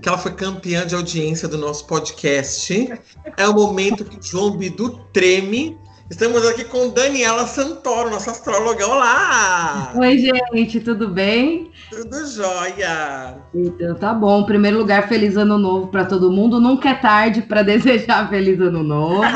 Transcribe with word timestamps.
que 0.00 0.08
ela 0.08 0.18
foi 0.18 0.32
campeã 0.32 0.86
de 0.86 0.94
audiência 0.94 1.46
do 1.46 1.58
nosso 1.58 1.86
podcast. 1.86 2.92
É 3.36 3.48
o 3.48 3.54
momento 3.54 4.04
que 4.04 4.18
o 4.18 4.22
João 4.22 4.56
Bidu 4.56 5.00
treme. 5.12 5.78
Estamos 6.10 6.46
aqui 6.46 6.64
com 6.64 6.90
Daniela 6.90 7.46
Santoro, 7.46 8.10
nossa 8.10 8.30
astróloga. 8.30 8.86
Olá! 8.86 9.92
Oi, 9.96 10.18
gente, 10.18 10.80
tudo 10.80 11.08
bem? 11.08 11.70
Tudo 11.90 12.26
jóia! 12.26 13.38
Então 13.54 13.94
tá 13.94 14.12
bom. 14.12 14.42
Em 14.42 14.46
primeiro 14.46 14.78
lugar, 14.78 15.08
feliz 15.08 15.36
ano 15.36 15.58
novo 15.58 15.88
para 15.88 16.04
todo 16.04 16.30
mundo. 16.30 16.60
Nunca 16.60 16.90
é 16.90 16.94
tarde 16.94 17.42
para 17.42 17.62
desejar 17.64 18.28
feliz 18.28 18.60
ano 18.60 18.82
novo. 18.82 19.22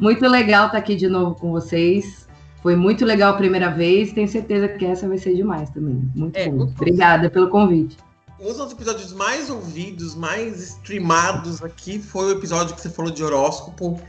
muito 0.00 0.28
legal 0.28 0.66
estar 0.66 0.78
aqui 0.78 0.94
de 0.94 1.08
novo 1.08 1.34
com 1.36 1.52
vocês. 1.52 2.25
Foi 2.66 2.74
muito 2.74 3.04
legal 3.04 3.32
a 3.32 3.36
primeira 3.36 3.70
vez. 3.70 4.12
Tenho 4.12 4.26
certeza 4.26 4.66
que 4.66 4.84
essa 4.84 5.06
vai 5.06 5.18
ser 5.18 5.36
demais 5.36 5.70
também. 5.70 6.02
Muito 6.16 6.34
É, 6.34 6.48
bom. 6.48 6.64
Obrigada 6.64 7.30
pelo 7.30 7.48
convite. 7.48 7.96
Um 8.40 8.52
dos 8.52 8.72
episódios 8.72 9.12
mais 9.12 9.48
ouvidos, 9.48 10.16
mais 10.16 10.70
streamados 10.70 11.62
aqui 11.62 12.00
foi 12.00 12.26
o 12.26 12.36
episódio 12.36 12.74
que 12.74 12.80
você 12.80 12.90
falou 12.90 13.12
de 13.12 13.22
horóscopo. 13.22 14.00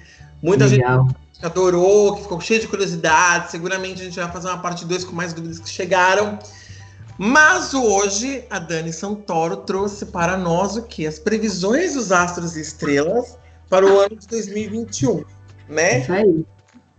Muita 0.41 0.67
gente 0.67 0.79
legal. 0.79 1.07
adorou, 1.43 2.15
que 2.15 2.23
ficou 2.23 2.41
cheio 2.41 2.59
de 2.59 2.67
curiosidade. 2.67 3.51
Seguramente 3.51 4.01
a 4.01 4.05
gente 4.05 4.19
vai 4.19 4.31
fazer 4.31 4.47
uma 4.47 4.57
parte 4.57 4.85
2 4.85 5.03
com 5.03 5.15
mais 5.15 5.33
dúvidas 5.33 5.59
que 5.59 5.69
chegaram. 5.69 6.39
Mas 7.15 7.75
hoje 7.75 8.43
a 8.49 8.57
Dani 8.57 8.91
Santoro 8.91 9.57
trouxe 9.57 10.07
para 10.07 10.35
nós 10.35 10.75
o 10.75 10.81
que? 10.81 11.05
As 11.05 11.19
previsões 11.19 11.93
dos 11.93 12.11
astros 12.11 12.57
e 12.57 12.61
estrelas 12.61 13.37
para 13.69 13.85
o 13.85 13.99
ano 13.99 14.15
de 14.15 14.25
2021, 14.25 15.23
né? 15.69 15.99
Isso 15.99 16.11
aí. 16.11 16.43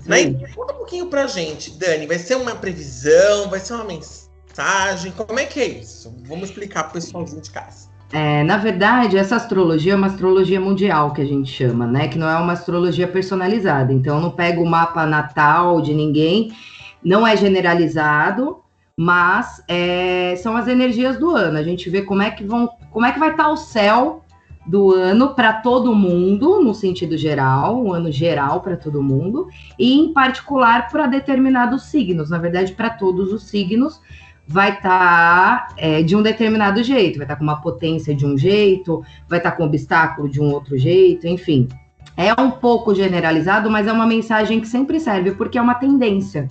Né? 0.07 0.33
Conta 0.55 0.73
um 0.73 0.77
pouquinho 0.77 1.07
pra 1.07 1.27
gente, 1.27 1.71
Dani. 1.79 2.07
Vai 2.07 2.19
ser 2.19 2.37
uma 2.37 2.55
previsão? 2.55 3.49
Vai 3.51 3.61
ser 3.61 3.75
uma 3.75 3.85
mensagem? 3.85 5.13
Como 5.13 5.39
é 5.39 5.45
que 5.45 5.61
é 5.61 5.67
isso? 5.67 6.15
Vamos 6.27 6.49
explicar 6.49 6.85
pro 6.85 6.95
pessoalzinho 6.95 7.43
de 7.43 7.51
casa. 7.51 7.89
É, 8.13 8.43
na 8.43 8.57
verdade, 8.57 9.19
essa 9.19 9.37
astrologia 9.37 9.93
é 9.93 9.97
uma 9.97 10.07
astrologia 10.07 10.61
mundial 10.61 11.13
que 11.13 11.21
a 11.21 11.27
gente 11.27 11.51
chama, 11.51 11.87
né? 11.87 12.09
Que 12.09 12.19
não 12.19 12.29
é 12.29 12.37
uma 12.39 12.55
astrologia 12.55 13.07
personalizada. 13.07 13.93
Então, 13.93 14.17
eu 14.17 14.23
não 14.23 14.31
pego 14.31 14.63
o 14.63 14.67
mapa 14.67 15.05
natal 15.05 15.83
de 15.83 15.93
ninguém, 15.93 16.53
não 17.05 17.27
é 17.27 17.37
generalizado, 17.37 18.63
mas 18.97 19.63
é, 19.69 20.35
são 20.43 20.57
as 20.57 20.67
energias 20.69 21.19
do 21.19 21.37
ano. 21.37 21.59
A 21.59 21.63
gente 21.63 21.91
vê 21.91 22.01
como 22.01 22.23
é 22.23 22.31
que 22.31 22.45
vão, 22.45 22.71
como 22.91 23.05
é 23.05 23.13
que 23.13 23.19
vai 23.19 23.31
estar 23.31 23.51
o 23.51 23.57
céu 23.57 24.25
do 24.69 24.93
ano 24.93 25.35
para 25.35 25.55
todo 25.55 25.95
mundo, 25.95 26.63
no 26.63 26.75
sentido 26.75 27.17
geral, 27.17 27.83
um 27.83 27.93
ano 27.93 28.13
geral 28.13 28.61
para 28.61 28.77
todo 28.77 29.03
mundo, 29.03 29.49
e 29.79 29.99
em 29.99 30.13
particular 30.13 30.91
para 30.91 31.07
determinados 31.07 31.85
signos. 31.85 32.29
Na 32.29 32.37
verdade, 32.37 32.73
para 32.73 32.91
todos 32.91 33.33
os 33.33 33.45
signos 33.45 33.99
vai 34.47 34.75
estar 34.75 35.75
de 36.05 36.15
um 36.15 36.23
determinado 36.23 36.83
jeito, 36.83 37.17
vai 37.17 37.25
estar 37.25 37.37
com 37.37 37.45
uma 37.45 37.63
potência 37.63 38.15
de 38.15 38.27
um 38.27 38.37
jeito, 38.37 39.03
vai 39.27 39.39
estar 39.39 39.53
com 39.53 39.65
obstáculo 39.65 40.29
de 40.29 40.41
um 40.41 40.53
outro 40.53 40.77
jeito, 40.77 41.27
enfim. 41.27 41.67
É 42.15 42.39
um 42.39 42.51
pouco 42.51 42.95
generalizado, 42.95 43.71
mas 43.71 43.87
é 43.87 43.93
uma 43.93 44.07
mensagem 44.07 44.61
que 44.61 44.69
sempre 44.69 45.01
serve, 45.01 45.33
porque 45.33 45.57
é 45.57 45.63
uma 45.63 45.77
tendência, 45.77 46.49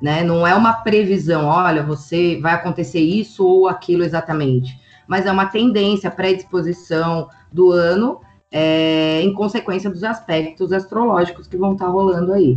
né? 0.00 0.24
Não 0.24 0.46
é 0.46 0.54
uma 0.54 0.72
previsão, 0.72 1.44
olha, 1.46 1.82
você 1.82 2.40
vai 2.40 2.54
acontecer 2.54 3.00
isso 3.00 3.46
ou 3.46 3.68
aquilo 3.68 4.02
exatamente, 4.02 4.79
mas 5.10 5.26
é 5.26 5.32
uma 5.32 5.46
tendência, 5.46 6.08
predisposição 6.08 7.28
do 7.50 7.72
ano, 7.72 8.20
é, 8.48 9.20
em 9.20 9.34
consequência 9.34 9.90
dos 9.90 10.04
aspectos 10.04 10.72
astrológicos 10.72 11.48
que 11.48 11.56
vão 11.56 11.72
estar 11.72 11.88
rolando 11.88 12.32
aí. 12.32 12.56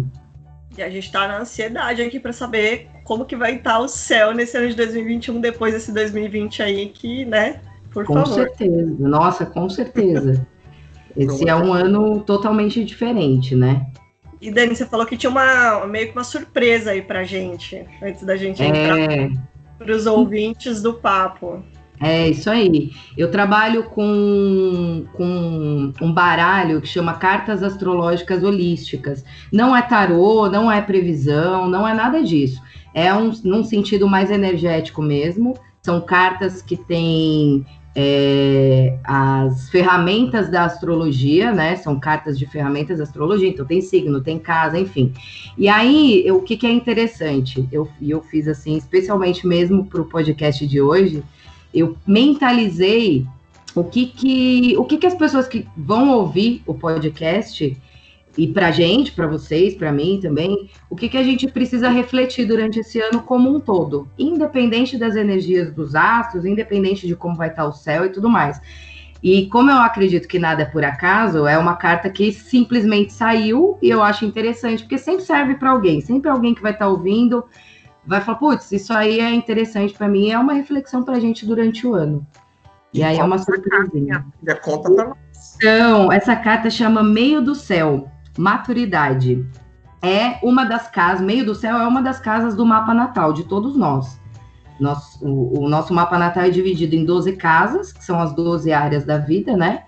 E 0.78 0.84
a 0.84 0.88
gente 0.88 1.12
tá 1.12 1.28
na 1.28 1.40
ansiedade 1.40 2.04
aqui 2.04 2.20
para 2.20 2.32
saber 2.32 2.90
como 3.06 3.26
que 3.26 3.36
vai 3.36 3.56
estar 3.56 3.80
o 3.80 3.88
céu 3.88 4.36
nesse 4.36 4.56
ano 4.56 4.70
de 4.70 4.76
2021, 4.76 5.42
depois 5.42 5.74
desse 5.74 5.92
2020 5.92 6.62
aí, 6.62 6.90
que, 6.90 7.26
né? 7.26 7.60
Por 7.92 8.06
Com 8.06 8.14
favor. 8.14 8.36
certeza, 8.36 9.08
nossa, 9.08 9.48
com 9.48 9.68
certeza. 9.68 10.46
Esse 11.18 11.50
é 11.50 11.56
um 11.56 11.74
ano 11.74 12.20
totalmente 12.22 12.86
diferente, 12.86 13.56
né? 13.56 13.88
E 14.40 14.52
Dani, 14.52 14.76
você 14.76 14.86
falou 14.86 15.08
que 15.08 15.18
tinha 15.18 15.30
uma 15.32 15.88
meio 15.88 16.08
que 16.08 16.14
uma 16.14 16.24
surpresa 16.24 16.92
aí 16.92 17.02
pra 17.02 17.24
gente, 17.24 17.84
antes 18.02 18.24
da 18.24 18.36
gente 18.36 18.62
entrar 18.62 19.00
É, 19.00 19.32
pros 19.80 20.06
ouvintes 20.06 20.84
do 20.84 20.94
papo. 20.94 21.64
É 22.00 22.30
isso 22.30 22.50
aí. 22.50 22.92
Eu 23.18 23.32
trabalho 23.32 23.84
com, 23.86 25.06
com 25.14 25.94
um 26.02 26.12
baralho 26.12 26.82
que 26.82 26.88
chama 26.88 27.14
Cartas 27.14 27.64
Astrológicas 27.64 28.44
Holísticas. 28.44 29.24
Não 29.52 29.76
é 29.76 29.82
tarô, 29.82 30.50
não 30.50 30.72
é 30.72 30.82
previsão, 30.82 31.70
não 31.70 31.88
é 31.88 31.94
nada 31.94 32.22
disso. 32.24 32.62
É 32.94 33.14
um, 33.14 33.32
num 33.44 33.64
sentido 33.64 34.08
mais 34.08 34.30
energético 34.32 35.02
mesmo. 35.02 35.56
São 35.82 36.02
cartas 36.02 36.62
que 36.62 36.76
têm 36.78 37.66
é, 37.96 38.98
as 39.04 39.70
ferramentas 39.70 40.50
da 40.50 40.66
astrologia, 40.66 41.52
né? 41.52 41.76
São 41.76 42.00
cartas 42.00 42.38
de 42.38 42.46
ferramentas 42.46 42.98
da 42.98 43.04
astrologia, 43.04 43.48
então 43.50 43.66
tem 43.66 43.82
signo, 43.82 44.20
tem 44.22 44.40
casa, 44.40 44.80
enfim. 44.80 45.14
E 45.58 45.68
aí, 45.70 46.24
eu- 46.26 46.38
o 46.38 46.42
que, 46.42 46.58
que 46.58 46.66
é 46.66 46.72
interessante? 46.72 47.68
Eu, 47.72 47.88
eu 48.02 48.22
fiz 48.22 48.48
assim, 48.48 48.76
especialmente 48.76 49.46
mesmo 49.48 49.86
para 49.86 50.02
o 50.02 50.06
podcast 50.06 50.66
de 50.66 50.82
hoje, 50.82 51.24
eu 51.74 51.98
mentalizei 52.06 53.26
o 53.76 53.84
que 53.84 54.06
que, 54.06 54.76
o 54.78 54.86
que 54.86 54.98
que 54.98 55.08
as 55.08 55.16
pessoas 55.16 55.48
que 55.48 55.68
vão 55.76 56.12
ouvir 56.12 56.62
o 56.66 56.74
podcast 56.74 57.76
e 58.38 58.48
pra 58.48 58.72
gente, 58.72 59.12
pra 59.12 59.28
vocês, 59.28 59.76
pra 59.76 59.92
mim 59.92 60.20
também, 60.22 60.70
o 60.90 60.96
que 60.96 61.08
que 61.08 61.18
a 61.18 61.24
gente 61.24 61.48
precisa 61.48 61.90
refletir 61.90 62.46
durante 62.46 62.80
esse 62.80 63.00
ano 63.00 63.22
como 63.22 63.56
um 63.56 63.60
todo, 63.60 64.08
independente 64.18 64.98
das 64.98 65.16
energias 65.16 65.72
dos 65.72 65.96
astros, 65.96 66.46
independente 66.46 67.06
de 67.06 67.16
como 67.16 67.36
vai 67.36 67.50
estar 67.50 67.66
o 67.66 67.74
céu 67.74 68.06
e 68.06 68.10
tudo 68.10 68.30
mais. 68.30 68.60
E 69.22 69.46
como 69.48 69.72
eu 69.72 69.78
acredito 69.78 70.28
que 70.28 70.38
nada 70.38 70.64
é 70.64 70.66
por 70.66 70.84
acaso, 70.84 71.48
é 71.48 71.58
uma 71.58 71.76
carta 71.76 72.10
que 72.10 72.32
simplesmente 72.32 73.14
saiu 73.14 73.78
e 73.82 73.90
eu 73.90 74.04
acho 74.04 74.26
interessante, 74.26 74.84
porque 74.84 74.98
sempre 74.98 75.24
serve 75.24 75.56
para 75.56 75.70
alguém, 75.70 76.02
sempre 76.02 76.30
alguém 76.30 76.54
que 76.54 76.62
vai 76.62 76.74
estar 76.74 76.90
ouvindo 76.90 77.46
vai 78.06 78.22
falar, 78.22 78.38
putz, 78.38 78.72
isso 78.72 78.94
aí 78.94 79.20
é 79.20 79.34
interessante 79.34 79.94
para 79.94 80.08
mim, 80.08 80.30
é 80.32 80.38
uma 80.38 80.54
reflexão 80.54 81.04
pra 81.04 81.20
gente 81.20 81.46
durante 81.46 81.86
o 81.88 81.94
ano. 81.94 82.26
E 82.94 83.04
aí 83.04 83.18
é 83.18 83.24
uma 83.24 83.38
surpresinha. 83.38 84.26
Conta 84.62 84.92
pra 84.92 85.06
nós. 85.08 85.18
Então, 85.56 86.12
essa 86.12 86.36
carta 86.36 86.70
chama 86.70 87.02
Meio 87.04 87.42
do 87.42 87.56
Céu, 87.56 88.08
Maturidade. 88.38 89.46
É 90.02 90.38
uma 90.44 90.66
das 90.66 90.88
casas, 90.90 91.22
Meio 91.22 91.46
do 91.46 91.56
Céu 91.56 91.78
é 91.78 91.88
uma 91.88 92.02
das 92.02 92.20
casas 92.20 92.56
do 92.56 92.66
mapa 92.66 92.94
natal 92.94 93.34
de 93.34 93.44
todos 93.46 93.76
nós. 93.76 94.20
Nós- 94.80 95.18
o, 95.22 95.64
o 95.64 95.70
nosso 95.70 95.94
mapa 95.94 96.18
natal 96.20 96.44
é 96.44 96.50
dividido 96.50 96.96
em 96.96 97.06
12 97.06 97.34
casas, 97.34 97.92
que 97.94 98.04
são 98.04 98.20
as 98.20 98.34
12 98.34 98.72
áreas 98.72 99.06
da 99.06 99.18
vida, 99.18 99.56
né? 99.56 99.84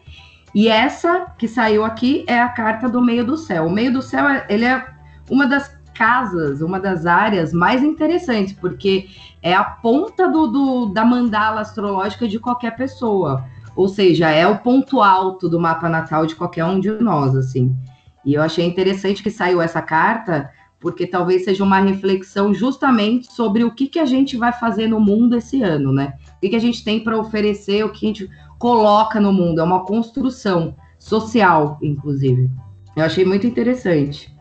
E 0.54 0.68
essa 0.70 1.28
que 1.38 1.48
saiu 1.48 1.84
aqui 1.84 2.24
é 2.28 2.40
a 2.40 2.48
carta 2.50 2.88
do 2.88 3.02
Meio 3.02 3.25
do 3.25 3.36
Céu. 3.36 3.66
O 3.66 3.72
Meio 3.72 3.92
do 3.92 4.02
Céu, 4.02 4.25
é- 4.28 4.46
ele 4.50 4.64
é 4.66 4.86
uma 5.30 5.46
das 5.46 5.75
casas, 5.95 6.62
uma 6.62 6.80
das 6.80 7.06
áreas 7.06 7.53
mais 7.53 7.81
interessantes, 7.83 8.53
porque 8.53 9.07
é 9.42 9.53
a 9.53 9.63
ponta 9.63 10.27
do, 10.30 10.47
do- 10.47 10.86
da 10.88 11.03
mandala 11.06 11.62
astrológica 11.62 12.27
de 12.27 12.38
qualquer 12.39 12.75
pessoa. 12.75 13.44
Ou 13.75 13.88
seja, 13.88 14.30
é 14.30 14.45
o 14.47 14.59
ponto 14.59 15.01
alto 15.01 15.50
do 15.50 15.59
mapa 15.59 15.89
natal 15.89 16.25
de 16.25 16.36
qualquer 16.36 16.65
um 16.65 16.80
de 16.80 16.92
nós, 16.92 17.36
assim. 17.36 17.75
E 18.24 18.33
eu 18.33 18.42
achei 18.42 18.65
interessante 18.65 19.21
que 19.24 19.30
saiu 19.31 19.62
essa 19.62 19.81
carta, 19.81 20.50
porque 20.80 21.07
talvez 21.07 21.44
seja 21.45 21.63
uma 21.63 21.80
reflexão 21.80 22.53
justamente 22.53 23.31
sobre 23.31 23.63
o 23.63 23.71
que, 23.71 23.88
que 23.88 24.00
a 24.00 24.06
gente 24.06 24.38
vai 24.38 24.51
fazer 24.53 24.88
no 24.88 25.00
mundo 25.00 25.36
esse 25.36 25.62
ano, 25.63 25.91
né? 25.91 26.13
O 26.38 26.39
que, 26.41 26.50
que 26.50 26.56
a 26.56 26.59
gente 26.62 26.83
tem 26.83 27.03
para 27.03 27.18
oferecer, 27.18 27.83
o 27.83 27.89
que 27.91 28.06
a 28.06 28.07
gente 28.09 28.30
coloca 28.59 29.19
no 29.19 29.31
mundo. 29.33 29.59
É 29.59 29.63
uma 29.63 29.86
construção 29.86 30.75
social, 31.00 31.77
inclusive. 31.81 32.50
Eu 32.95 33.03
achei 33.03 33.25
muito 33.25 33.45
interessante. 33.45 34.33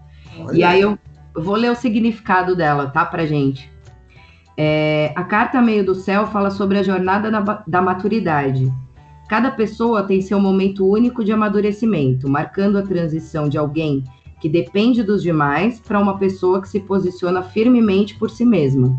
E 0.52 0.62
aí 0.64 0.80
eu 0.80 0.98
vou 1.34 1.56
ler 1.56 1.70
o 1.70 1.76
significado 1.76 2.54
dela, 2.54 2.88
tá, 2.88 3.04
pra 3.04 3.26
gente. 3.26 3.72
É, 4.56 5.12
a 5.16 5.24
carta 5.24 5.60
Meio 5.60 5.84
do 5.84 5.94
Céu 5.94 6.26
fala 6.26 6.50
sobre 6.50 6.78
a 6.78 6.82
jornada 6.82 7.30
da, 7.66 7.82
maturidade. 7.82 8.72
Cada 9.28 9.50
pessoa 9.50 10.04
tem 10.04 10.20
seu 10.20 10.38
momento 10.38 10.86
único 10.86 11.24
de 11.24 11.32
amadurecimento, 11.32 12.28
marcando 12.28 12.78
a 12.78 12.82
transição 12.82 13.48
de 13.48 13.58
alguém 13.58 14.04
que 14.40 14.48
depende 14.48 15.02
dos 15.02 15.22
demais 15.22 15.80
para 15.80 15.98
uma 15.98 16.18
pessoa 16.18 16.60
que 16.60 16.68
se 16.68 16.78
posiciona 16.80 17.42
firmemente 17.42 18.14
por 18.16 18.30
si 18.30 18.44
mesma. 18.44 18.94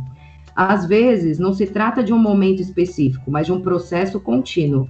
Às 0.56 0.86
vezes, 0.86 1.38
não 1.38 1.54
se 1.54 1.68
trata 1.68 2.04
de 2.04 2.12
um 2.12 2.18
momento 2.18 2.62
específico, 2.62 3.30
mas 3.30 3.46
de 3.46 3.54
um 3.54 3.62
processo 3.62 4.20
contínuo. 4.20 4.90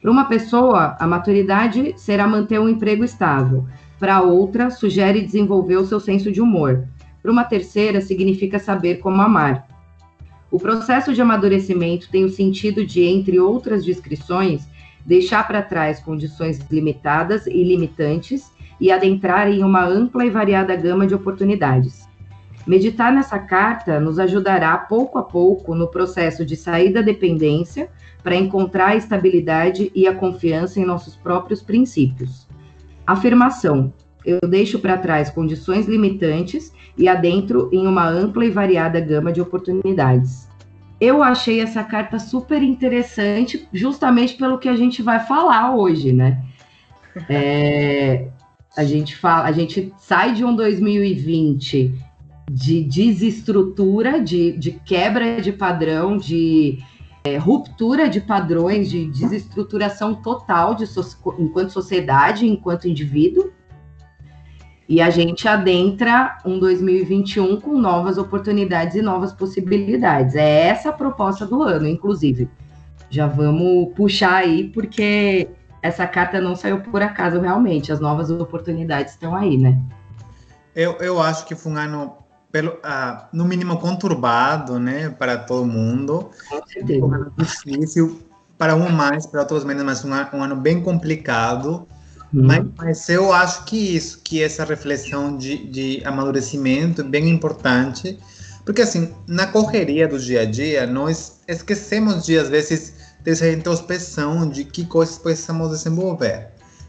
Para 0.00 0.10
uma 0.10 0.26
pessoa, 0.26 0.96
a 1.00 1.06
maturidade 1.06 1.94
será 1.96 2.26
manter 2.26 2.60
um 2.60 2.68
emprego 2.68 3.02
estável. 3.02 3.66
Para 3.98 4.22
outra, 4.22 4.70
sugere 4.70 5.22
desenvolver 5.22 5.76
o 5.76 5.86
seu 5.86 5.98
senso 5.98 6.30
de 6.30 6.40
humor. 6.40 6.86
Para 7.20 7.32
uma 7.32 7.44
terceira, 7.44 8.00
significa 8.00 8.58
saber 8.58 8.96
como 8.96 9.20
amar. 9.20 9.66
O 10.50 10.58
processo 10.58 11.12
de 11.12 11.20
amadurecimento 11.20 12.08
tem 12.10 12.24
o 12.24 12.30
sentido 12.30 12.86
de, 12.86 13.02
entre 13.02 13.38
outras 13.38 13.84
descrições, 13.84 14.66
deixar 15.04 15.46
para 15.46 15.62
trás 15.62 16.00
condições 16.00 16.58
limitadas 16.70 17.46
e 17.46 17.62
limitantes 17.62 18.50
e 18.80 18.90
adentrar 18.90 19.48
em 19.50 19.62
uma 19.62 19.84
ampla 19.84 20.24
e 20.24 20.30
variada 20.30 20.74
gama 20.76 21.06
de 21.06 21.14
oportunidades. 21.14 22.08
Meditar 22.66 23.12
nessa 23.12 23.38
carta 23.38 23.98
nos 23.98 24.18
ajudará 24.18 24.76
pouco 24.76 25.18
a 25.18 25.22
pouco 25.22 25.74
no 25.74 25.88
processo 25.88 26.44
de 26.44 26.54
sair 26.54 26.92
da 26.92 27.00
dependência 27.00 27.90
para 28.22 28.36
encontrar 28.36 28.88
a 28.88 28.96
estabilidade 28.96 29.90
e 29.94 30.06
a 30.06 30.14
confiança 30.14 30.80
em 30.80 30.84
nossos 30.84 31.16
próprios 31.16 31.62
princípios. 31.62 32.47
Afirmação: 33.08 33.90
eu 34.22 34.38
deixo 34.46 34.78
para 34.78 34.98
trás 34.98 35.30
condições 35.30 35.86
limitantes 35.86 36.70
e 36.98 37.08
adentro 37.08 37.70
em 37.72 37.86
uma 37.86 38.06
ampla 38.06 38.44
e 38.44 38.50
variada 38.50 39.00
gama 39.00 39.32
de 39.32 39.40
oportunidades. 39.40 40.46
Eu 41.00 41.22
achei 41.22 41.60
essa 41.60 41.82
carta 41.82 42.18
super 42.18 42.62
interessante, 42.62 43.66
justamente 43.72 44.34
pelo 44.34 44.58
que 44.58 44.68
a 44.68 44.76
gente 44.76 45.00
vai 45.00 45.20
falar 45.20 45.74
hoje, 45.74 46.12
né? 46.12 46.42
É, 47.28 48.28
a 48.76 48.84
gente 48.84 49.16
fala, 49.16 49.48
a 49.48 49.50
gente 49.50 49.92
sai 49.98 50.34
de 50.34 50.44
um 50.44 50.54
2020 50.54 51.92
de 52.48 52.84
desestrutura, 52.84 54.20
de, 54.20 54.52
de 54.52 54.72
quebra 54.72 55.40
de 55.40 55.50
padrão, 55.50 56.16
de 56.16 56.78
é, 57.34 57.36
ruptura 57.36 58.08
de 58.08 58.20
padrões, 58.20 58.90
de 58.90 59.06
desestruturação 59.06 60.14
total 60.14 60.74
de 60.74 60.86
so 60.86 61.02
enquanto 61.38 61.70
sociedade, 61.70 62.46
enquanto 62.46 62.88
indivíduo. 62.88 63.52
E 64.88 65.02
a 65.02 65.10
gente 65.10 65.46
adentra 65.46 66.38
um 66.44 66.58
2021 66.58 67.60
com 67.60 67.78
novas 67.78 68.16
oportunidades 68.16 68.96
e 68.96 69.02
novas 69.02 69.32
possibilidades. 69.32 70.34
É 70.34 70.68
essa 70.68 70.88
a 70.88 70.92
proposta 70.92 71.44
do 71.44 71.62
ano, 71.62 71.86
inclusive. 71.86 72.48
Já 73.10 73.26
vamos 73.26 73.92
puxar 73.94 74.36
aí, 74.36 74.64
porque 74.68 75.48
essa 75.82 76.06
carta 76.06 76.40
não 76.40 76.56
saiu 76.56 76.80
por 76.80 77.02
acaso 77.02 77.38
realmente. 77.38 77.92
As 77.92 78.00
novas 78.00 78.30
oportunidades 78.30 79.12
estão 79.12 79.34
aí, 79.34 79.58
né? 79.58 79.78
Eu, 80.74 80.92
eu 81.00 81.20
acho 81.20 81.44
que 81.44 81.54
foi 81.54 81.72
um 81.72 81.76
ano 81.76 82.17
pelo, 82.50 82.78
ah, 82.82 83.28
no 83.32 83.44
mínimo 83.44 83.78
conturbado, 83.78 84.78
né, 84.78 85.10
para 85.10 85.36
todo 85.36 85.66
mundo. 85.66 86.30
Certeza. 86.72 87.04
Um 87.04 87.14
ano 87.14 87.32
difícil 87.36 88.22
para 88.56 88.74
um 88.74 88.90
mais, 88.90 89.26
para 89.26 89.40
outros 89.40 89.64
menos, 89.64 89.84
mas 89.84 90.04
um, 90.04 90.36
um 90.36 90.42
ano 90.42 90.56
bem 90.56 90.80
complicado. 90.82 91.86
Hum. 92.34 92.42
Mas, 92.46 92.66
mas, 92.76 93.08
eu 93.08 93.32
acho 93.32 93.64
que 93.64 93.96
isso, 93.96 94.20
que 94.22 94.42
essa 94.42 94.64
reflexão 94.64 95.36
de, 95.36 95.66
de 95.66 96.02
amadurecimento 96.04 97.00
é 97.00 97.04
bem 97.04 97.28
importante, 97.28 98.18
porque 98.64 98.82
assim, 98.82 99.14
na 99.26 99.46
correria 99.46 100.06
do 100.06 100.18
dia 100.18 100.42
a 100.42 100.44
dia, 100.44 100.86
nós 100.86 101.40
esquecemos 101.48 102.26
de 102.26 102.36
às 102.36 102.48
vezes 102.50 102.92
dessa 103.22 103.48
introspeção 103.50 104.48
de 104.48 104.64
que 104.64 104.84
coisas 104.84 105.18
precisamos 105.18 105.70
desenvolver. 105.70 106.48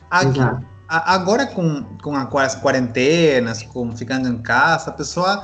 Aqui, 0.09 0.39
Exato. 0.39 0.65
Agora 0.89 1.45
com, 1.45 1.83
com 2.01 2.37
as 2.37 2.55
quarentenas, 2.55 3.61
com 3.61 3.95
ficando 3.95 4.27
em 4.27 4.39
casa, 4.39 4.89
a 4.89 4.93
pessoa 4.93 5.43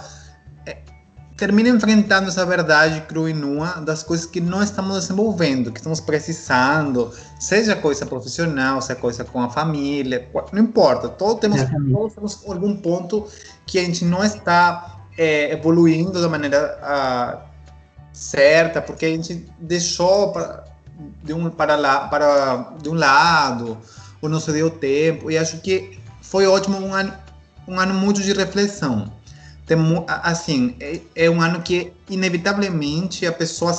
é, 0.65 0.77
termina 1.38 1.69
enfrentando 1.69 2.30
essa 2.30 2.44
verdade 2.45 3.01
crua 3.01 3.30
e 3.30 3.33
nua 3.33 3.80
das 3.81 4.01
coisas 4.01 4.25
que 4.25 4.42
não 4.42 4.63
estamos 4.63 5.01
desenvolvendo, 5.01 5.71
que 5.71 5.77
estamos 5.77 6.00
precisando, 6.00 7.13
seja 7.39 7.75
coisa 7.75 8.07
profissional, 8.07 8.81
seja 8.81 9.00
coisa 9.00 9.24
com 9.24 9.39
a 9.39 9.50
família, 9.50 10.27
não 10.51 10.63
importa, 10.63 11.09
todos 11.09 11.39
temos, 11.39 11.62
todos 11.92 12.13
temos 12.15 12.44
algum 12.47 12.75
ponto 12.75 13.27
que 13.68 13.77
a 13.77 13.83
gente 13.83 14.03
não 14.03 14.24
está 14.24 14.97
é, 15.15 15.51
evoluindo 15.51 16.19
da 16.19 16.27
maneira 16.27 16.80
ah, 16.81 17.42
certa, 18.12 18.81
porque 18.81 19.06
a 19.06 19.09
gente 19.09 19.47
deixou 19.59 20.31
para, 20.31 20.63
de 21.24 21.33
um 21.33 21.51
para 21.51 21.75
lá 21.75 22.07
para 22.07 22.74
de 22.81 22.89
um 22.89 22.94
lado 22.94 23.77
ou 24.25 24.30
não 24.30 24.39
se 24.39 24.51
deu 24.51 24.69
tempo 24.69 25.31
e 25.31 25.38
acho 25.38 25.60
que 25.60 25.98
foi 26.22 26.45
ótimo 26.45 26.77
um 26.77 26.94
ano 26.94 27.13
um 27.68 27.80
ano 27.80 27.94
muito 27.94 28.22
de 28.22 28.33
reflexão 28.33 29.12
Tem 29.66 29.77
assim 30.07 30.75
é, 30.80 31.00
é 31.16 31.30
um 31.30 31.42
ano 31.42 31.62
que 31.62 31.94
inevitavelmente 32.10 33.25
a 33.25 33.31
pessoa 33.31 33.74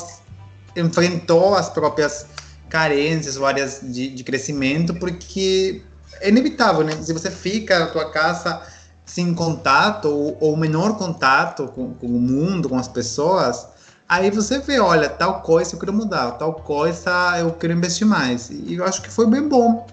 enfrentou 0.76 1.54
as 1.54 1.68
próprias 1.68 2.26
carências 2.68 3.36
várias 3.36 3.80
de, 3.82 4.08
de 4.08 4.24
crescimento 4.24 4.94
porque 4.94 5.82
é 6.20 6.28
inevitável 6.28 6.84
né 6.84 6.92
se 7.00 7.12
você 7.12 7.30
fica 7.30 7.78
na 7.78 7.86
tua 7.86 8.10
casa 8.10 8.62
sem 9.04 9.32
contato 9.34 10.08
ou, 10.08 10.36
ou 10.40 10.56
menor 10.56 10.96
contato 10.96 11.68
com, 11.68 11.94
com 11.94 12.06
o 12.06 12.20
mundo 12.20 12.68
com 12.68 12.78
as 12.78 12.88
pessoas 12.88 13.68
Aí 14.08 14.30
você 14.30 14.60
vê, 14.60 14.78
olha, 14.78 15.08
tal 15.08 15.40
coisa 15.42 15.74
eu 15.74 15.80
quero 15.80 15.92
mudar, 15.92 16.32
tal 16.32 16.54
coisa 16.54 17.10
eu 17.40 17.52
quero 17.52 17.72
investir 17.72 18.06
mais. 18.06 18.50
E 18.50 18.74
eu 18.76 18.84
acho 18.84 19.02
que 19.02 19.10
foi 19.10 19.26
bem 19.26 19.48
bom. 19.48 19.84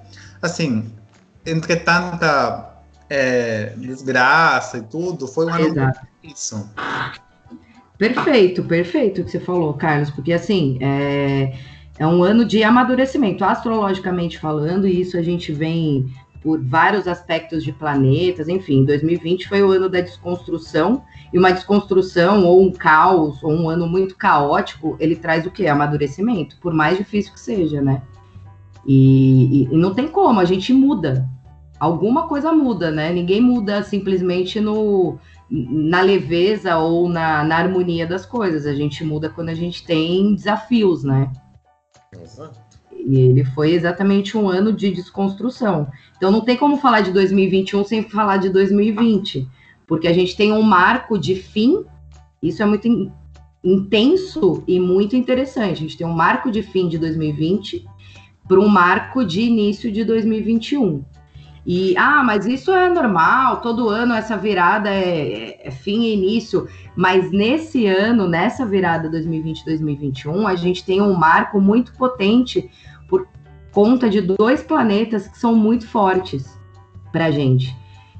Assim, 0.44 0.92
entre 1.46 1.78
tanta 1.78 2.84
é, 3.10 3.74
desgraça 3.78 4.78
e 4.78 4.82
tudo, 4.82 5.26
foi 5.26 5.46
um 5.46 5.54
ano 5.54 5.92
isso. 6.22 6.70
Perfeito, 7.98 8.62
perfeito 8.62 9.22
o 9.22 9.24
que 9.24 9.32
você 9.32 9.40
falou, 9.40 9.74
Carlos, 9.76 10.10
porque 10.10 10.34
assim, 10.34 10.78
é, 10.82 11.58
é 11.98 12.06
um 12.06 12.22
ano 12.22 12.44
de 12.44 12.62
amadurecimento, 12.62 13.46
astrologicamente 13.46 14.38
falando, 14.38 14.86
e 14.86 15.00
isso 15.00 15.18
a 15.18 15.22
gente 15.22 15.54
vem 15.54 16.14
por 16.42 16.62
vários 16.62 17.08
aspectos 17.08 17.64
de 17.64 17.72
planetas, 17.72 18.50
enfim, 18.50 18.84
2020 18.84 19.48
foi 19.48 19.64
o 19.64 19.72
ano 19.72 19.88
da 19.88 20.02
desconstrução, 20.02 21.06
e 21.32 21.40
uma 21.40 21.54
desconstrução 21.54 22.46
ou 22.46 22.62
um 22.62 22.74
caos, 22.74 23.42
ou 23.42 23.54
um 23.54 23.70
ano 23.70 23.88
muito 23.88 24.18
caótico, 24.18 24.98
ele 25.00 25.16
traz 25.16 25.46
o 25.46 25.52
quê? 25.52 25.68
Amadurecimento, 25.68 26.58
por 26.60 26.74
mais 26.74 26.98
difícil 26.98 27.32
que 27.32 27.40
seja, 27.40 27.82
né? 27.82 28.02
E, 28.86 29.64
e- 29.64 29.74
e 29.74 29.78
não 29.78 29.94
tem 29.94 30.08
como, 30.08 30.40
a 30.40 30.46
gente 30.46 30.74
muda. 30.74 31.28
Alguma 31.80 32.28
coisa 32.28 32.52
muda, 32.52 32.92
né? 32.92 33.12
Ninguém 33.12 33.42
muda 33.42 33.84
simplesmente 33.84 34.60
no, 34.60 35.18
na 35.50 36.02
leveza 36.02 36.78
ou 36.78 37.10
na, 37.10 37.44
na 37.44 37.58
harmonia 37.58 38.08
das 38.08 38.26
coisas. 38.26 38.66
A 38.66 38.74
gente 38.74 39.04
muda 39.04 39.30
quando 39.30 39.50
a 39.50 39.54
gente 39.56 39.84
tem 39.86 40.34
desafios, 40.36 41.04
né? 41.04 41.32
E 43.06 43.20
ele 43.20 43.44
foi 43.44 43.72
exatamente 43.74 44.38
um 44.38 44.48
ano 44.48 44.72
de 44.72 44.92
desconstrução. 44.92 45.88
Então 46.16 46.32
não 46.32 46.42
tem 46.42 46.56
como 46.56 46.78
falar 46.78 47.02
de 47.02 47.12
2021 47.12 47.84
sem 47.84 48.04
falar 48.04 48.38
de 48.38 48.50
2020, 48.50 49.46
porque 49.86 50.08
a 50.08 50.14
gente 50.14 50.38
tem 50.38 50.54
um 50.54 50.62
marco 50.62 51.18
de 51.20 51.36
fim, 51.36 51.84
isso 52.42 52.62
é 52.64 52.66
muito 52.66 52.88
in- 52.88 53.12
intenso 53.64 54.64
e 54.68 54.80
muito 54.80 55.16
interessante. 55.18 55.72
A 55.72 55.76
gente 55.76 55.98
tem 55.98 56.08
um 56.08 56.14
marco 56.14 56.50
de 56.50 56.62
fim 56.64 56.88
de 56.88 56.98
2020 56.98 57.86
para 58.48 58.60
um 58.60 58.68
marco 58.68 59.26
de 59.26 59.42
início 59.42 59.92
de 59.92 60.04
2021. 60.04 61.04
E, 61.66 61.96
ah, 61.98 62.22
mas 62.24 62.46
isso 62.46 62.72
é 62.72 62.90
normal, 62.90 63.62
todo 63.62 63.88
ano 63.88 64.14
essa 64.14 64.36
virada 64.36 64.90
é, 64.90 65.66
é 65.66 65.72
fim 65.72 66.02
e 66.04 66.14
início. 66.14 66.68
Mas 66.96 67.32
nesse 67.32 67.86
ano, 67.86 68.28
nessa 68.28 68.66
virada 68.66 69.10
2020-2021, 69.10 70.46
a 70.46 70.56
gente 70.56 70.84
tem 70.84 71.02
um 71.02 71.14
marco 71.14 71.62
muito 71.62 71.94
potente 71.94 72.70
por 73.08 73.28
conta 73.72 74.10
de 74.10 74.20
dois 74.20 74.62
planetas 74.62 75.28
que 75.28 75.38
são 75.38 75.56
muito 75.56 75.88
fortes 75.88 76.60
para 77.12 77.26
a 77.26 77.32
gente. 77.32 77.74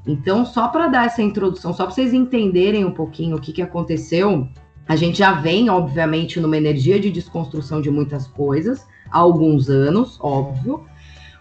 Então, 0.06 0.44
só 0.44 0.68
para 0.68 0.88
dar 0.88 1.06
essa 1.06 1.22
introdução, 1.22 1.72
só 1.72 1.84
para 1.84 1.94
vocês 1.94 2.12
entenderem 2.12 2.84
um 2.84 2.90
pouquinho 2.90 3.36
o 3.36 3.40
que, 3.40 3.52
que 3.52 3.62
aconteceu, 3.62 4.48
a 4.86 4.96
gente 4.96 5.18
já 5.18 5.32
vem, 5.32 5.70
obviamente, 5.70 6.40
numa 6.40 6.56
energia 6.56 6.98
de 7.00 7.10
desconstrução 7.10 7.80
de 7.80 7.90
muitas 7.90 8.26
coisas 8.26 8.86
há 9.14 9.18
alguns 9.18 9.70
anos, 9.70 10.18
óbvio, 10.20 10.82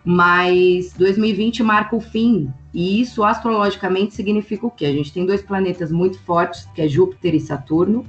mas 0.06 0.94
2020 0.94 1.64
marca 1.64 1.96
o 1.96 2.00
fim, 2.00 2.54
e 2.74 3.02
isso 3.02 3.24
astrologicamente 3.24 4.14
significa 4.14 4.68
o 4.68 4.72
quê? 4.72 4.86
A 4.86 4.94
gente 4.94 5.12
tem 5.12 5.26
dois 5.26 5.42
planetas 5.42 5.92
muito 5.92 6.20
fortes, 6.20 6.68
que 6.76 6.82
é 6.82 6.88
Júpiter 6.88 7.34
e 7.34 7.40
Saturno. 7.40 8.06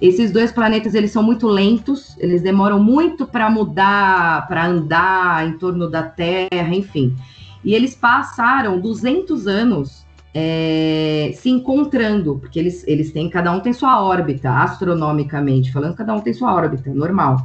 Esses 0.00 0.30
dois 0.30 0.52
planetas 0.52 0.94
eles 0.94 1.10
são 1.10 1.22
muito 1.22 1.46
lentos, 1.46 2.16
eles 2.18 2.42
demoram 2.42 2.82
muito 2.82 3.26
para 3.26 3.50
mudar, 3.50 4.46
para 4.46 4.66
andar 4.66 5.46
em 5.48 5.58
torno 5.58 5.88
da 5.88 6.02
Terra, 6.02 6.74
enfim. 6.74 7.16
E 7.64 7.74
eles 7.74 7.94
passaram 7.94 8.78
200 8.78 9.46
anos 9.46 10.06
é, 10.34 11.32
se 11.34 11.48
encontrando, 11.48 12.38
porque 12.38 12.58
eles, 12.58 12.86
eles 12.86 13.10
têm, 13.10 13.30
cada 13.30 13.50
um 13.50 13.60
tem 13.60 13.72
sua 13.72 14.02
órbita, 14.02 14.50
astronomicamente 14.50 15.72
falando, 15.72 15.96
cada 15.96 16.12
um 16.12 16.20
tem 16.20 16.34
sua 16.34 16.54
órbita, 16.54 16.92
normal. 16.92 17.38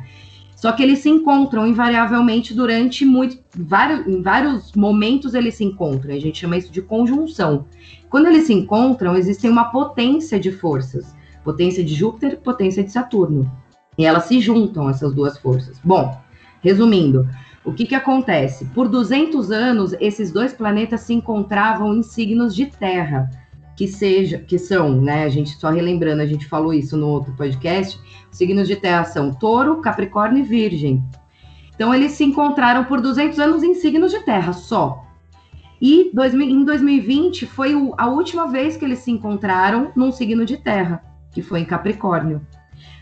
Só 0.61 0.71
que 0.71 0.83
eles 0.83 0.99
se 0.99 1.09
encontram 1.09 1.65
invariavelmente 1.65 2.53
durante 2.53 3.03
muito, 3.03 3.39
vários, 3.57 4.05
em 4.05 4.21
vários 4.21 4.73
momentos 4.73 5.33
eles 5.33 5.55
se 5.55 5.63
encontram. 5.63 6.13
A 6.13 6.19
gente 6.19 6.37
chama 6.37 6.55
isso 6.55 6.71
de 6.71 6.83
conjunção. 6.83 7.65
Quando 8.11 8.27
eles 8.27 8.45
se 8.45 8.53
encontram, 8.53 9.15
existe 9.15 9.49
uma 9.49 9.71
potência 9.71 10.39
de 10.39 10.51
forças. 10.51 11.15
Potência 11.43 11.83
de 11.83 11.95
Júpiter, 11.95 12.39
potência 12.41 12.83
de 12.83 12.91
Saturno. 12.91 13.51
E 13.97 14.05
elas 14.05 14.25
se 14.25 14.39
juntam, 14.39 14.87
essas 14.87 15.15
duas 15.15 15.35
forças. 15.35 15.79
Bom, 15.83 16.15
resumindo, 16.61 17.27
o 17.65 17.73
que, 17.73 17.87
que 17.87 17.95
acontece? 17.95 18.65
Por 18.65 18.87
200 18.87 19.51
anos, 19.51 19.95
esses 19.99 20.31
dois 20.31 20.53
planetas 20.53 21.01
se 21.01 21.13
encontravam 21.15 21.95
em 21.95 22.03
signos 22.03 22.53
de 22.53 22.67
terra, 22.67 23.31
que 23.75 23.87
seja, 23.87 24.37
que 24.37 24.57
são, 24.57 25.01
né? 25.01 25.23
A 25.23 25.29
gente 25.29 25.51
só 25.57 25.69
relembrando, 25.69 26.21
a 26.21 26.25
gente 26.25 26.45
falou 26.45 26.73
isso 26.73 26.95
no 26.97 27.07
outro 27.07 27.33
podcast. 27.33 27.99
Signos 28.29 28.67
de 28.67 28.75
terra 28.75 29.03
são 29.05 29.33
Touro, 29.33 29.81
Capricórnio 29.81 30.39
e 30.39 30.47
Virgem. 30.47 31.03
Então 31.73 31.93
eles 31.93 32.11
se 32.11 32.23
encontraram 32.23 32.83
por 32.83 33.01
200 33.01 33.39
anos 33.39 33.63
em 33.63 33.73
signos 33.73 34.11
de 34.11 34.19
terra 34.19 34.53
só. 34.53 35.03
E 35.81 36.11
em 36.13 36.63
2020 36.63 37.47
foi 37.47 37.73
a 37.97 38.07
última 38.07 38.47
vez 38.47 38.77
que 38.77 38.85
eles 38.85 38.99
se 38.99 39.09
encontraram 39.09 39.91
num 39.95 40.11
signo 40.11 40.45
de 40.45 40.57
terra, 40.57 41.03
que 41.31 41.41
foi 41.41 41.61
em 41.61 41.65
Capricórnio. 41.65 42.45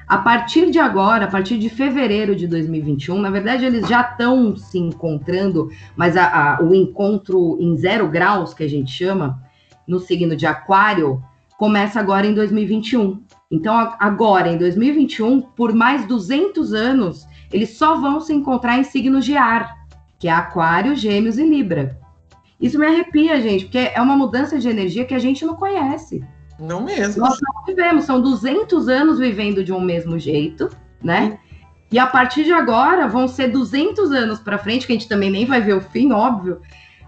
A 0.08 0.18
partir 0.18 0.72
de 0.72 0.80
agora, 0.80 1.26
a 1.26 1.28
partir 1.28 1.60
de 1.60 1.70
fevereiro 1.70 2.36
de 2.36 2.48
2021, 2.48 3.20
na 3.20 3.30
verdade 3.30 3.66
eles 3.66 3.88
já 3.88 4.02
estão 4.02 4.56
se 4.56 4.80
encontrando, 4.80 5.70
mas 5.96 6.18
a, 6.18 6.56
a, 6.56 6.64
o 6.64 6.74
encontro 6.74 7.58
em 7.60 7.78
zero 7.78 8.08
graus, 8.08 8.54
que 8.54 8.64
a 8.64 8.68
gente 8.68 8.90
chama, 8.90 9.40
no 9.89 10.00
signo 10.00 10.36
de 10.36 10.46
Aquário, 10.46 11.22
começa 11.58 12.00
agora 12.00 12.27
em 12.27 12.34
2021. 12.34 13.22
Então, 13.51 13.75
agora, 14.00 14.48
em 14.48 14.58
2021, 14.58 15.41
por 15.41 15.74
mais 15.74 16.05
200 16.05 16.74
anos, 16.74 17.27
eles 17.51 17.75
só 17.75 18.00
vão 18.00 18.22
se 18.22 18.31
encontrar 18.31 18.77
em 18.77 18.84
signos 18.84 19.25
de 19.25 19.36
ar, 19.36 19.75
que 20.19 20.27
é 20.27 20.31
Aquário, 20.31 20.96
Gêmeos 20.96 21.39
e 21.39 21.43
Libra. 21.43 22.00
Isso 22.62 22.77
me 22.77 22.86
arrepia, 22.86 23.41
gente, 23.41 23.65
porque 23.65 23.79
é 23.79 24.00
uma 24.00 24.15
mudança 24.15 24.60
de 24.60 24.69
energia 24.69 25.05
que 25.05 25.15
a 25.15 25.19
gente 25.19 25.43
não 25.43 25.55
conhece. 25.55 26.24
Não 26.60 26.84
mesmo. 26.84 27.24
Nós 27.24 27.39
não 27.41 27.65
vivemos, 27.65 28.03
são 28.03 28.22
200 28.22 28.88
anos 28.88 29.17
vivendo 29.17 29.63
de 29.63 29.74
um 29.74 29.81
mesmo 29.81 30.19
jeito, 30.19 30.69
né? 31.01 31.39
E 31.91 31.98
a 31.98 32.05
partir 32.05 32.43
de 32.43 32.53
agora 32.53 33.08
vão 33.08 33.27
ser 33.27 33.48
200 33.48 34.12
anos 34.12 34.39
para 34.39 34.60
frente, 34.60 34.86
que 34.86 34.93
a 34.93 34.96
gente 34.96 35.10
também 35.10 35.31
nem 35.31 35.46
vai 35.46 35.62
ver 35.62 35.74
o 35.74 35.81
fim, 35.81 36.12
óbvio, 36.12 36.62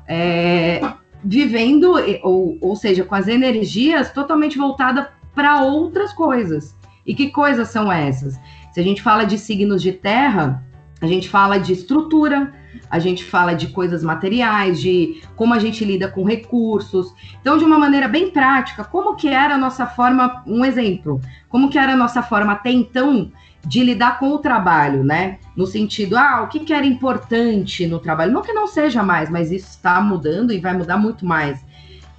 é, 0.07 0.81
vivendo, 1.23 1.93
ou, 2.23 2.57
ou 2.61 2.75
seja, 2.75 3.03
com 3.03 3.15
as 3.15 3.27
energias 3.27 4.11
totalmente 4.11 4.57
voltadas 4.57 5.07
para 5.33 5.63
outras 5.63 6.13
coisas. 6.13 6.75
E 7.05 7.15
que 7.15 7.29
coisas 7.29 7.69
são 7.69 7.91
essas? 7.91 8.39
Se 8.71 8.79
a 8.79 8.83
gente 8.83 9.01
fala 9.01 9.23
de 9.23 9.37
signos 9.37 9.81
de 9.81 9.91
terra, 9.91 10.63
a 11.01 11.07
gente 11.07 11.27
fala 11.27 11.57
de 11.57 11.73
estrutura, 11.73 12.53
a 12.89 12.99
gente 12.99 13.23
fala 13.23 13.53
de 13.53 13.67
coisas 13.67 14.03
materiais, 14.03 14.79
de 14.79 15.21
como 15.35 15.53
a 15.53 15.59
gente 15.59 15.83
lida 15.83 16.07
com 16.07 16.23
recursos. 16.23 17.13
Então, 17.41 17.57
de 17.57 17.63
uma 17.63 17.79
maneira 17.79 18.07
bem 18.07 18.29
prática, 18.29 18.83
como 18.83 19.15
que 19.15 19.27
era 19.27 19.55
a 19.55 19.57
nossa 19.57 19.85
forma, 19.85 20.43
um 20.45 20.63
exemplo, 20.63 21.19
como 21.49 21.69
que 21.69 21.77
era 21.77 21.93
a 21.93 21.97
nossa 21.97 22.21
forma 22.21 22.53
até 22.53 22.71
então 22.71 23.31
de 23.65 23.83
lidar 23.83 24.19
com 24.19 24.31
o 24.31 24.39
trabalho, 24.39 25.03
né? 25.03 25.37
No 25.55 25.65
sentido, 25.65 26.17
ah, 26.17 26.41
o 26.41 26.47
que, 26.47 26.61
que 26.61 26.73
era 26.73 26.85
importante 26.85 27.85
no 27.85 27.99
trabalho? 27.99 28.31
Não 28.31 28.41
que 28.41 28.53
não 28.53 28.67
seja 28.67 29.03
mais, 29.03 29.29
mas 29.29 29.51
isso 29.51 29.69
está 29.69 30.01
mudando 30.01 30.51
e 30.51 30.59
vai 30.59 30.73
mudar 30.73 30.97
muito 30.97 31.25
mais 31.25 31.63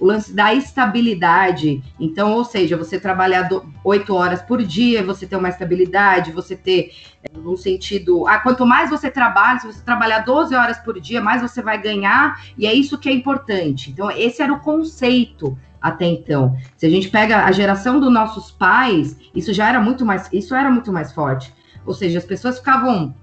o 0.03 0.05
lance 0.05 0.33
da 0.33 0.53
estabilidade. 0.53 1.81
Então, 1.97 2.33
ou 2.33 2.43
seja, 2.43 2.75
você 2.75 2.99
trabalhar 2.99 3.47
oito 3.85 4.13
horas 4.13 4.41
por 4.41 4.61
dia, 4.61 5.01
você 5.01 5.25
ter 5.25 5.37
uma 5.37 5.47
estabilidade, 5.47 6.33
você 6.33 6.57
ter 6.57 6.91
é, 7.23 7.37
no 7.37 7.55
sentido, 7.55 8.27
ah, 8.27 8.39
quanto 8.39 8.65
mais 8.65 8.89
você 8.89 9.09
trabalha, 9.09 9.59
se 9.59 9.67
você 9.67 9.81
trabalhar 9.81 10.19
12 10.19 10.53
horas 10.55 10.77
por 10.79 10.99
dia, 10.99 11.21
mais 11.21 11.41
você 11.41 11.61
vai 11.61 11.81
ganhar, 11.81 12.37
e 12.57 12.67
é 12.67 12.73
isso 12.73 12.97
que 12.97 13.07
é 13.07 13.13
importante. 13.13 13.91
Então, 13.91 14.11
esse 14.11 14.41
era 14.41 14.51
o 14.51 14.59
conceito 14.59 15.57
até 15.83 16.05
então. 16.05 16.55
Se 16.77 16.85
a 16.85 16.89
gente 16.89 17.09
pega 17.09 17.43
a 17.43 17.51
geração 17.51 17.99
dos 17.99 18.11
nossos 18.11 18.49
pais, 18.49 19.17
isso 19.35 19.53
já 19.53 19.67
era 19.67 19.81
muito 19.81 20.05
mais, 20.05 20.29
isso 20.31 20.55
era 20.55 20.71
muito 20.71 20.93
mais 20.93 21.11
forte. 21.11 21.53
Ou 21.85 21.93
seja, 21.93 22.17
as 22.17 22.25
pessoas 22.25 22.57
ficavam 22.57 23.13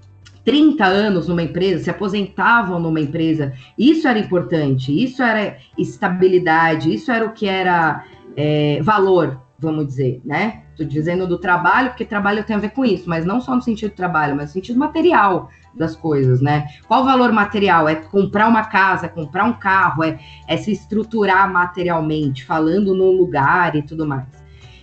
30 0.45 0.85
anos 0.85 1.27
numa 1.27 1.41
empresa, 1.41 1.83
se 1.83 1.89
aposentavam 1.89 2.79
numa 2.79 2.99
empresa. 2.99 3.53
Isso 3.75 4.07
era 4.07 4.19
importante, 4.19 4.91
isso 4.91 5.23
era 5.23 5.57
estabilidade, 5.75 6.93
isso 6.93 7.11
era 7.11 7.25
o 7.25 7.31
que 7.31 7.47
era 7.47 8.05
é, 8.37 8.79
valor, 8.83 9.41
vamos 9.57 9.87
dizer, 9.87 10.21
né? 10.23 10.61
Estou 10.71 10.85
dizendo 10.85 11.27
do 11.27 11.39
trabalho, 11.39 11.89
porque 11.89 12.05
trabalho 12.05 12.43
tem 12.43 12.55
a 12.55 12.59
ver 12.59 12.71
com 12.71 12.85
isso, 12.85 13.09
mas 13.09 13.25
não 13.25 13.41
só 13.41 13.55
no 13.55 13.61
sentido 13.61 13.91
do 13.91 13.95
trabalho, 13.95 14.35
mas 14.35 14.49
no 14.49 14.53
sentido 14.53 14.79
material 14.79 15.49
das 15.73 15.95
coisas, 15.95 16.41
né? 16.41 16.67
Qual 16.87 17.01
o 17.01 17.05
valor 17.05 17.31
material? 17.31 17.87
É 17.87 17.95
comprar 17.95 18.47
uma 18.47 18.65
casa, 18.65 19.05
é 19.05 19.09
comprar 19.09 19.45
um 19.45 19.53
carro, 19.53 20.03
é, 20.03 20.19
é 20.47 20.57
se 20.57 20.71
estruturar 20.71 21.51
materialmente, 21.51 22.45
falando 22.45 22.93
no 22.93 23.11
lugar 23.11 23.75
e 23.75 23.81
tudo 23.81 24.05
mais. 24.05 24.27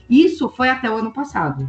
Isso 0.09 0.49
foi 0.49 0.71
até 0.71 0.91
o 0.91 0.97
ano 0.97 1.13
passado. 1.13 1.69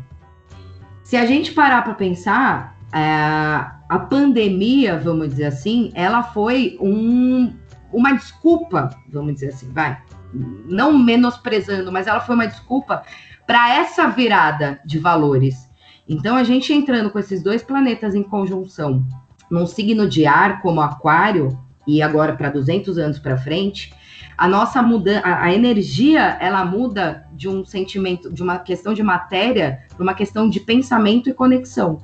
Se 1.04 1.18
a 1.18 1.26
gente 1.26 1.52
parar 1.52 1.84
para 1.84 1.94
pensar, 1.94 2.78
é, 2.94 3.00
a 3.02 4.00
pandemia, 4.10 4.98
vamos 4.98 5.30
dizer 5.30 5.46
assim, 5.46 5.92
ela 5.94 6.24
foi 6.24 6.78
um, 6.80 7.54
uma 7.92 8.14
desculpa, 8.14 8.90
vamos 9.12 9.34
dizer 9.34 9.50
assim, 9.50 9.72
vai, 9.72 9.98
não 10.34 10.98
menosprezando, 10.98 11.92
mas 11.92 12.08
ela 12.08 12.20
foi 12.20 12.36
uma 12.36 12.48
desculpa 12.48 13.04
para 13.48 13.74
essa 13.76 14.08
virada 14.08 14.80
de 14.86 15.00
valores. 15.00 15.69
Então, 16.10 16.36
a 16.36 16.44
gente 16.44 16.74
entrando 16.74 17.12
com 17.12 17.20
esses 17.20 17.44
dois 17.44 17.62
planetas 17.62 18.16
em 18.16 18.24
conjunção, 18.24 19.06
num 19.50 19.68
signo 19.68 20.10
de 20.10 20.26
ar 20.26 20.60
como 20.60 20.82
Aquário, 20.82 21.56
e 21.86 22.02
agora 22.02 22.36
para 22.36 22.50
200 22.50 22.98
anos 22.98 23.20
para 23.20 23.38
frente, 23.38 23.94
a 24.36 24.48
nossa 24.48 24.82
mudança, 24.82 25.22
a 25.24 25.54
energia, 25.54 26.38
ela 26.40 26.66
muda 26.66 27.28
de 27.34 27.48
um 27.48 27.64
sentimento, 27.64 28.34
de 28.34 28.42
uma 28.42 28.58
questão 28.58 28.94
de 28.94 29.04
matéria, 29.04 29.82
para 29.90 30.02
uma 30.02 30.14
questão 30.16 30.50
de 30.50 30.60
pensamento 30.60 31.30
e 31.30 31.34
conexão. 31.34 32.02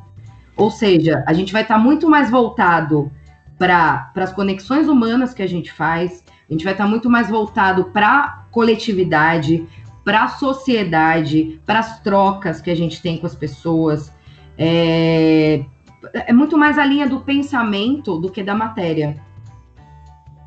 Ou 0.56 0.70
seja, 0.70 1.24
a 1.26 1.34
gente 1.34 1.52
vai 1.52 1.64
estar 1.64 1.76
tá 1.76 1.80
muito 1.80 2.08
mais 2.08 2.30
voltado 2.30 3.12
para 3.58 4.12
as 4.16 4.34
conexões 4.34 4.88
humanas 4.88 5.34
que 5.34 5.42
a 5.42 5.48
gente 5.48 5.72
faz, 5.72 6.24
a 6.48 6.54
gente 6.54 6.64
vai 6.64 6.74
estar 6.74 6.84
tá 6.84 6.90
muito 6.90 7.10
mais 7.10 7.30
voltado 7.30 7.86
para 7.86 8.46
coletividade, 8.52 9.68
para 10.06 10.24
a 10.24 10.28
sociedade, 10.28 11.60
para 11.66 11.80
as 11.80 12.00
trocas 12.00 12.62
que 12.62 12.70
a 12.70 12.76
gente 12.76 13.02
tem 13.02 13.18
com 13.18 13.26
as 13.26 13.34
pessoas. 13.36 14.14
É, 14.56 15.66
é 16.14 16.32
muito 16.32 16.56
mais 16.58 16.78
a 16.78 16.86
linha 16.86 17.10
do 17.10 17.22
pensamento 17.22 18.20
do 18.20 18.32
que 18.32 18.44
da 18.44 18.54
matéria. 18.54 19.20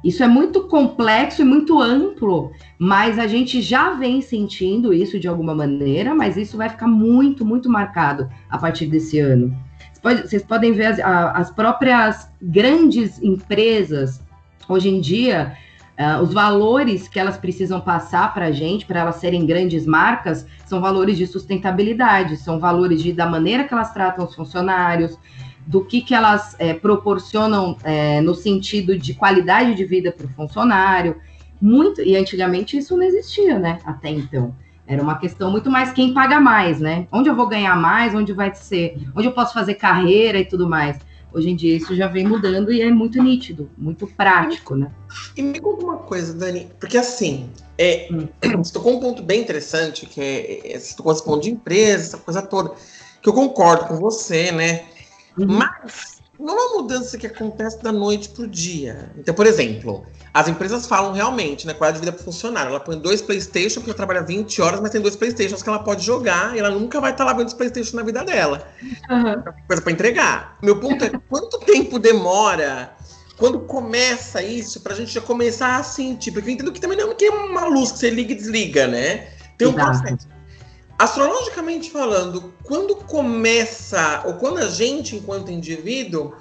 Isso 0.05 0.23
é 0.23 0.29
muito 0.29 0.69
complexo 0.69 1.43
e 1.43 1.45
muito 1.45 1.83
amplo, 1.83 2.53
mas 2.79 3.19
a 3.19 3.27
gente 3.27 3.61
já 3.61 3.95
vem 3.95 4.23
sentindo 4.23 4.95
isso 4.95 5.19
de 5.19 5.27
alguma 5.27 5.57
maneira, 5.57 6.15
mas 6.15 6.37
isso 6.37 6.57
vai 6.57 6.69
ficar 6.69 6.87
muito, 6.87 7.45
muito 7.45 7.69
marcado 7.69 8.31
a 8.49 8.57
partir 8.57 8.87
desse 8.87 9.19
ano. 9.19 9.55
Vocês 10.00 10.45
podem 10.45 10.73
ver 10.73 10.87
as, 10.87 11.00
as 11.00 11.50
próprias 11.50 12.31
grandes 12.41 13.21
empresas, 13.21 14.23
hoje 14.69 14.88
em 14.88 15.00
dia, 15.00 15.57
uh, 15.99 16.23
os 16.23 16.33
valores 16.33 17.09
que 17.09 17.19
elas 17.19 17.37
precisam 17.37 17.81
passar 17.81 18.33
para 18.33 18.47
a 18.47 18.52
gente, 18.52 18.87
para 18.87 19.00
elas 19.00 19.17
serem 19.17 19.45
grandes 19.45 19.87
marcas, 19.87 20.47
são 20.64 20.81
valores 20.81 21.19
de 21.19 21.26
sustentabilidade, 21.26 22.37
são 22.37 22.59
valores 22.59 23.02
de, 23.02 23.12
da 23.12 23.26
maneira 23.26 23.64
que 23.64 23.75
elas 23.75 23.93
tratam 23.93 24.25
os 24.25 24.35
funcionários, 24.35 25.19
do 25.67 25.85
que, 25.85 26.00
que 26.00 26.14
elas 26.14 26.57
é, 26.59 26.73
proporcionam 26.73 27.76
é, 27.85 28.23
no 28.23 28.35
sentido 28.35 28.99
de 28.99 29.12
qualidade 29.12 29.75
de 29.75 29.85
vida 29.85 30.11
para 30.11 30.25
o 30.25 30.31
funcionário. 30.31 31.17
Muito, 31.61 32.00
e 32.00 32.17
antigamente 32.17 32.78
isso 32.78 32.97
não 32.97 33.02
existia, 33.02 33.59
né? 33.59 33.78
Até 33.85 34.09
então. 34.09 34.55
Era 34.87 35.02
uma 35.02 35.19
questão 35.19 35.50
muito 35.50 35.71
mais 35.71 35.93
quem 35.93 36.14
paga 36.14 36.40
mais, 36.40 36.81
né? 36.81 37.07
Onde 37.12 37.28
eu 37.28 37.35
vou 37.35 37.47
ganhar 37.47 37.76
mais, 37.76 38.14
onde 38.14 38.33
vai 38.33 38.55
ser, 38.55 38.97
onde 39.14 39.26
eu 39.26 39.33
posso 39.33 39.52
fazer 39.52 39.75
carreira 39.75 40.38
e 40.38 40.47
tudo 40.47 40.67
mais. 40.67 40.99
Hoje 41.32 41.50
em 41.50 41.56
dia 41.56 41.76
isso 41.76 41.94
já 41.94 42.06
vem 42.06 42.26
mudando 42.26 42.73
e 42.73 42.80
é 42.80 42.90
muito 42.90 43.23
nítido, 43.23 43.70
muito 43.76 44.06
prático, 44.06 44.75
né? 44.75 44.90
E 45.37 45.42
me 45.42 45.61
conta 45.61 45.85
uma 45.85 45.99
coisa, 45.99 46.32
Dani, 46.32 46.68
porque 46.80 46.97
assim, 46.97 47.50
é, 47.76 48.08
você 48.56 48.73
tocou 48.73 48.97
um 48.97 49.00
ponto 49.00 49.23
bem 49.23 49.40
interessante, 49.40 50.06
que 50.06 50.20
é, 50.20 50.73
é 50.75 50.78
você 50.78 50.97
tocou 50.97 51.12
esse 51.12 51.25
ponto 51.25 51.42
de 51.42 51.50
empresa, 51.50 52.04
essa 52.04 52.18
coisa 52.18 52.42
toda, 52.42 52.73
que 53.20 53.28
eu 53.28 53.32
concordo 53.32 53.87
com 53.87 53.97
você, 53.97 54.50
né? 54.52 54.87
Uhum. 55.37 55.47
Mas 55.47 56.18
não 56.38 56.57
é 56.57 56.66
uma 56.66 56.83
mudança 56.83 57.18
que 57.18 57.26
acontece 57.26 57.83
da 57.83 57.90
noite 57.90 58.28
para 58.28 58.45
o 58.45 58.47
dia. 58.47 59.11
Então, 59.18 59.35
por 59.35 59.45
exemplo, 59.47 60.07
as 60.33 60.47
empresas 60.47 60.87
falam 60.87 61.12
realmente, 61.12 61.66
né? 61.66 61.75
Qual 61.75 61.90
é 61.90 61.92
a 61.92 61.97
vida 61.97 62.12
para 62.12 62.23
funcionário. 62.23 62.71
Ela 62.71 62.80
põe 62.80 62.99
dois 62.99 63.21
Playstation, 63.21 63.80
porque 63.80 63.90
ela 63.90 63.97
trabalha 63.97 64.23
20 64.23 64.62
horas, 64.62 64.80
mas 64.80 64.90
tem 64.90 65.00
dois 65.00 65.16
Playstations 65.16 65.62
que 65.62 65.68
ela 65.68 65.80
pode 65.80 66.04
jogar 66.04 66.54
e 66.54 66.61
ela 66.61 66.71
nunca 66.71 67.00
vai 67.00 67.11
estar 67.11 67.25
tá 67.25 67.33
lá 67.33 67.37
vendo 67.37 67.49
os 67.49 67.54
Playstation 67.54 67.97
na 67.97 68.02
vida 68.04 68.25
dela. 68.25 68.68
Uhum. 69.11 69.42
Coisa 69.66 69.83
para 69.83 69.92
entregar. 69.92 70.59
Meu 70.62 70.78
ponto 70.78 71.04
é 71.04 71.11
quanto 71.28 71.59
tempo 71.61 71.99
demora 71.99 72.92
quando 73.37 73.61
começa 73.61 74.42
isso 74.42 74.80
para 74.80 74.92
a 74.92 74.97
gente 74.97 75.12
já 75.12 75.21
começar 75.21 75.76
a 75.76 75.83
sentir? 75.83 76.30
Porque 76.30 76.50
eu 76.50 76.54
entendo 76.54 76.73
que 76.73 76.80
também 76.80 76.99
não 76.99 77.11
é 77.11 77.30
uma 77.30 77.66
luz 77.66 77.90
que 77.90 77.99
você 77.99 78.11
liga 78.11 78.33
e 78.33 78.37
desliga, 78.37 78.87
né? 78.87 79.28
Tem 79.57 79.66
um 79.66 79.73
Exato. 79.73 80.02
processo. 80.02 80.38
Astrologicamente 80.99 81.90
falando, 81.90 82.52
quando 82.64 82.97
começa, 82.97 84.23
ou 84.26 84.35
quando 84.35 84.59
a 84.59 84.69
gente, 84.69 85.14
enquanto 85.14 85.52
indivíduo, 85.52 86.35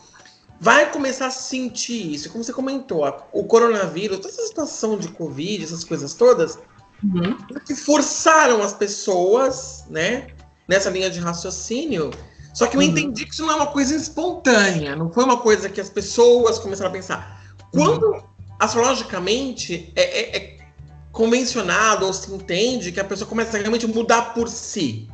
vai 0.60 0.92
começar 0.92 1.28
a 1.28 1.32
sentir 1.32 2.14
isso, 2.14 2.32
como 2.32 2.44
você 2.44 2.52
comentou, 2.52 3.06
o 3.32 3.44
coronavírus, 3.44 4.18
toda 4.18 4.30
essa 4.30 4.48
situação 4.48 4.98
de 4.98 5.10
Covid, 5.10 5.64
essas 5.64 5.84
coisas 5.84 6.16
todas, 6.16 6.58
uhum. 7.04 7.38
que 7.68 7.76
forçaram 7.76 8.64
as 8.64 8.74
pessoas, 8.74 9.86
né, 9.90 10.28
nessa 10.68 10.90
linha 10.90 11.10
de 11.12 11.20
raciocínio. 11.20 12.10
Só 12.52 12.66
que 12.66 12.76
eu 12.76 12.82
Uhum. 12.82 12.88
entendi 12.88 13.26
que 13.26 13.34
isso 13.34 13.46
não 13.46 13.52
é 13.52 13.56
uma 13.56 13.68
coisa 13.68 13.96
espontânea, 13.96 14.96
não 14.96 15.14
foi 15.14 15.24
uma 15.24 15.38
coisa 15.38 15.70
que 15.70 15.80
as 15.80 15.92
pessoas 15.92 16.58
começaram 16.58 16.90
a 16.90 16.94
pensar. 16.94 17.44
Quando, 17.72 18.24
astrologicamente, 18.60 19.94
é, 19.96 20.02
é- 20.02 20.38
é 20.38 20.57
convencionado 21.18 22.06
ou 22.06 22.14
se 22.14 22.32
entende 22.32 22.92
que 22.92 23.00
a 23.00 23.04
pessoa 23.04 23.28
começa 23.28 23.58
a 23.58 23.60
realmente 23.60 23.88
mudar 23.88 24.36
por 24.36 24.48
si. 24.48 25.08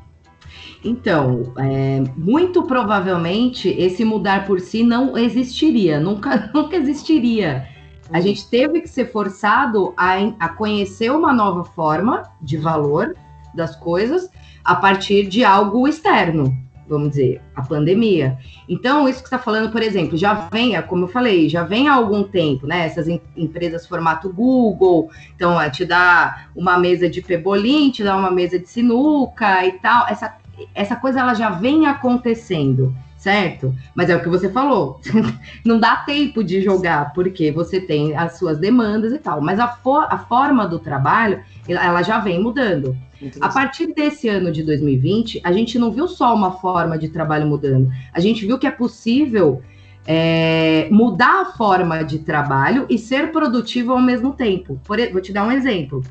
Então, 0.84 1.54
é, 1.58 2.04
muito 2.18 2.64
provavelmente 2.64 3.70
esse 3.70 4.04
mudar 4.04 4.46
por 4.46 4.60
si 4.60 4.84
não 4.84 5.18
existiria, 5.18 6.02
nunca, 6.02 6.52
nunca 6.54 6.76
existiria. 6.76 7.70
A 8.12 8.20
gente 8.20 8.46
teve 8.50 8.82
que 8.82 8.90
ser 8.90 9.14
forçado 9.14 9.94
a, 9.96 10.16
a 10.42 10.50
conhecer 10.50 11.10
uma 11.10 11.32
nova 11.32 11.64
forma 11.64 12.30
de 12.42 12.58
valor 12.58 13.16
das 13.56 13.74
coisas 13.78 14.30
a 14.62 14.76
partir 14.76 15.28
de 15.30 15.46
algo 15.46 15.88
externo, 15.88 16.54
vamos 16.88 17.10
dizer, 17.12 17.42
a 17.56 17.62
pandemia. 17.62 18.38
Então, 18.68 19.08
isso 19.08 19.20
que 19.20 19.28
está 19.28 19.40
falando, 19.40 19.72
por 19.72 19.82
exemplo, 19.82 20.18
já 20.18 20.34
vem, 20.52 20.76
é 20.76 20.82
como 20.82 21.06
eu 21.06 21.08
falei, 21.08 21.48
já 21.50 21.64
vem 21.64 21.88
há 21.88 21.94
algum 21.94 22.24
tempo, 22.24 22.68
né? 22.68 22.86
Essas 22.86 23.08
em- 23.08 23.22
empresas 23.36 23.88
formato 23.88 24.32
Google, 24.32 25.10
então 25.36 25.60
é, 25.60 25.70
te 25.70 25.86
dá 25.86 26.48
uma 26.56 26.78
mesa 26.78 27.10
de 27.10 27.22
pebolim, 27.22 27.90
te 27.90 28.04
dá 28.04 28.16
uma 28.16 28.32
mesa 28.32 28.60
de 28.60 28.68
sinuca 28.68 29.66
e 29.66 29.74
tal. 29.74 30.08
Essa, 30.08 30.36
essa 30.76 30.96
coisa 30.96 31.20
ela 31.20 31.34
já 31.34 31.50
vem 31.50 31.86
acontecendo, 31.88 32.94
certo? 33.24 33.74
Mas 33.96 34.10
é 34.10 34.16
o 34.18 34.22
que 34.22 34.28
você 34.28 34.50
falou, 34.50 35.00
não 35.64 35.80
dá 35.80 35.96
tempo 35.96 36.44
de 36.44 36.62
jogar, 36.62 37.14
porque 37.14 37.54
você 37.54 37.80
tem 37.80 38.14
as 38.18 38.38
suas 38.38 38.58
demandas 38.58 39.14
e 39.14 39.18
tal. 39.18 39.40
Mas 39.40 39.62
a, 39.62 39.68
fo- 39.70 40.06
a 40.10 40.18
forma 40.18 40.68
do 40.68 40.78
trabalho, 40.78 41.42
ela 41.66 42.04
já 42.04 42.20
vem 42.20 42.44
mudando. 42.44 42.98
A 43.40 43.48
partir 43.48 43.94
desse 43.94 44.28
ano 44.28 44.52
de 44.52 44.62
2020, 44.64 45.40
a 45.42 45.54
gente 45.54 45.80
não 45.80 45.90
viu 45.90 46.06
só 46.06 46.36
uma 46.36 46.52
forma 46.52 46.98
de 46.98 47.08
trabalho 47.08 47.48
mudando, 47.48 47.90
a 48.12 48.20
gente 48.20 48.46
viu 48.46 48.60
que 48.60 48.68
é 48.68 48.72
possível 48.72 49.62
é, 50.06 50.90
mudar 50.92 51.44
a 51.44 51.46
forma 51.46 52.04
de 52.04 52.20
trabalho 52.20 52.86
e 52.90 52.98
ser 52.98 53.32
produtivo 53.32 53.94
ao 53.94 54.02
mesmo 54.02 54.34
tempo. 54.34 54.78
Por 54.84 54.98
vou 55.14 55.22
te 55.22 55.32
dar 55.32 55.48
um 55.48 55.52
exemplo. 55.52 56.04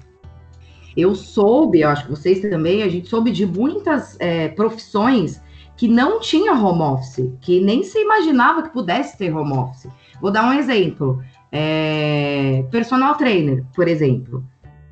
Eu 0.96 1.14
soube, 1.14 1.80
eu 1.80 1.90
acho 1.90 2.04
que 2.04 2.10
vocês 2.10 2.40
também, 2.40 2.82
a 2.82 2.88
gente 2.88 3.06
soube 3.06 3.30
de 3.30 3.44
muitas 3.44 4.16
é, 4.18 4.48
profissões 4.48 5.41
que 5.82 5.88
não 5.88 6.20
tinha 6.20 6.52
home 6.52 6.80
office, 6.80 7.28
que 7.40 7.60
nem 7.60 7.82
se 7.82 7.98
imaginava 7.98 8.62
que 8.62 8.68
pudesse 8.68 9.18
ter 9.18 9.36
home 9.36 9.52
office. 9.52 9.90
Vou 10.20 10.30
dar 10.30 10.44
um 10.44 10.52
exemplo. 10.52 11.20
É, 11.50 12.64
personal 12.70 13.16
trainer, 13.16 13.64
por 13.74 13.88
exemplo. 13.88 14.44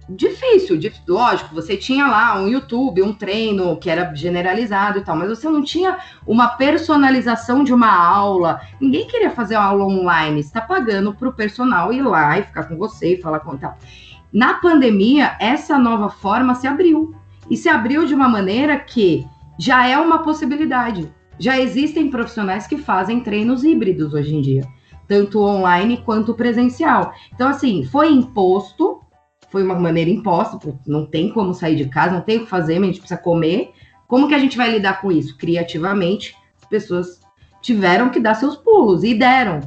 Difícil, 0.09 0.77
dif- 0.77 1.01
lógico, 1.07 1.55
você 1.55 1.77
tinha 1.77 2.09
lá 2.09 2.41
um 2.41 2.49
YouTube, 2.49 3.05
um 3.05 3.13
treino 3.13 3.77
que 3.77 3.89
era 3.89 4.13
generalizado 4.17 4.99
e 4.99 5.03
tal, 5.03 5.15
mas 5.15 5.29
você 5.29 5.49
não 5.49 5.63
tinha 5.63 5.97
uma 6.27 6.49
personalização 6.49 7.63
de 7.63 7.73
uma 7.73 7.97
aula. 7.97 8.61
Ninguém 8.81 9.07
queria 9.07 9.31
fazer 9.31 9.55
uma 9.55 9.67
aula 9.67 9.85
online, 9.85 10.41
está 10.41 10.61
pagando 10.61 11.15
para 11.15 11.29
o 11.29 11.33
personal 11.33 11.93
ir 11.93 12.03
lá 12.03 12.37
e 12.37 12.43
ficar 12.43 12.65
com 12.65 12.77
você 12.77 13.15
e 13.15 13.23
falar 13.23 13.39
com 13.39 13.57
tal. 13.57 13.79
Na 14.33 14.55
pandemia, 14.55 15.37
essa 15.39 15.79
nova 15.79 16.11
forma 16.11 16.57
se 16.57 16.67
abriu. 16.67 17.15
E 17.49 17.57
se 17.57 17.69
abriu 17.69 18.05
de 18.07 18.13
uma 18.15 18.29
maneira 18.29 18.77
que 18.77 19.25
já 19.61 19.87
é 19.87 19.99
uma 19.99 20.23
possibilidade. 20.23 21.13
Já 21.39 21.61
existem 21.61 22.09
profissionais 22.09 22.67
que 22.67 22.79
fazem 22.79 23.21
treinos 23.21 23.63
híbridos 23.63 24.15
hoje 24.15 24.35
em 24.35 24.41
dia, 24.41 24.65
tanto 25.07 25.43
online 25.43 25.99
quanto 25.99 26.35
presencial. 26.35 27.13
Então, 27.35 27.47
assim, 27.47 27.85
foi 27.85 28.11
imposto, 28.11 29.03
foi 29.51 29.63
uma 29.63 29.79
maneira 29.79 30.09
imposta, 30.09 30.57
porque 30.57 30.91
não 30.91 31.05
tem 31.05 31.31
como 31.31 31.53
sair 31.53 31.77
de 31.77 31.91
casa, 31.91 32.15
não 32.15 32.23
tem 32.23 32.39
o 32.39 32.45
que 32.45 32.51
fazer, 32.51 32.79
a 32.79 32.83
gente 32.83 33.01
precisa 33.01 33.21
comer. 33.21 33.71
Como 34.09 34.29
que 34.29 34.35
a 34.35 34.39
gente 34.39 34.57
vai 34.57 34.71
lidar 34.71 34.99
com 35.03 35.13
isso? 35.13 35.37
Criativamente, 35.37 36.35
as 36.59 36.67
pessoas 36.67 37.21
tiveram 37.61 38.09
que 38.09 38.19
dar 38.19 38.35
seus 38.35 38.57
pulos 38.57 39.05
e 39.05 39.15
deram. 39.15 39.61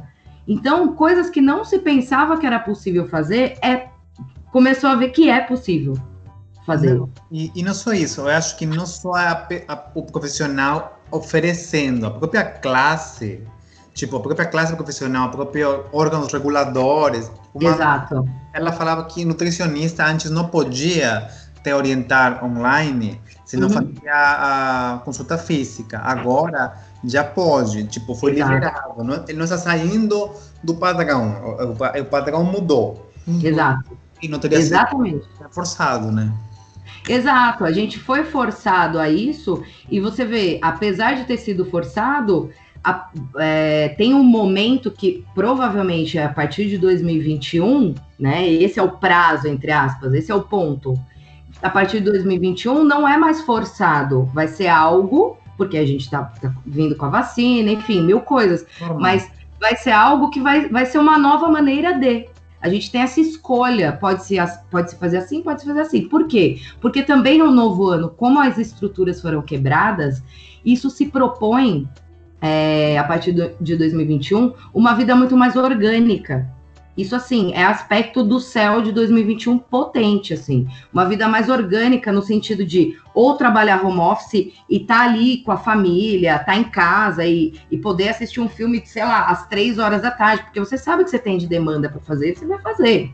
Então, 0.46 0.92
coisas 0.94 1.30
que 1.30 1.40
não 1.40 1.64
se 1.64 1.78
pensava 1.78 2.36
que 2.36 2.46
era 2.46 2.58
possível 2.58 3.06
fazer, 3.06 3.56
é 3.62 3.88
começou 4.50 4.90
a 4.90 4.96
ver 4.96 5.10
que 5.10 5.30
é 5.30 5.40
possível 5.40 5.94
fazer. 6.66 6.94
Não, 6.94 7.08
E, 7.30 7.50
e 7.54 7.62
não 7.62 7.74
só 7.74 7.92
isso, 7.92 8.22
eu 8.22 8.28
acho 8.28 8.56
que 8.56 8.66
não 8.66 8.86
só 8.86 9.14
a 9.14 9.46
a- 9.68 9.84
o 9.94 10.02
profissional 10.02 10.98
oferecendo, 11.10 12.06
a 12.06 12.10
própria 12.10 12.44
classe, 12.44 13.42
tipo, 13.94 14.16
a 14.16 14.20
própria 14.20 14.46
classe 14.46 14.74
profissional, 14.74 15.28
os 15.28 15.34
próprios 15.36 15.80
órgãos 15.92 16.32
reguladores. 16.32 17.30
Uma, 17.54 17.70
Exato. 17.70 18.24
ela 18.52 18.72
falava 18.72 19.04
que 19.04 19.24
nutricionista 19.24 20.04
antes 20.06 20.30
não 20.30 20.48
podia 20.48 21.28
te 21.62 21.72
orientar 21.72 22.44
online 22.44 23.20
se 23.44 23.56
não 23.56 23.68
Uhum. 23.68 23.74
fazia 23.74 24.12
a 24.14 25.00
consulta 25.04 25.38
física. 25.38 25.98
Agora 26.00 26.74
já 27.04 27.22
pode, 27.22 27.84
tipo, 27.84 28.14
foi 28.14 28.32
Exato. 28.34 28.52
liberado. 28.52 29.04
Não, 29.04 29.24
ele 29.28 29.38
não 29.38 29.44
está 29.44 29.58
saindo 29.58 30.30
do 30.62 30.74
padrão, 30.74 31.56
o, 31.58 31.72
o 31.72 31.76
pa- 31.76 31.92
o 32.00 32.04
padrão 32.06 32.42
mudou. 32.42 33.10
Exato. 33.42 33.96
E 34.22 34.28
não 34.28 34.38
teria 34.38 34.58
sido 34.60 34.72
Exatamente. 34.74 35.26
forçado, 35.50 36.10
né? 36.10 36.32
Exato, 37.08 37.64
a 37.64 37.72
gente 37.72 37.98
foi 37.98 38.24
forçado 38.24 38.98
a 38.98 39.10
isso, 39.10 39.62
e 39.90 40.00
você 40.00 40.24
vê, 40.24 40.58
apesar 40.62 41.14
de 41.16 41.24
ter 41.24 41.36
sido 41.36 41.66
forçado, 41.66 42.50
a- 42.82 43.10
é, 43.38 43.88
tem 43.90 44.14
um 44.14 44.22
momento 44.24 44.90
que 44.90 45.24
provavelmente 45.34 46.16
é 46.18 46.24
a 46.24 46.28
partir 46.28 46.66
de 46.68 46.78
2021, 46.78 47.94
né? 48.18 48.48
Esse 48.48 48.78
é 48.78 48.82
o 48.82 48.90
prazo, 48.92 49.48
entre 49.48 49.70
aspas, 49.70 50.12
esse 50.14 50.30
é 50.30 50.34
o 50.34 50.42
ponto. 50.42 50.94
A 51.62 51.70
partir 51.70 51.98
de 52.00 52.10
2021 52.10 52.84
não 52.84 53.06
é 53.08 53.16
mais 53.16 53.40
forçado, 53.42 54.28
vai 54.34 54.48
ser 54.48 54.68
algo, 54.68 55.38
porque 55.56 55.78
a 55.78 55.86
gente 55.86 56.10
tá, 56.10 56.24
tá 56.40 56.52
vindo 56.66 56.96
com 56.96 57.06
a 57.06 57.10
vacina, 57.10 57.70
enfim, 57.70 58.02
mil 58.02 58.20
coisas. 58.20 58.66
Mas 59.00 59.30
vai 59.60 59.76
ser 59.76 59.92
algo 59.92 60.30
que 60.30 60.40
vai, 60.40 60.68
vai 60.68 60.84
ser 60.84 60.98
uma 60.98 61.18
nova 61.18 61.48
maneira 61.48 61.92
de. 61.94 62.26
A 62.64 62.68
gente 62.70 62.90
tem 62.90 63.02
essa 63.02 63.20
escolha, 63.20 63.92
pode 63.92 64.24
se, 64.24 64.36
pode 64.70 64.90
se 64.90 64.96
fazer 64.96 65.18
assim, 65.18 65.42
pode 65.42 65.60
se 65.60 65.66
fazer 65.66 65.80
assim. 65.80 66.08
Por 66.08 66.26
quê? 66.26 66.58
Porque 66.80 67.02
também 67.02 67.36
no 67.38 67.50
novo 67.50 67.88
ano, 67.88 68.08
como 68.08 68.40
as 68.40 68.56
estruturas 68.56 69.20
foram 69.20 69.42
quebradas, 69.42 70.22
isso 70.64 70.88
se 70.88 71.04
propõe, 71.04 71.86
é, 72.40 72.96
a 72.96 73.04
partir 73.04 73.32
do- 73.32 73.50
de 73.60 73.76
2021, 73.76 74.54
uma 74.72 74.94
vida 74.94 75.14
muito 75.14 75.36
mais 75.36 75.56
orgânica. 75.56 76.50
Isso, 76.96 77.16
assim, 77.16 77.52
é 77.52 77.64
aspecto 77.64 78.22
do 78.22 78.38
céu 78.38 78.80
de 78.80 78.92
2021 78.92 79.58
potente, 79.58 80.32
assim. 80.32 80.66
Uma 80.92 81.04
vida 81.04 81.28
mais 81.28 81.48
orgânica 81.48 82.12
no 82.12 82.22
sentido 82.22 82.64
de 82.64 82.96
ou 83.12 83.34
trabalhar 83.36 83.84
home 83.84 83.98
office 83.98 84.52
e 84.68 84.80
tá 84.80 85.02
ali 85.02 85.38
com 85.38 85.50
a 85.50 85.56
família, 85.56 86.38
tá 86.38 86.56
em 86.56 86.64
casa 86.64 87.24
e, 87.24 87.54
e 87.70 87.76
poder 87.76 88.10
assistir 88.10 88.40
um 88.40 88.48
filme, 88.48 88.82
sei 88.84 89.04
lá, 89.04 89.26
às 89.26 89.46
três 89.48 89.78
horas 89.78 90.02
da 90.02 90.10
tarde, 90.10 90.44
porque 90.44 90.60
você 90.60 90.78
sabe 90.78 91.04
que 91.04 91.10
você 91.10 91.18
tem 91.18 91.36
de 91.36 91.48
demanda 91.48 91.88
para 91.88 92.00
fazer, 92.00 92.36
você 92.36 92.46
vai 92.46 92.60
fazer. 92.60 93.12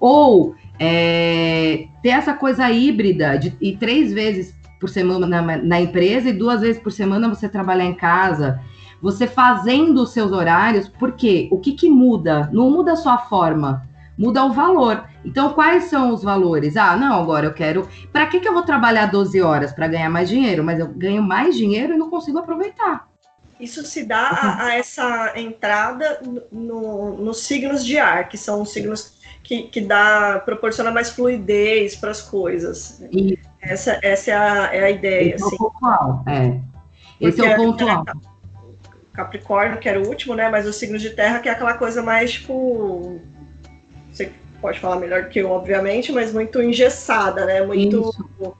Ou 0.00 0.56
é, 0.80 1.86
ter 2.02 2.08
essa 2.08 2.34
coisa 2.34 2.68
híbrida 2.70 3.38
de 3.38 3.56
ir 3.60 3.76
três 3.76 4.12
vezes 4.12 4.52
por 4.80 4.88
semana 4.88 5.28
na, 5.28 5.58
na 5.58 5.80
empresa 5.80 6.28
e 6.28 6.32
duas 6.32 6.60
vezes 6.60 6.82
por 6.82 6.90
semana 6.90 7.28
você 7.28 7.48
trabalhar 7.48 7.84
em 7.84 7.94
casa. 7.94 8.60
Você 9.02 9.26
fazendo 9.26 10.02
os 10.02 10.12
seus 10.12 10.30
horários, 10.32 10.88
porque 10.88 11.48
o 11.50 11.58
que, 11.58 11.72
que 11.72 11.90
muda? 11.90 12.48
Não 12.52 12.70
muda 12.70 12.94
só 12.94 13.10
a 13.10 13.18
forma, 13.18 13.82
muda 14.16 14.44
o 14.44 14.52
valor. 14.52 15.04
Então, 15.24 15.52
quais 15.52 15.84
são 15.84 16.14
os 16.14 16.22
valores? 16.22 16.76
Ah, 16.76 16.96
não, 16.96 17.20
agora 17.20 17.46
eu 17.46 17.52
quero. 17.52 17.88
Para 18.12 18.26
que, 18.26 18.38
que 18.38 18.48
eu 18.48 18.52
vou 18.54 18.62
trabalhar 18.62 19.06
12 19.06 19.40
horas? 19.42 19.72
Para 19.72 19.88
ganhar 19.88 20.08
mais 20.08 20.28
dinheiro? 20.28 20.62
Mas 20.62 20.78
eu 20.78 20.86
ganho 20.86 21.22
mais 21.22 21.56
dinheiro 21.56 21.94
e 21.94 21.96
não 21.96 22.08
consigo 22.08 22.38
aproveitar. 22.38 23.08
Isso 23.58 23.84
se 23.84 24.04
dá 24.04 24.28
a, 24.28 24.64
a 24.66 24.74
essa 24.74 25.32
entrada 25.36 26.20
no- 26.50 27.16
nos 27.18 27.38
signos 27.38 27.84
de 27.84 27.98
ar, 27.98 28.28
que 28.28 28.36
são 28.36 28.62
os 28.62 28.72
signos 28.72 29.20
que, 29.42 29.64
que 29.64 29.80
dá, 29.80 30.40
proporciona 30.44 30.90
mais 30.90 31.10
fluidez 31.10 31.94
para 31.96 32.10
as 32.10 32.20
coisas. 32.20 33.00
E 33.12 33.38
Essa, 33.60 33.98
essa 34.02 34.30
é, 34.30 34.36
a, 34.36 34.74
é 34.74 34.84
a 34.84 34.90
ideia. 34.90 35.34
esse 35.34 35.44
é 35.44 35.46
Assim. 35.46 35.56
o 35.56 35.58
pontual. 35.58 36.24
É. 36.26 36.60
Esse 37.20 37.40
é 37.40 37.44
o 37.44 37.46
Porque 37.48 37.54
ponto 37.56 37.88
alto. 37.88 38.31
Capricórnio, 39.12 39.78
que 39.78 39.88
era 39.88 40.00
o 40.00 40.06
último, 40.06 40.34
né? 40.34 40.48
Mas 40.48 40.66
os 40.66 40.76
signos 40.76 41.02
de 41.02 41.10
terra, 41.10 41.38
que 41.38 41.48
é 41.48 41.52
aquela 41.52 41.74
coisa 41.74 42.02
mais, 42.02 42.32
tipo. 42.32 43.20
Você 44.10 44.32
pode 44.60 44.78
falar 44.78 44.96
melhor 44.96 45.28
que 45.28 45.40
eu, 45.40 45.50
obviamente, 45.50 46.12
mas 46.12 46.32
muito 46.32 46.62
engessada, 46.62 47.44
né? 47.44 47.62
Muito 47.66 48.00
Isso. 48.00 48.56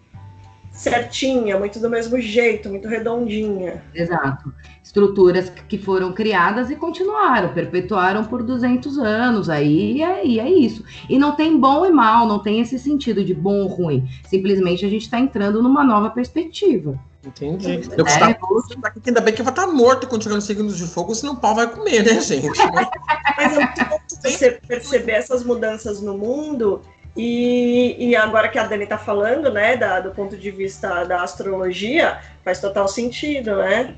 certinha, 0.72 1.58
muito 1.58 1.78
do 1.78 1.88
mesmo 1.88 2.20
jeito, 2.20 2.68
muito 2.68 2.88
redondinha. 2.88 3.82
Exato. 3.94 4.52
Estruturas 4.82 5.48
que 5.48 5.78
foram 5.78 6.12
criadas 6.12 6.70
e 6.70 6.76
continuaram, 6.76 7.54
perpetuaram 7.54 8.24
por 8.24 8.42
200 8.42 8.98
anos, 8.98 9.48
aí 9.48 10.02
é, 10.02 10.26
e 10.26 10.40
é 10.40 10.50
isso. 10.50 10.84
E 11.08 11.18
não 11.18 11.32
tem 11.32 11.58
bom 11.58 11.86
e 11.86 11.90
mal, 11.90 12.26
não 12.26 12.40
tem 12.40 12.60
esse 12.60 12.78
sentido 12.78 13.24
de 13.24 13.32
bom 13.32 13.62
ou 13.62 13.68
ruim. 13.68 14.06
Simplesmente 14.24 14.84
a 14.84 14.88
gente 14.88 15.02
está 15.02 15.18
entrando 15.18 15.62
numa 15.62 15.84
nova 15.84 16.10
perspectiva. 16.10 16.98
Entendi. 17.24 17.88
É. 17.90 18.00
Eu 18.00 18.04
gostava 18.04 18.36
muito 18.42 18.80
daqui, 18.80 19.00
ainda 19.06 19.20
bem 19.20 19.34
que 19.34 19.42
vai 19.42 19.52
estar 19.52 19.66
morto 19.66 20.06
quando 20.06 20.22
chegar 20.22 20.34
nos 20.34 20.44
signos 20.44 20.76
de 20.76 20.86
fogo, 20.86 21.14
senão 21.14 21.34
o 21.34 21.36
pau 21.36 21.54
vai 21.54 21.68
comer, 21.68 22.04
né, 22.04 22.20
gente? 22.20 22.58
Mas 23.36 23.52
é 23.52 23.60
muito 23.60 23.84
bom 23.88 23.98
você 24.08 24.50
perceber 24.66 25.12
essas 25.12 25.44
mudanças 25.44 26.00
no 26.00 26.16
mundo 26.18 26.82
E, 27.16 27.96
e 27.98 28.16
agora 28.16 28.48
que 28.48 28.58
a 28.58 28.66
Dani 28.66 28.84
está 28.84 28.98
falando, 28.98 29.52
né, 29.52 29.76
da, 29.76 30.00
do 30.00 30.10
ponto 30.12 30.36
de 30.36 30.50
vista 30.50 31.04
da 31.04 31.22
astrologia, 31.22 32.20
faz 32.44 32.60
total 32.60 32.88
sentido, 32.88 33.56
né? 33.56 33.94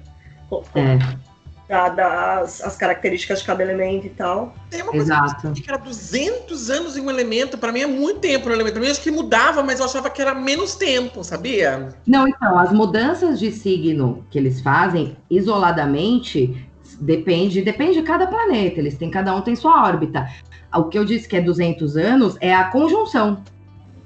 É. 0.75 1.34
Dadas 1.69 2.63
as 2.63 2.77
características 2.77 3.41
de 3.41 3.47
cada 3.47 3.63
elemento 3.63 4.07
e 4.07 4.11
tal. 4.11 4.55
Tem 4.69 4.83
uma 4.83 4.93
coisa 4.93 5.15
Exato. 5.15 5.53
que 5.53 5.65
era 5.67 5.79
200 5.79 6.71
anos 6.71 6.97
em 6.97 7.01
um 7.01 7.09
elemento, 7.09 7.57
pra 7.57 7.73
mim 7.73 7.81
é 7.81 7.87
muito 7.87 8.21
tempo 8.21 8.49
no 8.49 8.55
elemento. 8.55 8.75
Pra 8.75 8.83
mim 8.83 8.91
acho 8.91 9.01
que 9.01 9.11
mudava, 9.11 9.63
mas 9.63 9.81
eu 9.81 9.87
achava 9.87 10.11
que 10.11 10.21
era 10.21 10.35
menos 10.35 10.75
tempo, 10.75 11.25
sabia? 11.25 11.89
Não, 12.07 12.29
então, 12.29 12.59
as 12.59 12.71
mudanças 12.71 13.39
de 13.39 13.51
signo 13.51 14.27
que 14.31 14.39
eles 14.39 14.61
fazem 14.61 15.17
isoladamente 15.31 16.69
depende, 17.01 17.63
depende 17.63 17.95
de 17.95 18.03
cada 18.03 18.27
planeta. 18.27 18.79
Eles 18.79 18.97
têm 18.99 19.11
cada 19.11 19.35
um 19.35 19.41
tem 19.41 19.57
sua 19.57 19.87
órbita. 19.87 20.29
O 20.75 20.85
que 20.85 20.99
eu 20.99 21.05
disse 21.05 21.27
que 21.29 21.37
é 21.37 21.41
200 21.41 21.97
anos 21.97 22.37
é 22.41 22.55
a 22.55 22.65
conjunção. 22.65 23.43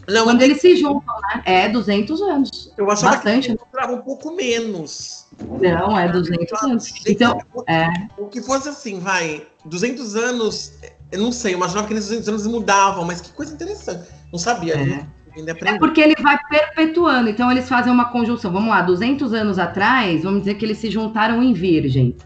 Não, 0.09 0.25
Quando 0.25 0.40
eles 0.40 0.61
se 0.61 0.75
juntam, 0.77 1.14
né? 1.21 1.42
É 1.44 1.68
200 1.68 2.23
anos. 2.23 2.73
eu 2.79 2.90
achava 2.90 3.16
Bastante. 3.16 3.51
que 3.55 3.59
durava 3.71 3.92
um 3.92 4.01
pouco 4.01 4.33
menos. 4.35 5.27
Não, 5.61 5.98
é 5.98 6.08
200 6.08 6.62
anos. 6.62 6.94
Então, 7.06 7.38
é. 7.66 7.88
O 8.16 8.26
que 8.26 8.40
fosse 8.42 8.68
assim, 8.68 9.00
vai, 9.00 9.46
200 9.64 10.14
anos, 10.16 10.78
eu 11.11 11.20
não 11.20 11.32
sei, 11.32 11.54
eu 11.54 11.56
imaginava 11.56 11.87
que 11.87 11.94
nesses 11.94 12.11
200 12.11 12.28
anos 12.28 12.46
mudavam, 12.46 13.04
mas 13.04 13.20
que 13.20 13.32
coisa 13.32 13.54
interessante. 13.54 14.08
Não 14.32 14.38
sabia, 14.38 14.74
É. 14.74 15.18
Ainda 15.37 15.52
É 15.52 15.78
porque 15.78 16.00
ele 16.00 16.16
vai 16.20 16.37
perpetuando. 16.48 17.28
Então, 17.28 17.52
eles 17.52 17.68
fazem 17.68 17.92
uma 17.92 18.06
conjunção. 18.06 18.50
Vamos 18.50 18.70
lá, 18.70 18.82
200 18.82 19.32
anos 19.32 19.58
atrás, 19.58 20.24
vamos 20.24 20.40
dizer 20.40 20.54
que 20.54 20.64
eles 20.64 20.78
se 20.78 20.90
juntaram 20.90 21.42
em 21.42 21.52
Virgem. 21.52 22.16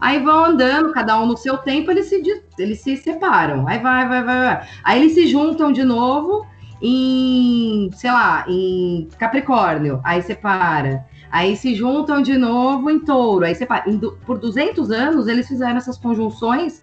Aí 0.00 0.18
vão 0.22 0.44
andando, 0.44 0.92
cada 0.92 1.20
um 1.20 1.26
no 1.26 1.36
seu 1.36 1.58
tempo, 1.58 1.90
eles 1.90 2.06
se, 2.06 2.22
eles 2.58 2.80
se 2.80 2.96
separam. 2.96 3.66
Aí 3.68 3.78
vai, 3.78 4.08
vai, 4.08 4.24
vai, 4.24 4.38
vai. 4.40 4.68
Aí 4.82 5.00
eles 5.00 5.12
se 5.12 5.26
juntam 5.26 5.72
de 5.72 5.84
novo 5.84 6.46
em, 6.80 7.90
sei 7.92 8.10
lá, 8.10 8.46
em 8.48 9.08
Capricórnio. 9.18 10.00
Aí 10.02 10.22
separa. 10.22 11.04
Aí 11.30 11.56
se 11.56 11.74
juntam 11.74 12.20
de 12.20 12.36
novo 12.36 12.90
em 12.90 12.98
Touro. 12.98 13.44
Aí 13.44 13.54
separa. 13.54 13.84
Por 14.26 14.38
200 14.38 14.90
anos, 14.90 15.28
eles 15.28 15.46
fizeram 15.46 15.76
essas 15.76 15.96
conjunções. 15.96 16.82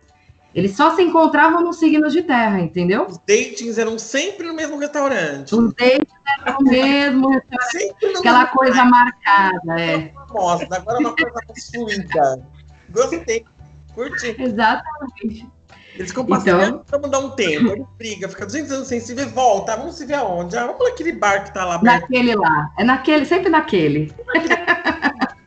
Eles 0.56 0.76
só 0.76 0.96
se 0.96 1.04
encontravam 1.04 1.62
nos 1.62 1.78
signos 1.78 2.14
de 2.14 2.24
terra, 2.24 2.60
entendeu? 2.60 3.06
Os 3.06 3.18
datings 3.20 3.78
eram 3.78 4.00
sempre 4.00 4.48
no 4.48 4.56
mesmo 4.56 4.78
restaurante. 4.80 5.54
Os 5.54 5.74
dates 5.74 6.14
eram 6.40 6.58
o 6.60 6.64
mesmo, 6.64 7.42
Sempre 7.70 8.14
no 8.14 8.20
aquela 8.20 8.40
mesmo 8.40 8.56
coisa 8.56 8.86
marcada, 8.86 9.80
é. 9.80 10.12
Agora 10.16 10.64
é 10.64 10.98
uma 10.98 11.16
coisa 11.16 11.40
mais 11.48 11.70
fluida. 11.70 12.48
Gostei. 12.90 13.46
Curti. 13.94 14.36
Exatamente. 14.40 15.57
Eles 15.98 16.10
ficam 16.10 16.24
Então- 16.24 16.38
passeando, 16.38 16.82
vamos 16.90 17.10
dar 17.10 17.20
um 17.20 17.32
tempo. 17.32 17.72
Ele 17.72 17.86
briga, 17.98 18.30
fica 18.30 18.46
200 18.46 18.72
anos 18.72 18.88
sem 18.88 19.00
se 19.00 19.14
ver, 19.14 19.26
volta. 19.28 19.76
Vamos 19.76 19.96
se 19.96 20.06
ver 20.06 20.14
aonde? 20.16 20.56
Ah, 20.56 20.68
vamos 20.68 20.84
naquele 20.88 21.12
bar 21.14 21.44
que 21.44 21.54
tá 21.54 21.66
lá. 21.66 21.82
Naquele 21.82 22.36
lá. 22.36 22.70
É 22.78 22.84
naquele, 22.84 23.26
sempre 23.26 23.50
naquele. 23.50 24.14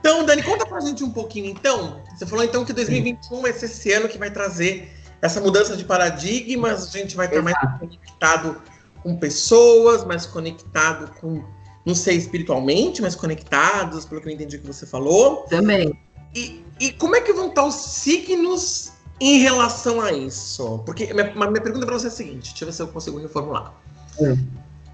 Então, 0.00 0.22
Dani, 0.22 0.42
conta 0.42 0.66
pra 0.66 0.80
gente 0.80 1.02
um 1.02 1.08
pouquinho, 1.10 1.46
então. 1.46 2.02
Você 2.14 2.26
falou, 2.26 2.44
então, 2.44 2.62
que 2.62 2.74
2021 2.74 3.40
vai 3.40 3.54
ser 3.54 3.64
esse 3.64 3.90
ano 3.90 4.06
que 4.06 4.18
vai 4.18 4.30
trazer 4.30 4.92
essa 5.22 5.40
mudança 5.40 5.74
de 5.78 5.84
paradigmas. 5.86 6.94
A 6.94 6.98
gente 6.98 7.16
vai 7.16 7.24
estar 7.26 7.40
mais 7.40 7.56
conectado 7.78 8.60
com 9.02 9.16
pessoas, 9.16 10.04
mais 10.04 10.26
conectado 10.26 11.10
com, 11.18 11.42
não 11.86 11.94
sei, 11.94 12.18
espiritualmente, 12.18 13.00
mais 13.00 13.14
conectados, 13.14 14.04
pelo 14.04 14.20
que 14.20 14.28
eu 14.28 14.32
entendi 14.34 14.58
que 14.58 14.66
você 14.66 14.84
falou. 14.84 15.46
Também. 15.48 15.98
E, 16.34 16.62
e 16.78 16.92
como 16.92 17.16
é 17.16 17.22
que 17.22 17.32
vão 17.32 17.48
estar 17.48 17.64
os 17.64 17.74
signos 17.74 18.92
em 19.20 19.38
relação 19.38 20.00
a 20.00 20.12
isso? 20.12 20.80
Porque 20.84 21.12
minha, 21.12 21.32
minha 21.34 21.60
pergunta 21.60 21.86
para 21.86 21.98
você 21.98 22.06
é 22.06 22.08
a 22.08 22.12
seguinte: 22.12 22.50
deixa 22.50 22.64
eu 22.64 22.66
ver 22.66 22.72
se 22.72 22.82
eu 22.82 22.88
consigo 22.88 23.18
reformular. 23.18 23.72
É. 24.20 24.36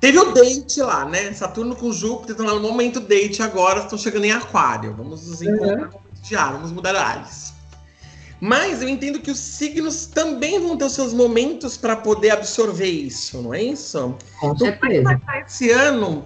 Teve 0.00 0.18
o 0.18 0.32
date 0.32 0.80
lá, 0.80 1.04
né? 1.04 1.32
Saturno 1.34 1.76
com 1.76 1.92
Júpiter 1.92 2.30
estão 2.30 2.46
lá 2.46 2.54
no 2.54 2.60
momento 2.60 3.00
date 3.00 3.42
agora, 3.42 3.80
estão 3.80 3.98
chegando 3.98 4.24
em 4.24 4.32
Aquário. 4.32 4.94
Vamos 4.96 5.26
nos 5.26 5.42
encontrar 5.42 5.76
no 5.76 5.82
momento 5.82 6.22
de 6.22 6.36
ar, 6.36 6.52
vamos 6.52 6.72
mudar 6.72 6.96
ares. 6.96 7.52
Mas 8.40 8.80
eu 8.80 8.88
entendo 8.88 9.20
que 9.20 9.30
os 9.30 9.38
signos 9.38 10.06
também 10.06 10.58
vão 10.58 10.74
ter 10.74 10.86
os 10.86 10.92
seus 10.94 11.12
momentos 11.12 11.76
para 11.76 11.94
poder 11.94 12.30
absorver 12.30 12.88
isso, 12.88 13.42
não 13.42 13.52
é 13.52 13.62
isso? 13.62 14.16
Com 14.40 14.52
Então, 14.52 14.72
como 14.78 14.92
é 14.92 15.02
vai 15.02 15.12
certeza. 15.12 15.12
estar 15.12 15.40
esse 15.46 15.70
ano 15.70 16.24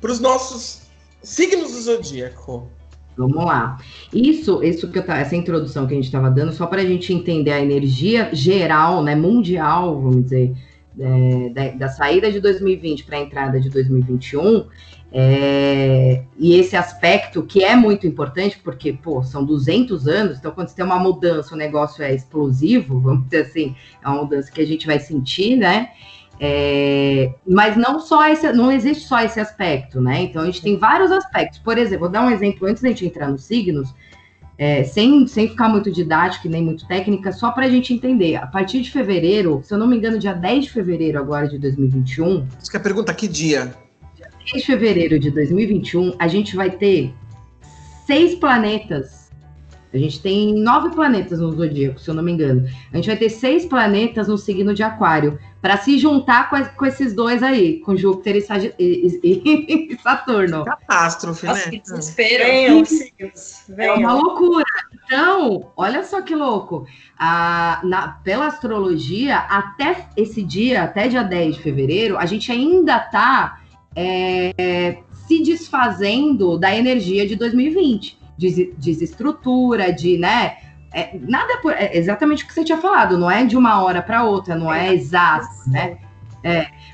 para 0.00 0.10
os 0.10 0.18
nossos 0.20 0.78
signos 1.22 1.72
do 1.72 1.82
zodíaco? 1.82 2.66
Vamos 3.16 3.44
lá. 3.44 3.78
Isso, 4.12 4.62
isso 4.62 4.90
que 4.90 4.98
eu 4.98 5.04
tá, 5.04 5.18
essa 5.18 5.36
introdução 5.36 5.86
que 5.86 5.92
a 5.92 5.96
gente 5.96 6.06
estava 6.06 6.30
dando, 6.30 6.52
só 6.52 6.66
para 6.66 6.80
a 6.80 6.84
gente 6.84 7.12
entender 7.12 7.52
a 7.52 7.60
energia 7.60 8.30
geral, 8.32 9.02
né, 9.02 9.14
mundial, 9.14 10.00
vamos 10.00 10.24
dizer, 10.24 10.54
é, 10.98 11.48
da, 11.50 11.68
da 11.70 11.88
saída 11.88 12.30
de 12.30 12.40
2020 12.40 13.04
para 13.04 13.18
a 13.18 13.20
entrada 13.20 13.60
de 13.60 13.68
2021, 13.68 14.66
é, 15.12 16.22
e 16.38 16.54
esse 16.54 16.76
aspecto 16.76 17.42
que 17.42 17.64
é 17.64 17.74
muito 17.74 18.06
importante, 18.06 18.60
porque, 18.62 18.92
pô, 18.92 19.22
são 19.22 19.44
200 19.44 20.06
anos, 20.06 20.38
então 20.38 20.52
quando 20.52 20.68
você 20.68 20.76
tem 20.76 20.84
uma 20.84 20.98
mudança, 20.98 21.54
o 21.54 21.58
negócio 21.58 22.02
é 22.02 22.14
explosivo, 22.14 23.00
vamos 23.00 23.24
dizer 23.24 23.42
assim, 23.42 23.74
é 24.02 24.08
uma 24.08 24.22
mudança 24.22 24.50
que 24.50 24.60
a 24.60 24.66
gente 24.66 24.86
vai 24.86 25.00
sentir, 25.00 25.56
né? 25.56 25.90
É, 26.42 27.34
mas 27.46 27.76
não 27.76 28.00
só 28.00 28.26
esse, 28.26 28.50
não 28.54 28.72
existe 28.72 29.06
só 29.06 29.20
esse 29.20 29.38
aspecto, 29.38 30.00
né? 30.00 30.22
Então 30.22 30.40
a 30.40 30.46
gente 30.46 30.62
tem 30.62 30.78
vários 30.78 31.12
aspectos. 31.12 31.58
Por 31.58 31.76
exemplo, 31.76 32.00
vou 32.00 32.08
dar 32.08 32.22
um 32.22 32.30
exemplo 32.30 32.66
antes 32.66 32.82
da 32.82 32.88
gente 32.88 33.04
entrar 33.04 33.28
nos 33.28 33.44
signos, 33.44 33.94
é, 34.56 34.82
sem, 34.82 35.26
sem 35.26 35.48
ficar 35.48 35.68
muito 35.68 35.92
didático 35.92 36.46
e 36.46 36.50
nem 36.50 36.62
muito 36.62 36.86
técnica, 36.88 37.30
só 37.30 37.50
para 37.50 37.66
a 37.66 37.68
gente 37.68 37.92
entender. 37.92 38.36
A 38.36 38.46
partir 38.46 38.80
de 38.80 38.90
fevereiro, 38.90 39.60
se 39.62 39.74
eu 39.74 39.78
não 39.78 39.86
me 39.86 39.98
engano, 39.98 40.18
dia 40.18 40.32
10 40.32 40.64
de 40.64 40.70
fevereiro 40.70 41.18
agora 41.18 41.46
de 41.46 41.58
2021, 41.58 42.46
Isso 42.58 42.70
que 42.70 42.76
é 42.76 42.80
a 42.80 42.82
pergunta, 42.82 43.12
que 43.12 43.28
dia? 43.28 43.74
10 44.50 44.62
de 44.62 44.66
fevereiro 44.66 45.18
de 45.18 45.30
2021, 45.30 46.14
a 46.18 46.26
gente 46.26 46.56
vai 46.56 46.70
ter 46.70 47.12
seis 48.06 48.34
planetas. 48.34 49.30
A 49.92 49.98
gente 49.98 50.22
tem 50.22 50.54
nove 50.54 50.90
planetas 50.94 51.40
no 51.40 51.52
zodíaco, 51.52 52.00
se 52.00 52.08
eu 52.08 52.14
não 52.14 52.22
me 52.22 52.32
engano. 52.32 52.66
A 52.92 52.96
gente 52.96 53.06
vai 53.06 53.16
ter 53.16 53.28
seis 53.28 53.66
planetas 53.66 54.28
no 54.28 54.38
signo 54.38 54.72
de 54.72 54.82
Aquário, 54.82 55.38
para 55.60 55.76
se 55.76 55.98
juntar 55.98 56.48
com, 56.48 56.62
com 56.64 56.86
esses 56.86 57.14
dois 57.14 57.42
aí, 57.42 57.80
com 57.80 57.94
Júpiter 57.96 58.36
e, 58.36 58.40
Sagi- 58.40 58.74
e- 58.78 59.20
e- 59.22 59.92
e 59.92 59.98
Saturno. 60.02 60.64
Catástrofe, 60.64 61.46
Nossa, 61.46 61.64
né? 61.66 61.70
que 61.70 61.80
desespero. 61.82 62.44
Venham, 62.44 62.84
signos. 62.84 63.68
É 63.76 63.92
uma 63.92 63.96
Venham. 63.96 64.22
loucura. 64.22 64.64
Então, 65.04 65.70
olha 65.76 66.02
só 66.04 66.22
que 66.22 66.34
louco. 66.34 66.86
A, 67.18 67.80
na, 67.84 68.08
pela 68.24 68.46
astrologia, 68.46 69.36
até 69.36 70.08
esse 70.16 70.42
dia, 70.42 70.84
até 70.84 71.08
dia 71.08 71.22
10 71.22 71.56
de 71.56 71.62
fevereiro, 71.62 72.16
a 72.16 72.24
gente 72.24 72.50
ainda 72.50 72.96
está 72.96 73.58
se 75.26 75.42
desfazendo 75.42 76.56
da 76.58 76.74
energia 76.74 77.26
de 77.26 77.36
2020. 77.36 78.18
Des, 78.38 78.56
desestrutura, 78.78 79.92
de, 79.92 80.16
né? 80.16 80.56
É, 80.92 81.16
nada 81.20 81.58
por, 81.58 81.72
é 81.72 81.96
exatamente 81.96 82.44
o 82.44 82.46
que 82.46 82.54
você 82.54 82.64
tinha 82.64 82.78
falado, 82.78 83.16
não 83.18 83.30
é 83.30 83.44
de 83.44 83.56
uma 83.56 83.82
hora 83.82 84.02
para 84.02 84.24
outra, 84.24 84.54
não 84.54 84.72
é 84.72 84.92
exato, 84.94 85.46
né? 85.66 85.98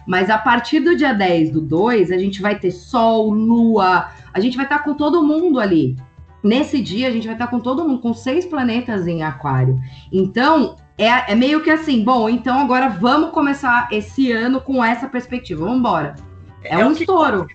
Mas 0.06 0.28
a 0.30 0.38
partir 0.38 0.80
do 0.80 0.96
dia 0.96 1.12
10 1.12 1.50
do 1.50 1.60
2, 1.60 2.10
a 2.10 2.18
gente 2.18 2.42
vai 2.42 2.58
ter 2.58 2.70
Sol, 2.70 3.30
Lua, 3.30 4.08
a 4.32 4.40
gente 4.40 4.56
vai 4.56 4.66
estar 4.66 4.80
com 4.80 4.94
todo 4.94 5.22
mundo 5.22 5.58
ali. 5.60 5.96
Nesse 6.42 6.80
dia, 6.80 7.08
a 7.08 7.10
gente 7.10 7.26
vai 7.26 7.34
estar 7.34 7.46
com 7.48 7.58
todo 7.58 7.86
mundo, 7.88 8.00
com 8.00 8.12
seis 8.14 8.44
planetas 8.46 9.06
em 9.06 9.22
Aquário. 9.22 9.78
Então, 10.12 10.76
é, 10.98 11.32
é 11.32 11.34
meio 11.34 11.62
que 11.62 11.70
assim, 11.70 12.04
bom, 12.04 12.28
então 12.28 12.58
agora 12.58 12.88
vamos 12.88 13.30
começar 13.30 13.88
esse 13.90 14.30
ano 14.30 14.60
com 14.60 14.84
essa 14.84 15.08
perspectiva, 15.08 15.64
vamos 15.64 15.78
embora. 15.78 16.14
É, 16.62 16.78
um 16.78 16.90
o 16.90 16.94
que- 16.94 17.02
estouro. 17.02 17.46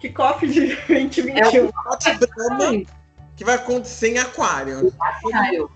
Kickoff 0.00 0.46
de 0.46 0.76
2021. 0.88 1.70
Pote 1.72 2.10
Brahma 2.18 2.82
que 3.36 3.44
vai 3.44 3.56
acontecer 3.56 4.14
em 4.14 4.18
Aquário. 4.18 4.92
Aquário. 4.98 5.70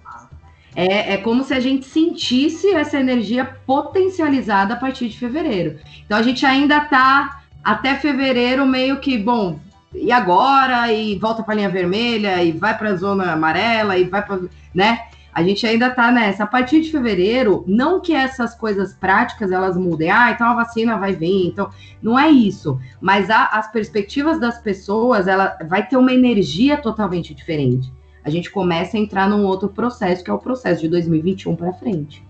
É, 0.75 1.14
é 1.14 1.16
como 1.16 1.44
se 1.44 1.53
a 1.53 1.61
gente 1.61 1.87
sentisse 1.87 2.73
essa 2.73 2.99
energia 2.99 3.44
potencializada 3.66 4.75
a 4.75 4.77
partir 4.77 5.09
de 5.09 5.18
fevereiro. 5.18 5.79
Então 6.05 6.16
a 6.16 6.23
gente 6.23 6.46
ainda 6.46 6.81
tá 6.81 7.42
até 7.62 7.96
fevereiro 7.96 8.64
meio 8.66 9.01
que, 9.01 9.18
bom, 9.18 9.59
e 9.92 10.12
agora? 10.12 10.92
E 10.92 11.18
volta 11.18 11.42
para 11.42 11.55
a 11.55 11.57
linha 11.57 11.68
vermelha, 11.68 12.42
e 12.42 12.53
vai 12.53 12.77
para 12.77 12.90
a 12.90 12.96
zona 12.96 13.33
amarela, 13.33 13.99
e 13.99 14.05
vai 14.05 14.25
para. 14.25 14.40
né? 14.75 15.09
A 15.33 15.43
gente 15.43 15.66
ainda 15.66 15.90
tá 15.90 16.11
nessa. 16.11 16.45
A 16.45 16.47
partir 16.47 16.81
de 16.81 16.90
fevereiro, 16.90 17.64
não 17.66 18.01
que 18.01 18.12
essas 18.12 18.55
coisas 18.55 18.93
práticas 18.93 19.53
elas 19.53 19.77
mudem. 19.77 20.11
Ah, 20.11 20.31
então 20.33 20.47
a 20.47 20.55
vacina 20.55 20.99
vai 20.99 21.12
vir. 21.12 21.47
Então, 21.47 21.71
não 22.03 22.19
é 22.19 22.29
isso. 22.29 22.79
Mas 23.01 23.31
a- 23.31 23.47
as 23.53 23.71
perspectivas 23.71 24.40
das 24.40 24.59
pessoas, 24.59 25.29
ela 25.29 25.57
vai 25.69 25.87
ter 25.87 25.97
uma 25.97 26.12
energia 26.12 26.77
totalmente 26.77 27.35
diferente 27.35 27.93
a 28.23 28.31
gente 28.31 28.51
começa 28.51 28.97
a 28.97 29.01
entrar 29.01 29.29
num 29.29 29.45
outro 29.45 29.69
processo, 29.69 30.23
que 30.23 30.31
é 30.31 30.35
o 30.35 30.38
processo 30.38 30.83
de 30.83 30.88
2021 30.88 31.57
para 31.57 31.73
frente, 31.73 32.23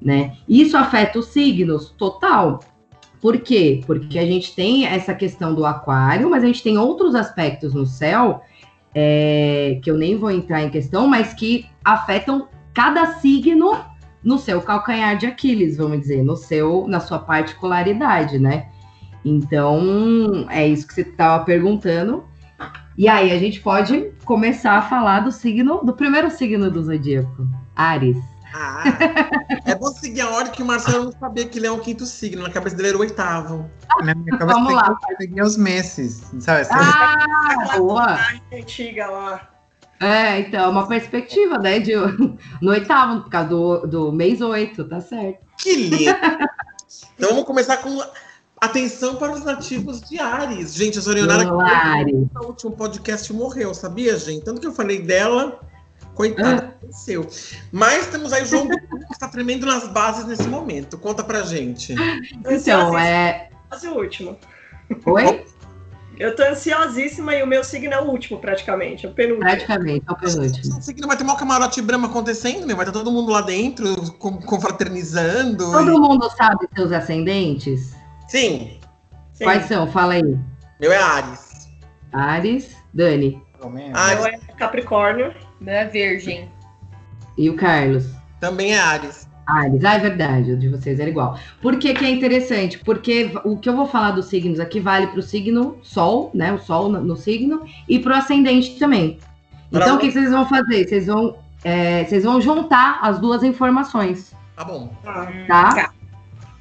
né? 0.00 0.36
Isso 0.48 0.76
afeta 0.76 1.18
os 1.18 1.26
signos 1.26 1.90
total. 1.90 2.60
Por 3.20 3.38
quê? 3.38 3.82
Porque 3.86 4.18
a 4.18 4.26
gente 4.26 4.54
tem 4.54 4.86
essa 4.86 5.14
questão 5.14 5.54
do 5.54 5.64
aquário, 5.64 6.30
mas 6.30 6.42
a 6.42 6.46
gente 6.46 6.62
tem 6.62 6.78
outros 6.78 7.14
aspectos 7.14 7.74
no 7.74 7.86
céu 7.86 8.42
é, 8.94 9.78
que 9.82 9.90
eu 9.90 9.96
nem 9.96 10.16
vou 10.16 10.30
entrar 10.30 10.62
em 10.62 10.70
questão, 10.70 11.06
mas 11.06 11.32
que 11.32 11.66
afetam 11.84 12.48
cada 12.74 13.14
signo 13.14 13.78
no 14.22 14.38
seu 14.38 14.60
calcanhar 14.60 15.16
de 15.16 15.26
Aquiles, 15.26 15.76
vamos 15.76 16.00
dizer, 16.00 16.22
no 16.22 16.36
seu, 16.36 16.86
na 16.86 17.00
sua 17.00 17.18
particularidade, 17.18 18.38
né? 18.38 18.66
Então, 19.24 20.46
é 20.48 20.66
isso 20.66 20.86
que 20.86 20.94
você 20.94 21.02
estava 21.02 21.44
perguntando. 21.44 22.24
E 22.96 23.08
aí, 23.08 23.32
a 23.32 23.38
gente 23.38 23.60
pode 23.60 24.10
começar 24.24 24.72
a 24.72 24.82
falar 24.82 25.20
do 25.20 25.32
signo, 25.32 25.82
do 25.84 25.92
primeiro 25.92 26.30
signo 26.30 26.70
do 26.70 26.82
zodíaco, 26.82 27.46
Ares. 27.74 28.18
Ah, 28.52 28.82
é 29.64 29.74
bom 29.74 29.92
seguir 29.92 30.22
a 30.22 30.30
ordem 30.30 30.52
que 30.52 30.62
o 30.62 30.66
Marcelo 30.66 31.04
não 31.04 31.12
sabia 31.12 31.46
que 31.46 31.58
ele 31.58 31.66
é 31.66 31.70
o 31.70 31.78
quinto 31.78 32.04
signo. 32.04 32.42
Na 32.42 32.50
cabeça 32.50 32.76
dele 32.76 32.88
era 32.88 32.96
o 32.96 33.00
oitavo. 33.00 33.70
Na 34.02 34.14
minha 34.14 34.36
cabeça 34.36 34.58
Vamos 34.58 34.74
lá. 34.74 34.96
que 34.96 35.16
seguir 35.16 35.42
os 35.42 35.56
meses, 35.56 36.30
sabe? 36.40 36.66
Ah, 36.70 37.76
boa! 37.76 38.18
Antiga 38.52 39.06
lá. 39.06 39.50
É, 40.00 40.40
então, 40.40 40.64
é 40.64 40.68
uma 40.68 40.88
perspectiva, 40.88 41.58
né, 41.58 41.78
de, 41.78 41.92
no 42.60 42.70
oitavo, 42.70 43.22
por 43.22 43.30
causa 43.30 43.48
do, 43.50 43.86
do 43.86 44.12
mês 44.12 44.40
oito, 44.40 44.82
tá 44.84 45.00
certo. 45.00 45.38
Que 45.58 45.76
lindo! 45.76 46.10
então 47.16 47.28
vamos 47.30 47.44
começar 47.44 47.76
com 47.76 48.02
atenção 48.60 49.16
para 49.16 49.32
os 49.32 49.44
nativos 49.44 50.00
de 50.00 50.18
Ares. 50.18 50.74
Gente, 50.74 50.98
a 50.98 51.02
Sorionara 51.02 51.44
no 51.44 52.46
último 52.46 52.72
podcast 52.72 53.30
morreu, 53.32 53.74
sabia, 53.74 54.18
gente? 54.18 54.44
Tanto 54.44 54.60
que 54.60 54.66
eu 54.66 54.72
falei 54.72 55.02
dela, 55.02 55.60
coitada, 56.14 56.74
aconteceu. 56.78 57.26
Mas 57.72 58.06
temos 58.08 58.32
aí 58.32 58.42
o 58.42 58.46
João 58.46 58.68
que 58.68 58.76
está 59.12 59.28
tremendo 59.28 59.66
nas 59.66 59.88
bases 59.88 60.26
nesse 60.26 60.48
momento. 60.48 60.98
Conta 60.98 61.22
pra 61.24 61.42
gente. 61.42 61.94
Então, 62.48 62.98
é... 62.98 63.50
Quase 63.68 63.88
o 63.88 63.94
último. 63.94 64.36
Oi? 65.06 65.44
Eu 66.18 66.36
tô 66.36 66.42
ansiosíssima 66.42 67.34
e 67.34 67.42
o 67.42 67.46
meu 67.46 67.64
signo 67.64 67.94
é 67.94 68.00
o 68.00 68.04
último, 68.04 68.38
praticamente. 68.38 69.06
É 69.06 69.08
o 69.08 69.12
penúltimo. 69.14 69.48
Praticamente, 69.48 70.04
é 70.06 70.12
o 70.12 70.16
penúltimo. 70.16 70.78
Esse 70.78 70.82
signo 70.82 71.08
vai 71.08 71.16
ter 71.16 71.22
uma 71.22 71.36
camarote 71.36 71.80
brama 71.80 72.08
acontecendo, 72.08 72.66
né? 72.66 72.74
Vai 72.74 72.84
estar 72.86 72.92
todo 72.98 73.10
mundo 73.10 73.32
lá 73.32 73.40
dentro, 73.40 74.12
com- 74.18 74.36
confraternizando. 74.42 75.70
Todo 75.72 75.90
e- 75.94 75.98
mundo 75.98 76.28
sabe 76.36 76.68
seus 76.74 76.92
ascendentes? 76.92 77.94
Sim, 78.28 78.78
Sim. 79.32 79.44
Quais 79.44 79.64
são? 79.66 79.90
Fala 79.90 80.12
aí. 80.12 80.38
meu 80.78 80.92
é 80.92 80.98
Ares. 80.98 81.70
Ares, 82.12 82.76
Dani 82.92 83.42
Ah, 83.94 84.14
Meu 84.14 84.26
é 84.26 84.38
Capricórnio. 84.58 85.32
Meu 85.60 85.74
é 85.74 85.84
virgem. 85.84 86.48
e 87.36 87.50
o 87.50 87.56
Carlos. 87.56 88.06
Também 88.40 88.72
é 88.72 88.80
Ares. 88.80 89.28
Ares, 89.46 89.84
ah, 89.84 89.94
é 89.94 89.98
verdade, 89.98 90.52
o 90.52 90.56
de 90.56 90.68
vocês 90.68 91.00
era 91.00 91.10
igual. 91.10 91.38
Por 91.60 91.76
que, 91.76 91.92
que 91.92 92.04
é 92.04 92.10
interessante? 92.10 92.78
Porque 92.78 93.32
o 93.44 93.56
que 93.56 93.68
eu 93.68 93.76
vou 93.76 93.86
falar 93.86 94.12
dos 94.12 94.26
signos 94.26 94.60
aqui 94.60 94.78
vale 94.78 95.08
para 95.08 95.18
o 95.18 95.22
signo 95.22 95.76
Sol, 95.82 96.30
né? 96.32 96.52
O 96.52 96.58
Sol 96.58 96.88
no, 96.88 97.00
no 97.00 97.16
signo, 97.16 97.64
e 97.88 97.98
para 97.98 98.14
o 98.14 98.16
ascendente 98.16 98.78
também. 98.78 99.18
Pra 99.70 99.82
Então, 99.82 99.96
o 99.96 99.98
que 99.98 100.10
vocês 100.10 100.30
vão 100.30 100.46
fazer? 100.48 100.88
Vocês 100.88 101.06
vão, 101.06 101.36
é, 101.64 102.04
vocês 102.04 102.24
vão 102.24 102.40
juntar 102.40 103.00
as 103.02 103.18
duas 103.18 103.42
informações, 103.42 104.34
Tá 104.60 104.64
bom. 104.64 104.92
Ah, 105.06 105.26
tá? 105.48 105.92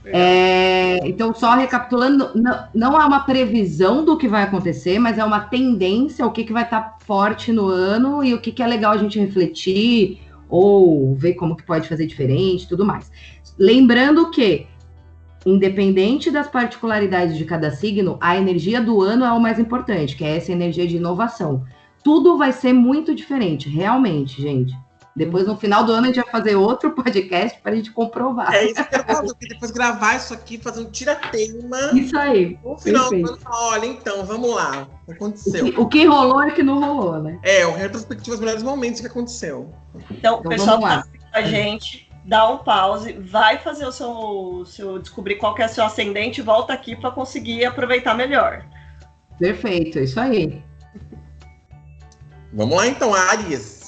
É, 0.05 0.99
então, 1.07 1.33
só 1.33 1.55
recapitulando, 1.55 2.31
não, 2.33 2.67
não 2.73 3.01
é 3.01 3.05
uma 3.05 3.19
previsão 3.21 4.03
do 4.03 4.17
que 4.17 4.27
vai 4.27 4.43
acontecer, 4.43 4.97
mas 4.97 5.17
é 5.17 5.23
uma 5.23 5.41
tendência, 5.41 6.25
o 6.25 6.31
que, 6.31 6.43
que 6.43 6.53
vai 6.53 6.63
estar 6.63 6.97
forte 7.05 7.51
no 7.51 7.67
ano 7.67 8.23
e 8.23 8.33
o 8.33 8.39
que, 8.39 8.51
que 8.51 8.63
é 8.63 8.67
legal 8.67 8.93
a 8.93 8.97
gente 8.97 9.19
refletir 9.19 10.21
ou 10.47 11.15
ver 11.15 11.33
como 11.33 11.55
que 11.55 11.63
pode 11.63 11.87
fazer 11.87 12.07
diferente 12.07 12.67
tudo 12.67 12.85
mais. 12.85 13.11
Lembrando 13.57 14.31
que, 14.31 14.65
independente 15.45 16.31
das 16.31 16.47
particularidades 16.47 17.37
de 17.37 17.45
cada 17.45 17.69
signo, 17.69 18.17
a 18.21 18.37
energia 18.37 18.81
do 18.81 19.01
ano 19.01 19.25
é 19.25 19.31
o 19.31 19.39
mais 19.39 19.59
importante, 19.59 20.15
que 20.15 20.23
é 20.23 20.37
essa 20.37 20.51
energia 20.51 20.87
de 20.87 20.95
inovação. 20.95 21.63
Tudo 22.03 22.37
vai 22.37 22.53
ser 22.53 22.73
muito 22.73 23.13
diferente, 23.13 23.69
realmente, 23.69 24.41
gente. 24.41 24.73
Depois, 25.19 25.45
no 25.45 25.57
final 25.57 25.83
do 25.83 25.91
ano, 25.91 26.05
a 26.05 26.07
gente 26.07 26.23
vai 26.23 26.31
fazer 26.31 26.55
outro 26.55 26.91
podcast 26.95 27.59
para 27.59 27.73
a 27.73 27.75
gente 27.75 27.91
comprovar. 27.91 28.53
É 28.55 28.63
isso 28.71 28.81
que 28.85 28.95
eu 28.95 29.03
falo, 29.03 29.35
que 29.35 29.49
depois 29.49 29.69
gravar 29.69 30.15
isso 30.15 30.33
aqui, 30.33 30.57
fazer 30.57 30.79
um 30.79 30.89
tira-teima. 30.89 31.91
Isso 31.93 32.17
aí. 32.17 32.57
No 32.63 32.77
final 32.79 33.09
do 33.09 33.15
ano, 33.15 33.37
falar, 33.37 33.67
olha, 33.67 33.85
então, 33.85 34.25
vamos 34.25 34.55
lá. 34.55 34.87
O 35.03 35.05
que 35.07 35.11
aconteceu? 35.11 35.73
O 35.77 35.89
que 35.89 36.05
rolou 36.05 36.41
é 36.41 36.51
que 36.51 36.63
não 36.63 36.79
rolou, 36.79 37.21
né? 37.21 37.37
É, 37.43 37.65
o 37.67 37.73
retrospectivo 37.75 38.31
dos 38.31 38.39
melhores 38.39 38.63
momentos 38.63 39.01
que 39.01 39.07
aconteceu. 39.07 39.73
Então, 40.09 40.37
o 40.37 40.39
Então, 40.39 40.49
pessoal 40.51 40.79
vamos 40.79 40.95
lá. 40.95 41.01
tá 41.03 41.09
a 41.33 41.41
gente, 41.41 42.09
dá 42.23 42.49
um 42.49 42.59
pause, 42.59 43.11
vai 43.11 43.57
fazer 43.57 43.85
o 43.85 43.91
seu, 43.91 44.63
seu 44.65 44.99
descobrir 44.99 45.35
qual 45.35 45.53
que 45.53 45.61
é 45.61 45.65
o 45.65 45.69
seu 45.69 45.83
ascendente 45.83 46.39
e 46.39 46.43
volta 46.45 46.71
aqui 46.71 46.95
para 46.95 47.11
conseguir 47.11 47.65
aproveitar 47.65 48.15
melhor. 48.15 48.65
Perfeito, 49.37 49.99
é 49.99 50.03
isso 50.03 50.17
aí. 50.17 50.63
Vamos 52.53 52.77
lá, 52.77 52.87
então, 52.87 53.13
Ares. 53.13 53.78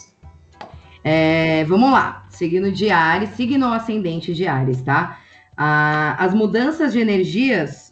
É, 1.03 1.63
vamos 1.65 1.91
lá. 1.91 2.25
Signo 2.29 2.71
de 2.71 2.89
Ares, 2.89 3.29
signo 3.31 3.71
ascendente 3.71 4.33
de 4.33 4.47
Ares, 4.47 4.81
tá? 4.81 5.19
Ah, 5.57 6.15
as 6.19 6.33
mudanças 6.33 6.93
de 6.93 6.99
energias 6.99 7.91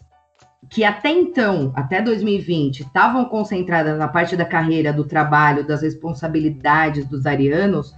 que 0.70 0.84
até 0.84 1.10
então, 1.10 1.72
até 1.76 2.02
2020, 2.02 2.82
estavam 2.82 3.26
concentradas 3.26 3.98
na 3.98 4.08
parte 4.08 4.36
da 4.38 4.46
carreira, 4.46 4.94
do 4.94 5.04
trabalho, 5.04 5.66
das 5.66 5.82
responsabilidades 5.82 7.06
dos 7.08 7.26
arianos, 7.26 7.94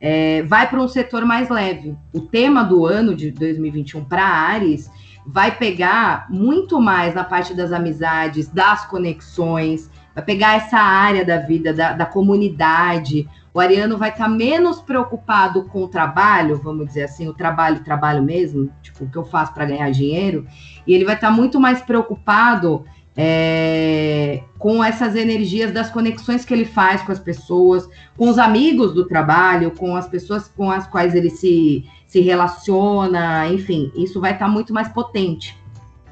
é, 0.00 0.42
vai 0.42 0.68
para 0.68 0.80
um 0.80 0.88
setor 0.88 1.24
mais 1.24 1.50
leve. 1.50 1.96
O 2.12 2.20
tema 2.20 2.62
do 2.62 2.86
ano 2.86 3.14
de 3.14 3.30
2021 3.30 4.04
para 4.04 4.24
Ares 4.24 4.90
vai 5.26 5.56
pegar 5.56 6.26
muito 6.30 6.80
mais 6.80 7.14
na 7.14 7.24
parte 7.24 7.54
das 7.54 7.72
amizades, 7.72 8.48
das 8.48 8.86
conexões, 8.86 9.90
vai 10.14 10.24
pegar 10.24 10.56
essa 10.56 10.78
área 10.78 11.24
da 11.24 11.38
vida, 11.38 11.72
da, 11.72 11.92
da 11.92 12.06
comunidade. 12.06 13.28
O 13.54 13.60
ariano 13.60 13.96
vai 13.96 14.10
estar 14.10 14.28
menos 14.28 14.82
preocupado 14.82 15.66
com 15.66 15.84
o 15.84 15.88
trabalho, 15.88 16.60
vamos 16.60 16.88
dizer 16.88 17.04
assim, 17.04 17.28
o 17.28 17.32
trabalho, 17.32 17.84
trabalho 17.84 18.20
mesmo, 18.20 18.68
tipo, 18.82 19.04
o 19.04 19.08
que 19.08 19.16
eu 19.16 19.24
faço 19.24 19.54
para 19.54 19.64
ganhar 19.64 19.88
dinheiro, 19.92 20.44
e 20.84 20.92
ele 20.92 21.04
vai 21.04 21.14
estar 21.14 21.30
muito 21.30 21.60
mais 21.60 21.80
preocupado 21.80 22.84
é, 23.16 24.42
com 24.58 24.82
essas 24.82 25.14
energias 25.14 25.70
das 25.70 25.88
conexões 25.88 26.44
que 26.44 26.52
ele 26.52 26.64
faz 26.64 27.02
com 27.02 27.12
as 27.12 27.20
pessoas, 27.20 27.88
com 28.16 28.28
os 28.28 28.38
amigos 28.38 28.92
do 28.92 29.06
trabalho, 29.06 29.70
com 29.70 29.94
as 29.94 30.08
pessoas 30.08 30.48
com 30.48 30.68
as 30.68 30.88
quais 30.88 31.14
ele 31.14 31.30
se, 31.30 31.84
se 32.08 32.20
relaciona, 32.20 33.46
enfim, 33.46 33.92
isso 33.94 34.20
vai 34.20 34.32
estar 34.32 34.48
muito 34.48 34.74
mais 34.74 34.88
potente 34.88 35.56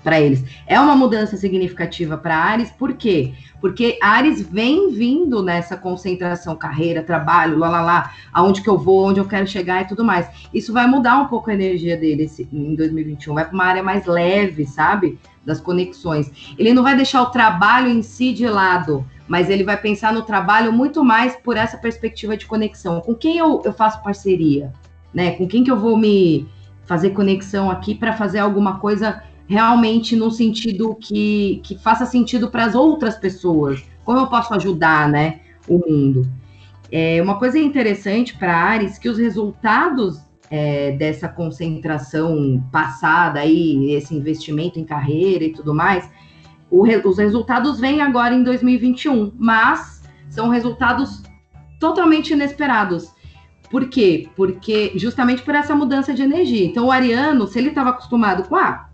para 0.02 0.20
eles. 0.20 0.44
É 0.66 0.78
uma 0.78 0.96
mudança 0.96 1.36
significativa 1.36 2.16
para 2.16 2.36
Ares, 2.36 2.70
por 2.70 2.94
quê? 2.94 3.32
Porque 3.60 3.98
Ares 4.02 4.42
vem 4.42 4.90
vindo 4.90 5.42
nessa 5.42 5.76
concentração, 5.76 6.56
carreira, 6.56 7.02
trabalho, 7.02 7.58
lá, 7.58 7.68
lá, 7.68 7.80
lá, 7.80 8.12
aonde 8.32 8.60
que 8.60 8.68
eu 8.68 8.76
vou, 8.76 9.08
onde 9.08 9.20
eu 9.20 9.24
quero 9.24 9.46
chegar 9.46 9.82
e 9.82 9.86
tudo 9.86 10.04
mais. 10.04 10.28
Isso 10.52 10.72
vai 10.72 10.86
mudar 10.86 11.18
um 11.18 11.28
pouco 11.28 11.50
a 11.50 11.54
energia 11.54 11.96
dele 11.96 12.28
em 12.52 12.74
2021, 12.74 13.34
vai 13.34 13.44
para 13.44 13.54
uma 13.54 13.64
área 13.64 13.82
mais 13.82 14.04
leve, 14.06 14.66
sabe? 14.66 15.18
Das 15.46 15.60
conexões. 15.60 16.30
Ele 16.58 16.74
não 16.74 16.82
vai 16.82 16.96
deixar 16.96 17.22
o 17.22 17.26
trabalho 17.26 17.88
em 17.88 18.02
si 18.02 18.32
de 18.32 18.46
lado, 18.46 19.06
mas 19.28 19.48
ele 19.48 19.64
vai 19.64 19.76
pensar 19.76 20.12
no 20.12 20.22
trabalho 20.22 20.72
muito 20.72 21.04
mais 21.04 21.36
por 21.36 21.56
essa 21.56 21.76
perspectiva 21.76 22.36
de 22.36 22.46
conexão. 22.46 23.00
Com 23.00 23.14
quem 23.14 23.38
eu, 23.38 23.62
eu 23.64 23.72
faço 23.72 24.02
parceria? 24.02 24.72
Né? 25.14 25.32
Com 25.32 25.46
quem 25.46 25.62
que 25.62 25.70
eu 25.70 25.78
vou 25.78 25.96
me 25.96 26.48
fazer 26.84 27.10
conexão 27.10 27.70
aqui 27.70 27.94
para 27.94 28.12
fazer 28.12 28.40
alguma 28.40 28.78
coisa 28.78 29.22
realmente 29.48 30.16
no 30.16 30.30
sentido 30.30 30.94
que, 30.94 31.60
que 31.64 31.78
faça 31.78 32.06
sentido 32.06 32.50
para 32.50 32.64
as 32.64 32.74
outras 32.74 33.16
pessoas. 33.16 33.82
Como 34.04 34.18
eu 34.18 34.26
posso 34.26 34.54
ajudar, 34.54 35.08
né, 35.08 35.40
o 35.68 35.78
mundo? 35.78 36.28
É 36.90 37.22
uma 37.22 37.38
coisa 37.38 37.58
interessante 37.58 38.36
para 38.36 38.54
Ares 38.54 38.98
que 38.98 39.08
os 39.08 39.18
resultados 39.18 40.20
é, 40.50 40.92
dessa 40.92 41.28
concentração 41.28 42.62
passada 42.70 43.40
aí, 43.40 43.94
esse 43.94 44.14
investimento 44.14 44.78
em 44.78 44.84
carreira 44.84 45.44
e 45.44 45.52
tudo 45.52 45.74
mais, 45.74 46.08
o 46.70 46.82
os 46.82 47.18
resultados 47.18 47.80
vêm 47.80 48.00
agora 48.00 48.34
em 48.34 48.42
2021, 48.42 49.32
mas 49.38 50.02
são 50.28 50.48
resultados 50.48 51.22
totalmente 51.80 52.32
inesperados. 52.32 53.12
Por 53.70 53.88
quê? 53.88 54.28
Porque 54.36 54.92
justamente 54.96 55.42
por 55.42 55.54
essa 55.54 55.74
mudança 55.74 56.12
de 56.12 56.22
energia. 56.22 56.66
Então, 56.66 56.86
o 56.86 56.92
ariano, 56.92 57.46
se 57.46 57.58
ele 57.58 57.70
estava 57.70 57.90
acostumado 57.90 58.46
com, 58.46 58.54
ah, 58.54 58.90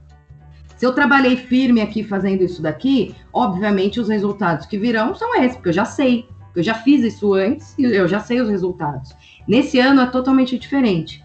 se 0.79 0.87
eu 0.87 0.93
trabalhei 0.93 1.37
firme 1.37 1.81
aqui 1.81 2.05
fazendo 2.05 2.45
isso 2.45 2.62
daqui, 2.62 3.12
obviamente 3.33 3.99
os 3.99 4.09
resultados 4.09 4.64
que 4.64 4.79
virão 4.79 5.12
são 5.12 5.35
esses, 5.43 5.57
porque 5.57 5.71
eu 5.71 5.75
já 5.75 5.85
sei. 5.85 6.29
Eu 6.55 6.62
já 6.62 6.75
fiz 6.75 7.03
isso 7.03 7.35
antes 7.35 7.77
e 7.77 7.83
eu 7.83 8.07
já 8.07 8.21
sei 8.21 8.41
os 8.41 8.49
resultados. 8.49 9.12
Nesse 9.47 9.81
ano 9.81 10.01
é 10.01 10.07
totalmente 10.07 10.57
diferente. 10.57 11.23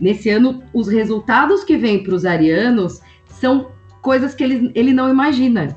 Nesse 0.00 0.28
ano, 0.28 0.64
os 0.74 0.88
resultados 0.88 1.62
que 1.62 1.76
vêm 1.76 2.02
para 2.02 2.14
os 2.14 2.26
arianos 2.26 3.00
são 3.26 3.70
coisas 4.02 4.34
que 4.34 4.42
ele, 4.42 4.72
ele 4.74 4.92
não 4.92 5.08
imagina. 5.08 5.76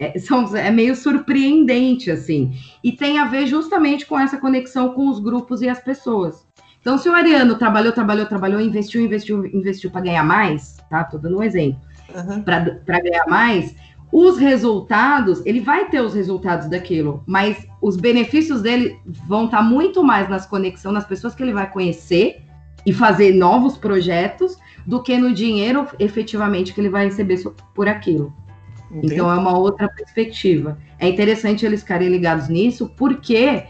É, 0.00 0.18
são, 0.18 0.56
é 0.56 0.70
meio 0.70 0.96
surpreendente, 0.96 2.10
assim. 2.10 2.52
E 2.82 2.92
tem 2.92 3.18
a 3.18 3.26
ver 3.26 3.46
justamente 3.46 4.06
com 4.06 4.18
essa 4.18 4.38
conexão 4.38 4.92
com 4.92 5.08
os 5.08 5.20
grupos 5.20 5.62
e 5.62 5.68
as 5.68 5.80
pessoas. 5.80 6.44
Então, 6.80 6.98
se 6.98 7.08
o 7.08 7.14
ariano 7.14 7.54
trabalhou, 7.56 7.92
trabalhou, 7.92 8.26
trabalhou, 8.26 8.60
investiu, 8.60 9.00
investiu, 9.00 9.46
investiu 9.46 9.90
para 9.90 10.02
ganhar 10.02 10.22
mais, 10.24 10.76
tá? 10.90 11.02
Tô 11.04 11.16
dando 11.16 11.38
um 11.38 11.42
exemplo 11.42 11.85
Uhum. 12.16 12.42
para 12.42 13.00
ganhar 13.00 13.26
mais, 13.26 13.74
os 14.10 14.38
resultados, 14.38 15.44
ele 15.44 15.60
vai 15.60 15.88
ter 15.88 16.00
os 16.00 16.14
resultados 16.14 16.68
daquilo, 16.68 17.22
mas 17.26 17.66
os 17.82 17.96
benefícios 17.96 18.62
dele 18.62 18.98
vão 19.28 19.44
estar 19.44 19.62
muito 19.62 20.02
mais 20.02 20.28
nas 20.28 20.46
conexões, 20.46 20.94
nas 20.94 21.04
pessoas 21.06 21.34
que 21.34 21.42
ele 21.42 21.52
vai 21.52 21.70
conhecer, 21.70 22.42
e 22.86 22.92
fazer 22.92 23.34
novos 23.34 23.76
projetos 23.76 24.56
do 24.86 25.02
que 25.02 25.18
no 25.18 25.34
dinheiro 25.34 25.88
efetivamente 25.98 26.72
que 26.72 26.80
ele 26.80 26.88
vai 26.88 27.06
receber 27.06 27.42
por 27.74 27.88
aquilo. 27.88 28.32
Entendi. 28.88 29.14
Então 29.14 29.28
é 29.28 29.34
uma 29.34 29.58
outra 29.58 29.88
perspectiva. 29.88 30.78
É 31.00 31.08
interessante 31.08 31.66
eles 31.66 31.80
ficarem 31.80 32.08
ligados 32.08 32.48
nisso, 32.48 32.88
porque 32.96 33.64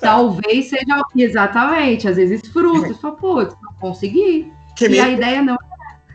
talvez 0.00 0.66
seja 0.66 1.04
exatamente, 1.14 2.08
às 2.08 2.16
vezes 2.16 2.40
frustra, 2.48 2.92
só 3.00 3.12
putz, 3.12 3.54
não 3.62 3.72
consegui. 3.74 4.52
que 4.76 4.86
é 4.86 4.90
E 4.90 4.98
a 5.00 5.04
meio, 5.04 5.16
ideia 5.16 5.42
não 5.42 5.56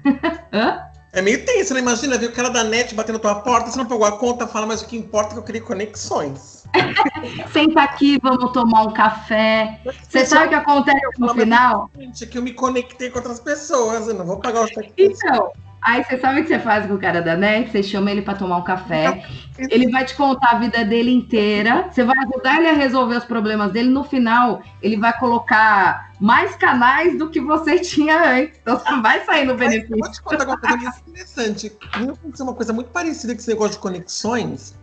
Hã? 0.51 0.81
É 1.13 1.21
meio 1.21 1.45
tenso, 1.45 1.73
né? 1.73 1.80
Imagina 1.80 2.17
ver 2.17 2.28
o 2.28 2.32
cara 2.32 2.49
da 2.49 2.63
net 2.63 2.93
batendo 2.95 3.15
na 3.15 3.19
tua 3.19 3.36
porta, 3.36 3.69
você 3.69 3.78
não 3.78 3.86
pagou 3.86 4.06
a 4.06 4.17
conta, 4.17 4.47
fala, 4.47 4.65
mas 4.65 4.82
o 4.82 4.88
que 4.88 4.97
importa 4.97 5.30
é 5.30 5.34
que 5.34 5.39
eu 5.39 5.43
criei 5.43 5.62
conexões. 5.62 6.63
Senta 7.54 7.84
aqui, 7.84 8.19
vamos 8.21 8.52
tomar 8.52 8.82
um 8.82 8.93
café. 8.93 9.80
Você 10.10 10.26
sabe 10.26 10.47
o 10.47 10.49
que 10.49 10.56
acontece 10.56 10.99
no 11.19 11.30
final? 11.36 11.89
Gente, 11.95 12.23
é 12.23 12.28
que 12.28 12.38
eu 12.38 12.41
me 12.41 12.52
conectei 12.52 13.12
com 13.12 13.19
outras 13.19 13.39
pessoas, 13.39 14.08
eu 14.08 14.15
não 14.15 14.26
vou 14.26 14.39
pagar 14.39 14.62
o 14.62 14.67
cheque. 14.67 14.91
Então, 14.97 15.52
aí 15.83 16.03
você 16.03 16.17
sabe 16.17 16.39
o 16.39 16.43
que 16.43 16.49
você 16.49 16.59
faz 16.59 16.85
com 16.85 16.93
o 16.93 16.99
cara 16.99 17.21
da 17.21 17.35
net? 17.35 17.71
Você 17.71 17.83
chama 17.83 18.11
ele 18.11 18.21
para 18.21 18.35
tomar 18.35 18.57
um 18.57 18.63
café. 18.63 19.25
Ele 19.57 19.89
vai 19.91 20.05
te 20.05 20.15
contar 20.15 20.51
a 20.51 20.59
vida 20.59 20.83
dele 20.83 21.11
inteira. 21.11 21.87
Você 21.91 22.03
vai 22.03 22.15
ajudar 22.19 22.57
ele 22.57 22.69
a 22.69 22.73
resolver 22.73 23.17
os 23.17 23.25
problemas 23.25 23.71
dele. 23.71 23.89
No 23.89 24.03
final, 24.03 24.61
ele 24.81 24.97
vai 24.97 25.17
colocar 25.17 26.11
mais 26.19 26.55
canais 26.55 27.17
do 27.17 27.29
que 27.29 27.39
você 27.39 27.79
tinha 27.81 28.35
antes. 28.37 28.57
Então 28.61 28.77
você 28.79 29.01
vai 29.01 29.23
sair 29.25 29.45
no 29.45 29.53
Mas 29.53 29.61
eu 29.61 29.69
benefício. 29.69 29.97
vou 29.97 30.11
te 30.11 30.21
contar 30.21 30.45
uma 30.45 30.57
coisa 30.57 30.77
muito 30.77 31.09
interessante. 31.09 31.69
Comigo 31.69 32.13
aconteceu 32.13 32.45
uma 32.45 32.55
coisa 32.55 32.73
muito 32.73 32.89
parecida 32.89 33.33
com 33.33 33.39
esse 33.39 33.49
negócio 33.49 33.73
de 33.73 33.79
conexões. 33.79 34.75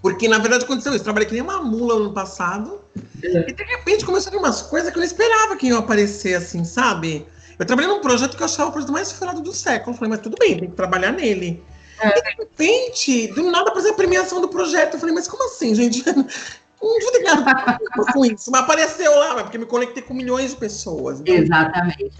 Porque, 0.00 0.28
na 0.28 0.38
verdade, 0.38 0.64
aconteceu 0.64 0.94
isso. 0.94 1.02
Trabalhei 1.02 1.26
que 1.26 1.34
nem 1.34 1.42
uma 1.42 1.60
mula 1.62 1.96
no 1.96 2.04
ano 2.04 2.12
passado. 2.12 2.80
E, 3.22 3.52
de 3.52 3.64
repente, 3.64 4.04
começou 4.04 4.30
a 4.30 4.32
vir 4.32 4.38
umas 4.38 4.62
coisas 4.62 4.90
que 4.90 4.96
eu 4.96 5.00
não 5.00 5.06
esperava 5.06 5.56
que 5.56 5.66
iam 5.66 5.78
aparecer, 5.78 6.34
assim, 6.34 6.64
sabe? 6.64 7.26
Eu 7.58 7.64
trabalhei 7.64 7.90
num 7.90 8.00
projeto 8.00 8.36
que 8.36 8.42
eu 8.42 8.46
achava 8.46 8.68
o 8.68 8.72
projeto 8.72 8.92
mais 8.92 9.12
furado 9.12 9.40
do 9.40 9.52
século. 9.52 9.92
Eu 9.94 9.98
falei, 9.98 10.10
mas 10.10 10.20
tudo 10.20 10.36
bem, 10.38 10.58
tem 10.58 10.70
que 10.70 10.76
trabalhar 10.76 11.12
nele. 11.12 11.62
E, 12.02 12.22
de 12.22 12.30
repente, 12.38 13.26
do 13.28 13.50
nada, 13.50 13.70
apareceu 13.70 13.92
a 13.92 13.96
premiação 13.96 14.40
do 14.40 14.48
projeto. 14.48 14.94
Eu 14.94 15.00
falei, 15.00 15.14
mas 15.14 15.26
como 15.26 15.44
assim, 15.44 15.74
gente? 15.74 16.04
Não 16.82 16.98
devia 16.98 17.12
ter 17.12 17.22
ganhado 17.22 17.78
com 18.12 18.24
isso. 18.24 18.50
Mas 18.50 18.60
apareceu 18.62 19.18
lá, 19.18 19.34
mas 19.34 19.42
porque 19.44 19.58
me 19.58 19.66
conectei 19.66 20.02
com 20.02 20.12
milhões 20.12 20.50
de 20.50 20.56
pessoas. 20.56 21.20
Então, 21.20 21.34
Exatamente. 21.34 22.12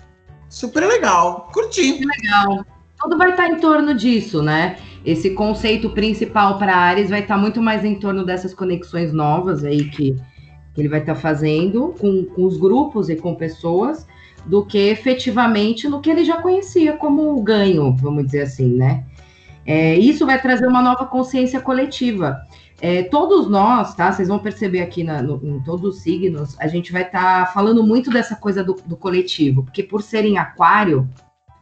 super 0.48 0.86
legal. 0.86 1.50
Curti. 1.52 2.00
Legal. 2.04 2.64
Tudo 2.98 3.18
vai 3.18 3.30
estar 3.30 3.48
em 3.48 3.56
torno 3.56 3.94
disso, 3.94 4.42
né? 4.42 4.78
Esse 5.04 5.30
conceito 5.30 5.90
principal 5.90 6.58
para 6.58 6.74
Ares 6.74 7.10
vai 7.10 7.20
estar 7.20 7.36
muito 7.36 7.60
mais 7.60 7.84
em 7.84 7.96
torno 7.96 8.24
dessas 8.24 8.54
conexões 8.54 9.12
novas 9.12 9.62
aí 9.62 9.84
que, 9.90 10.16
que 10.74 10.80
ele 10.80 10.88
vai 10.88 11.00
estar 11.00 11.14
fazendo 11.14 11.94
com, 12.00 12.24
com 12.24 12.44
os 12.44 12.56
grupos 12.56 13.10
e 13.10 13.16
com 13.16 13.34
pessoas, 13.34 14.06
do 14.46 14.64
que 14.64 14.78
efetivamente 14.78 15.88
no 15.88 16.00
que 16.00 16.10
ele 16.10 16.24
já 16.24 16.40
conhecia 16.40 16.92
como 16.96 17.40
ganho, 17.42 17.94
vamos 17.96 18.26
dizer 18.26 18.42
assim, 18.42 18.74
né? 18.74 19.04
É, 19.64 19.96
isso 19.98 20.24
vai 20.24 20.40
trazer 20.40 20.66
uma 20.66 20.80
nova 20.80 21.04
consciência 21.06 21.60
coletiva. 21.60 22.38
É, 22.80 23.02
todos 23.04 23.48
nós, 23.48 23.94
tá? 23.94 24.12
Vocês 24.12 24.28
vão 24.28 24.38
perceber 24.38 24.80
aqui 24.82 25.02
na- 25.02 25.22
no- 25.22 25.40
em 25.42 25.60
todos 25.60 25.96
os 25.96 26.02
signos, 26.02 26.54
a 26.60 26.68
gente 26.68 26.92
vai 26.92 27.02
estar 27.02 27.52
falando 27.52 27.82
muito 27.82 28.10
dessa 28.10 28.36
coisa 28.36 28.62
do, 28.62 28.74
do 28.86 28.96
coletivo, 28.96 29.64
porque 29.64 29.82
por 29.82 30.02
ser 30.02 30.24
em 30.24 30.38
aquário, 30.38 31.08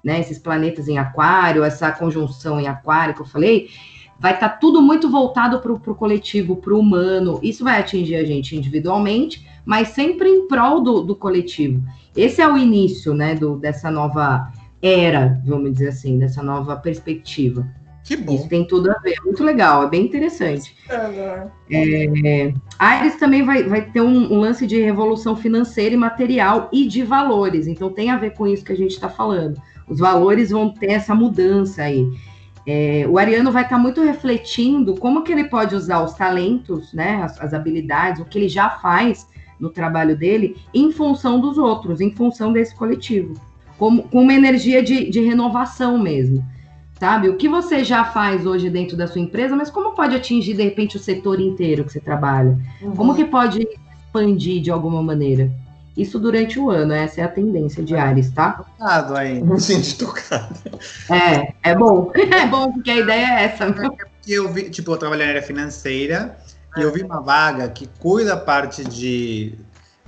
né, 0.05 0.20
esses 0.20 0.38
planetas 0.38 0.87
em 0.87 0.99
aquário, 0.99 1.64
essa 1.64 1.90
conjunção 1.92 2.61
em 2.61 2.66
aquário 2.66 3.14
que 3.14 3.23
eu 3.23 3.27
falei, 3.27 3.68
vai 4.18 4.35
estar 4.35 4.49
tudo 4.49 4.83
muito 4.83 5.09
voltado 5.09 5.61
para 5.61 5.73
o 5.73 5.94
coletivo, 5.94 6.57
para 6.57 6.75
o 6.75 6.79
humano. 6.79 7.40
Isso 7.42 7.64
vai 7.64 7.81
atingir 7.81 8.16
a 8.16 8.25
gente 8.25 8.57
individualmente, 8.57 9.47
mas 9.64 9.88
sempre 9.88 10.29
em 10.29 10.47
prol 10.47 10.83
do, 10.83 11.01
do 11.03 11.16
coletivo. 11.16 11.83
Esse 12.16 12.40
é 12.40 12.48
o 12.48 12.57
início, 12.57 13.14
né, 13.14 13.35
do, 13.35 13.57
dessa 13.57 13.90
nova 13.90 14.53
era, 14.81 15.40
vamos 15.44 15.72
dizer 15.72 15.88
assim, 15.88 16.18
dessa 16.18 16.42
nova 16.42 16.77
perspectiva. 16.77 17.66
Que 18.05 18.18
bom. 18.18 18.35
Isso 18.35 18.48
tem 18.48 18.66
tudo 18.66 18.90
a 18.90 18.98
ver, 18.98 19.14
é 19.18 19.24
muito 19.24 19.42
legal, 19.42 19.83
é 19.83 19.88
bem 19.88 20.05
interessante. 20.05 20.77
Né? 21.70 22.55
Ares 22.79 23.16
também 23.16 23.42
vai, 23.42 23.62
vai 23.62 23.81
ter 23.81 24.03
um, 24.03 24.31
um 24.31 24.40
lance 24.40 24.66
de 24.66 24.79
revolução 24.79 25.35
financeira 25.35 25.94
e 25.94 25.98
material 25.98 26.68
e 26.70 26.87
de 26.87 27.03
valores. 27.03 27.66
Então 27.66 27.90
tem 27.90 28.11
a 28.11 28.18
ver 28.18 28.35
com 28.35 28.46
isso 28.46 28.62
que 28.62 28.72
a 28.72 28.77
gente 28.77 28.90
está 28.90 29.09
falando. 29.09 29.59
Os 29.88 29.98
valores 29.98 30.50
vão 30.50 30.68
ter 30.68 30.90
essa 30.92 31.14
mudança 31.14 31.83
aí. 31.83 32.07
É, 32.66 33.07
o 33.09 33.18
Ariano 33.18 33.50
vai 33.50 33.62
estar 33.62 33.79
muito 33.79 34.03
refletindo 34.03 34.94
como 34.96 35.22
que 35.22 35.33
ele 35.33 35.44
pode 35.44 35.74
usar 35.74 36.03
os 36.03 36.12
talentos, 36.12 36.92
né, 36.92 37.22
as, 37.22 37.40
as 37.40 37.53
habilidades, 37.53 38.20
o 38.20 38.24
que 38.24 38.38
ele 38.38 38.48
já 38.48 38.70
faz 38.70 39.27
no 39.59 39.71
trabalho 39.71 40.17
dele, 40.17 40.57
em 40.73 40.90
função 40.93 41.40
dos 41.40 41.59
outros, 41.59 42.01
em 42.01 42.11
função 42.11 42.53
desse 42.53 42.75
coletivo. 42.75 43.35
Como, 43.79 44.05
com 44.05 44.23
uma 44.23 44.35
energia 44.35 44.83
de, 44.83 45.11
de 45.11 45.21
renovação 45.21 45.99
mesmo 45.99 46.45
sabe? 46.99 47.29
O 47.29 47.37
que 47.37 47.49
você 47.49 47.85
já 47.85 48.05
faz 48.05 48.47
hoje 48.47 48.71
dentro 48.71 48.97
da 48.97 49.07
sua 49.07 49.21
empresa, 49.21 49.55
mas 49.57 49.71
como 49.71 49.95
pode 49.95 50.17
atingir 50.17 50.55
de 50.55 50.62
repente 50.62 50.97
o 50.97 51.01
setor 51.01 51.40
inteiro 51.40 51.85
que 51.85 51.93
você 51.93 52.01
trabalha? 52.01 52.59
Como 52.97 53.14
que 53.14 53.25
pode 53.25 53.69
expandir 54.07 54.62
de 54.62 54.71
alguma 54.71 55.03
maneira? 55.03 55.51
Isso 55.97 56.19
durante 56.19 56.59
o 56.59 56.71
ano, 56.71 56.93
essa 56.93 57.21
é 57.21 57.25
a 57.25 57.29
tendência 57.29 57.83
de 57.83 57.95
Ares, 57.95 58.31
tá? 58.31 58.53
Tocado 58.53 59.17
aí. 59.17 59.43
Gente, 59.59 59.97
tocado. 59.97 60.59
É, 61.11 61.53
é 61.62 61.75
bom. 61.75 62.11
É 62.33 62.47
bom, 62.47 62.73
porque 62.73 62.90
a 62.90 62.97
ideia 62.97 63.27
é 63.27 63.45
essa. 63.45 63.67
E 64.27 64.33
eu 64.33 64.53
vi, 64.53 64.71
tipo, 64.71 64.90
eu 64.90 64.97
trabalho 64.97 65.23
na 65.23 65.29
área 65.29 65.43
financeira 65.43 66.37
e 66.76 66.82
eu 66.82 66.92
vi 66.92 67.02
uma 67.02 67.20
vaga 67.20 67.68
que 67.68 67.88
cuida 67.98 68.30
da 68.30 68.37
parte 68.37 68.84
de. 68.84 69.54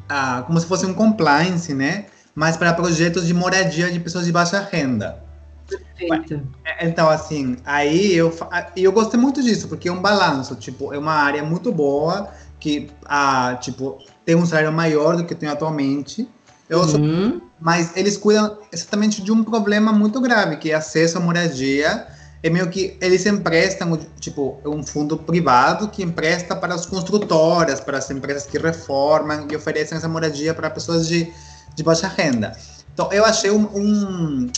ah, 0.08 0.42
como 0.46 0.58
se 0.60 0.66
fosse 0.66 0.86
um 0.86 0.94
compliance, 0.94 1.72
né? 1.74 2.06
Mas 2.34 2.56
para 2.56 2.72
projetos 2.74 3.26
de 3.26 3.32
moradia 3.32 3.90
de 3.90 3.98
pessoas 3.98 4.26
de 4.26 4.32
baixa 4.32 4.60
renda. 4.60 5.22
Perfeito. 5.68 6.46
É, 6.64 6.86
Então, 6.86 7.08
assim, 7.08 7.56
aí 7.64 8.14
eu, 8.14 8.32
e 8.76 8.84
eu 8.84 8.92
gostei 8.92 9.18
muito 9.18 9.42
disso, 9.42 9.68
porque 9.68 9.88
é 9.88 9.92
um 9.92 10.00
balanço, 10.00 10.54
tipo, 10.54 10.92
é 10.92 10.98
uma 10.98 11.14
área 11.14 11.42
muito 11.42 11.72
boa, 11.72 12.28
que, 12.60 12.90
ah, 13.06 13.56
tipo, 13.60 13.98
tem 14.24 14.34
um 14.34 14.44
salário 14.44 14.72
maior 14.72 15.16
do 15.16 15.24
que 15.24 15.34
eu 15.34 15.38
tenho 15.38 15.52
atualmente. 15.52 16.28
Eu 16.68 16.84
sou 16.84 17.00
Uhum. 17.00 17.40
mas 17.60 17.96
eles 17.96 18.16
cuidam 18.16 18.58
exatamente 18.72 19.22
de 19.22 19.32
um 19.32 19.42
problema 19.42 19.92
muito 19.92 20.20
grave, 20.20 20.56
que 20.56 20.70
é 20.70 20.74
acesso 20.74 21.16
à 21.16 21.20
moradia. 21.20 22.06
É 22.46 22.50
meio 22.50 22.70
que 22.70 22.96
eles 23.00 23.26
emprestam, 23.26 23.98
tipo, 24.20 24.60
um 24.64 24.80
fundo 24.80 25.16
privado 25.16 25.88
que 25.88 26.00
empresta 26.00 26.54
para 26.54 26.76
as 26.76 26.86
construtoras, 26.86 27.80
para 27.80 27.98
as 27.98 28.08
empresas 28.08 28.46
que 28.46 28.56
reformam 28.56 29.48
e 29.50 29.56
oferecem 29.56 29.98
essa 29.98 30.08
moradia 30.08 30.54
para 30.54 30.70
pessoas 30.70 31.08
de, 31.08 31.28
de 31.74 31.82
baixa 31.82 32.06
renda. 32.06 32.56
Então, 32.94 33.12
eu 33.12 33.24
achei 33.24 33.50
um, 33.50 33.64
um, 33.74 34.50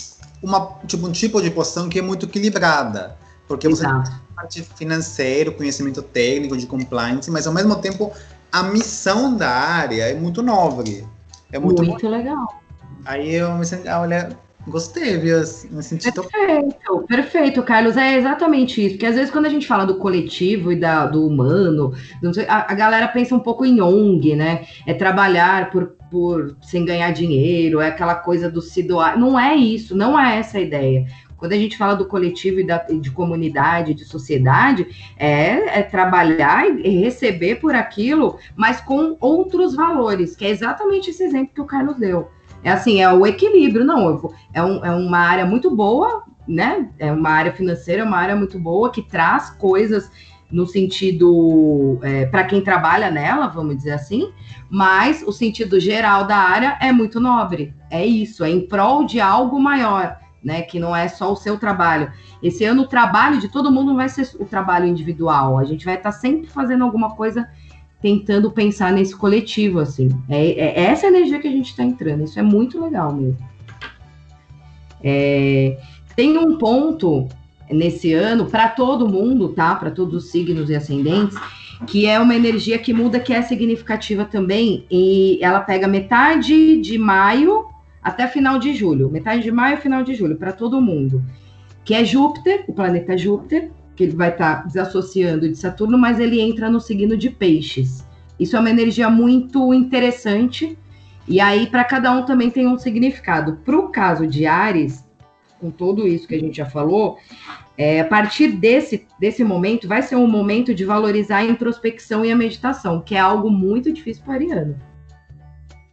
uma, 0.42 0.76
tipo, 0.86 1.06
um 1.06 1.12
tipo 1.12 1.40
de 1.40 1.50
posição 1.50 1.88
que 1.88 1.98
é 1.98 2.02
muito 2.02 2.26
equilibrada, 2.26 3.16
porque 3.48 3.66
você 3.66 3.86
Exato. 3.86 4.12
parte 4.36 4.62
financeiro, 4.76 5.54
conhecimento 5.54 6.02
técnico 6.02 6.58
de 6.58 6.66
compliance, 6.66 7.30
mas 7.30 7.46
ao 7.46 7.54
mesmo 7.54 7.74
tempo 7.76 8.12
a 8.52 8.64
missão 8.64 9.34
da 9.34 9.48
área 9.48 10.10
é 10.10 10.14
muito 10.14 10.42
nobre. 10.42 11.06
É 11.50 11.58
muito, 11.58 11.82
Muito 11.82 12.06
legal. 12.06 12.60
Aí 13.06 13.34
eu 13.34 13.50
me 13.54 13.64
senti, 13.64 13.88
ah, 13.88 14.00
olha, 14.00 14.36
gostei, 14.66 15.16
viu? 15.18 15.38
Me 15.70 15.82
senti 15.82 16.12
tão... 16.12 16.24
Perfeito, 16.24 17.04
perfeito, 17.06 17.62
Carlos. 17.62 17.96
É 17.96 18.16
exatamente 18.16 18.84
isso. 18.84 18.94
Porque 18.94 19.06
às 19.06 19.14
vezes 19.14 19.30
quando 19.30 19.46
a 19.46 19.50
gente 19.50 19.66
fala 19.66 19.86
do 19.86 19.96
coletivo 19.96 20.72
e 20.72 20.76
da, 20.76 21.06
do 21.06 21.26
humano, 21.26 21.92
sei, 22.32 22.46
a, 22.46 22.70
a 22.70 22.74
galera 22.74 23.08
pensa 23.08 23.34
um 23.34 23.40
pouco 23.40 23.64
em 23.64 23.80
ONG, 23.80 24.34
né? 24.36 24.66
É 24.86 24.94
trabalhar 24.94 25.70
por, 25.70 25.96
por 26.10 26.56
sem 26.62 26.84
ganhar 26.84 27.10
dinheiro, 27.12 27.80
é 27.80 27.88
aquela 27.88 28.14
coisa 28.14 28.50
do 28.50 28.60
se 28.60 28.82
doar. 28.82 29.18
Não 29.18 29.38
é 29.38 29.54
isso, 29.54 29.96
não 29.96 30.18
é 30.18 30.38
essa 30.38 30.58
a 30.58 30.60
ideia. 30.60 31.06
Quando 31.38 31.52
a 31.52 31.56
gente 31.56 31.78
fala 31.78 31.94
do 31.94 32.04
coletivo 32.04 32.58
e 32.58 32.66
da, 32.66 32.78
de 32.78 33.12
comunidade, 33.12 33.94
de 33.94 34.04
sociedade, 34.04 34.88
é, 35.16 35.78
é 35.78 35.82
trabalhar 35.82 36.68
e 36.68 36.98
receber 36.98 37.56
por 37.56 37.76
aquilo, 37.76 38.38
mas 38.56 38.80
com 38.80 39.16
outros 39.20 39.74
valores, 39.74 40.34
que 40.34 40.44
é 40.44 40.50
exatamente 40.50 41.10
esse 41.10 41.22
exemplo 41.22 41.54
que 41.54 41.60
o 41.60 41.66
Carlos 41.66 41.96
deu. 41.96 42.28
É 42.62 42.70
assim, 42.70 43.00
é 43.00 43.12
o 43.12 43.26
equilíbrio, 43.26 43.84
não. 43.84 44.18
vou- 44.18 44.32
é, 44.52 44.62
um- 44.62 44.84
é 44.84 44.90
uma 44.90 45.18
área 45.18 45.46
muito 45.46 45.74
boa, 45.74 46.24
né? 46.46 46.88
É 46.98 47.12
uma 47.12 47.30
área 47.30 47.52
financeira, 47.52 48.02
é 48.02 48.04
uma 48.04 48.16
área 48.18 48.34
muito 48.36 48.58
boa 48.58 48.90
que 48.90 49.02
traz 49.02 49.50
coisas 49.50 50.10
no 50.50 50.66
sentido 50.66 51.98
para 52.30 52.44
quem 52.44 52.62
trabalha 52.62 53.10
nela, 53.10 53.48
vamos 53.48 53.76
dizer 53.76 53.92
assim, 53.92 54.32
mas 54.70 55.22
o 55.26 55.30
sentido 55.30 55.78
geral 55.78 56.24
da 56.26 56.36
área 56.38 56.78
é 56.80 56.90
muito 56.90 57.20
nobre. 57.20 57.74
É 57.90 58.04
isso, 58.04 58.42
é 58.42 58.50
em 58.50 58.66
prol 58.66 59.04
de 59.04 59.20
algo 59.20 59.60
maior, 59.60 60.16
né? 60.42 60.62
Que 60.62 60.80
não 60.80 60.96
é 60.96 61.06
só 61.06 61.30
o 61.32 61.36
seu 61.36 61.58
trabalho. 61.58 62.10
Esse 62.42 62.64
ano 62.64 62.82
o 62.82 62.86
trabalho 62.88 63.38
de 63.38 63.48
todo 63.48 63.70
mundo 63.70 63.94
vai 63.94 64.08
ser 64.08 64.26
o 64.40 64.44
trabalho 64.46 64.86
individual. 64.86 65.58
A 65.58 65.64
gente 65.64 65.84
vai 65.84 65.96
estar 65.96 66.12
sempre 66.12 66.48
fazendo 66.48 66.82
alguma 66.82 67.14
coisa 67.14 67.46
tentando 68.00 68.50
pensar 68.50 68.92
nesse 68.92 69.16
coletivo, 69.16 69.80
assim. 69.80 70.08
É, 70.28 70.50
é 70.50 70.84
essa 70.84 71.06
energia 71.06 71.38
que 71.38 71.48
a 71.48 71.52
gente 71.52 71.70
está 71.70 71.82
entrando. 71.82 72.24
Isso 72.24 72.38
é 72.38 72.42
muito 72.42 72.80
legal 72.80 73.12
mesmo. 73.12 73.38
É, 75.02 75.78
tem 76.14 76.36
um 76.36 76.58
ponto 76.58 77.28
nesse 77.70 78.12
ano 78.12 78.46
para 78.46 78.68
todo 78.68 79.08
mundo, 79.08 79.48
tá? 79.50 79.74
Para 79.74 79.90
todos 79.90 80.24
os 80.24 80.30
signos 80.30 80.70
e 80.70 80.76
ascendentes, 80.76 81.36
que 81.86 82.06
é 82.06 82.18
uma 82.18 82.34
energia 82.34 82.78
que 82.78 82.92
muda, 82.92 83.20
que 83.20 83.32
é 83.32 83.42
significativa 83.42 84.24
também, 84.24 84.84
e 84.90 85.38
ela 85.42 85.60
pega 85.60 85.86
metade 85.86 86.80
de 86.80 86.98
maio 86.98 87.66
até 88.02 88.26
final 88.26 88.58
de 88.58 88.74
julho, 88.74 89.10
metade 89.10 89.42
de 89.42 89.52
maio, 89.52 89.76
final 89.78 90.02
de 90.02 90.14
julho, 90.14 90.36
para 90.36 90.52
todo 90.52 90.80
mundo. 90.80 91.22
Que 91.84 91.94
é 91.94 92.04
Júpiter, 92.04 92.64
o 92.66 92.72
planeta 92.72 93.16
Júpiter, 93.16 93.70
que 93.98 94.04
ele 94.04 94.14
vai 94.14 94.30
estar 94.30 94.62
tá 94.62 94.62
desassociando 94.62 95.48
de 95.48 95.56
Saturno, 95.56 95.98
mas 95.98 96.20
ele 96.20 96.40
entra 96.40 96.70
no 96.70 96.80
signo 96.80 97.16
de 97.16 97.28
Peixes. 97.28 98.06
Isso 98.38 98.56
é 98.56 98.60
uma 98.60 98.70
energia 98.70 99.10
muito 99.10 99.74
interessante. 99.74 100.78
E 101.26 101.40
aí, 101.40 101.66
para 101.66 101.82
cada 101.82 102.12
um 102.12 102.24
também 102.24 102.48
tem 102.48 102.68
um 102.68 102.78
significado. 102.78 103.56
Para 103.64 103.76
o 103.76 103.88
caso 103.88 104.24
de 104.24 104.46
Ares, 104.46 105.04
com 105.60 105.68
tudo 105.72 106.06
isso 106.06 106.28
que 106.28 106.36
a 106.36 106.38
gente 106.38 106.58
já 106.58 106.64
falou, 106.64 107.18
é, 107.76 107.98
a 107.98 108.04
partir 108.04 108.52
desse, 108.52 109.04
desse 109.18 109.42
momento, 109.42 109.88
vai 109.88 110.00
ser 110.00 110.14
um 110.14 110.28
momento 110.28 110.72
de 110.72 110.84
valorizar 110.84 111.38
a 111.38 111.44
introspecção 111.44 112.24
e 112.24 112.30
a 112.30 112.36
meditação, 112.36 113.00
que 113.00 113.16
é 113.16 113.18
algo 113.18 113.50
muito 113.50 113.92
difícil 113.92 114.22
para 114.22 114.30
o 114.30 114.36
ariano. 114.36 114.80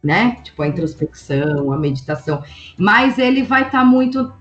Né? 0.00 0.36
Tipo, 0.44 0.62
a 0.62 0.68
introspecção, 0.68 1.72
a 1.72 1.76
meditação. 1.76 2.44
Mas 2.78 3.18
ele 3.18 3.42
vai 3.42 3.62
estar 3.62 3.80
tá 3.80 3.84
muito 3.84 4.32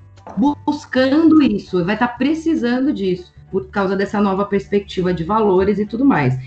buscando 0.67 1.41
isso, 1.41 1.83
vai 1.83 1.95
estar 1.95 2.09
tá 2.09 2.13
precisando 2.13 2.93
disso, 2.93 3.34
por 3.61 3.71
causa 3.71 3.95
dessa 3.95 4.21
nova 4.21 4.45
perspectiva 4.45 5.13
de 5.13 5.23
valores 5.23 5.79
e 5.79 5.85
tudo 5.85 6.05
mais. 6.05 6.37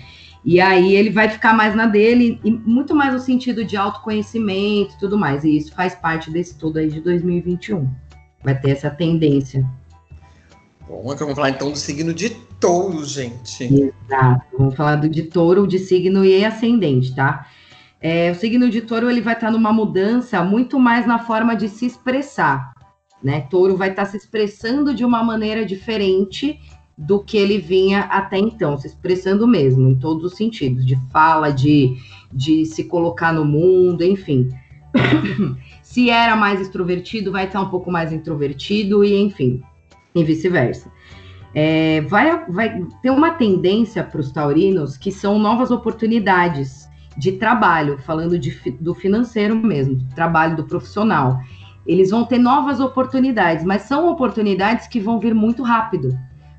E 0.43 0.59
aí 0.61 0.95
ele 0.95 1.09
vai 1.09 1.29
ficar 1.29 1.53
mais 1.53 1.75
na 1.75 1.85
dele, 1.85 2.39
e 2.43 2.51
muito 2.51 2.95
mais 2.95 3.13
no 3.13 3.19
sentido 3.19 3.63
de 3.63 3.75
autoconhecimento 3.75 4.95
e 4.95 4.99
tudo 4.99 5.17
mais. 5.17 5.43
E 5.43 5.57
isso 5.57 5.73
faz 5.73 5.95
parte 5.95 6.31
desse 6.31 6.57
tudo 6.57 6.79
aí 6.79 6.89
de 6.89 7.01
2021 7.01 7.89
vai 8.43 8.59
ter 8.59 8.71
essa 8.71 8.89
tendência. 8.89 9.65
Bom, 10.87 11.03
vamos 11.03 11.35
falar 11.35 11.51
então 11.51 11.71
do 11.71 11.77
signo 11.77 12.13
de 12.13 12.31
touro, 12.59 13.05
gente. 13.05 13.63
Exato. 13.63 14.45
Vamos 14.57 14.75
falar 14.75 14.95
do 14.95 15.07
de 15.07 15.23
touro, 15.23 15.67
de 15.67 15.77
signo 15.77 16.25
e 16.25 16.43
ascendente, 16.43 17.13
tá? 17.13 17.45
É, 18.01 18.31
o 18.31 18.35
signo 18.35 18.69
de 18.69 18.81
touro 18.81 19.09
ele 19.09 19.21
vai 19.21 19.33
estar 19.33 19.47
tá 19.47 19.51
numa 19.51 19.73
mudança 19.73 20.41
muito 20.43 20.79
mais 20.79 21.05
na 21.05 21.19
forma 21.19 21.55
de 21.55 21.69
se 21.69 21.85
expressar. 21.85 22.73
Né? 23.21 23.41
Touro 23.41 23.75
vai 23.75 23.89
estar 23.89 24.05
tá 24.05 24.11
se 24.11 24.17
expressando 24.17 24.95
de 24.95 25.03
uma 25.03 25.21
maneira 25.21 25.65
diferente 25.65 26.57
do 26.99 27.23
que 27.23 27.37
ele 27.37 27.57
vinha 27.57 28.01
até 28.01 28.37
então, 28.37 28.77
se 28.77 28.87
expressando 28.87 29.47
mesmo, 29.47 29.87
em 29.87 29.95
todos 29.95 30.25
os 30.25 30.35
sentidos, 30.35 30.85
de 30.85 30.99
fala, 31.09 31.49
de, 31.49 31.95
de 32.31 32.65
se 32.65 32.83
colocar 32.83 33.33
no 33.33 33.45
mundo, 33.45 34.03
enfim. 34.03 34.49
Se 35.81 36.09
era 36.09 36.35
mais 36.35 36.59
extrovertido, 36.59 37.31
vai 37.31 37.45
estar 37.45 37.61
um 37.61 37.69
pouco 37.69 37.89
mais 37.89 38.11
introvertido, 38.11 39.03
e 39.03 39.15
enfim, 39.15 39.63
e 40.13 40.23
vice-versa. 40.23 40.91
É, 41.55 42.01
vai, 42.01 42.45
vai 42.47 42.85
ter 43.01 43.09
uma 43.09 43.31
tendência 43.31 44.03
para 44.03 44.19
os 44.19 44.31
taurinos 44.31 44.97
que 44.97 45.11
são 45.11 45.39
novas 45.39 45.71
oportunidades 45.71 46.87
de 47.17 47.31
trabalho, 47.31 47.97
falando 47.97 48.37
de, 48.37 48.51
do 48.79 48.93
financeiro 48.93 49.55
mesmo, 49.55 49.95
do 49.95 50.05
trabalho 50.13 50.57
do 50.57 50.65
profissional. 50.65 51.39
Eles 51.87 52.11
vão 52.11 52.25
ter 52.25 52.37
novas 52.37 52.79
oportunidades, 52.79 53.63
mas 53.63 53.83
são 53.83 54.11
oportunidades 54.11 54.85
que 54.85 54.99
vão 54.99 55.19
vir 55.19 55.33
muito 55.33 55.63
rápido. 55.63 56.15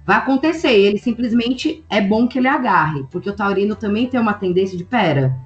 Vai 0.07 0.16
acontecer, 0.16 0.72
ele 0.72 0.98
simplesmente 0.98 1.84
é 1.88 2.01
bom 2.01 2.26
que 2.26 2.38
ele 2.38 2.48
agarre, 2.48 3.05
porque 3.11 3.30
o 3.30 3.36
taurino 3.36 3.76
também 3.76 4.07
tem 4.07 4.18
uma 4.18 4.34
tendência 4.34 4.76
de 4.76 4.84
pera 4.84 5.36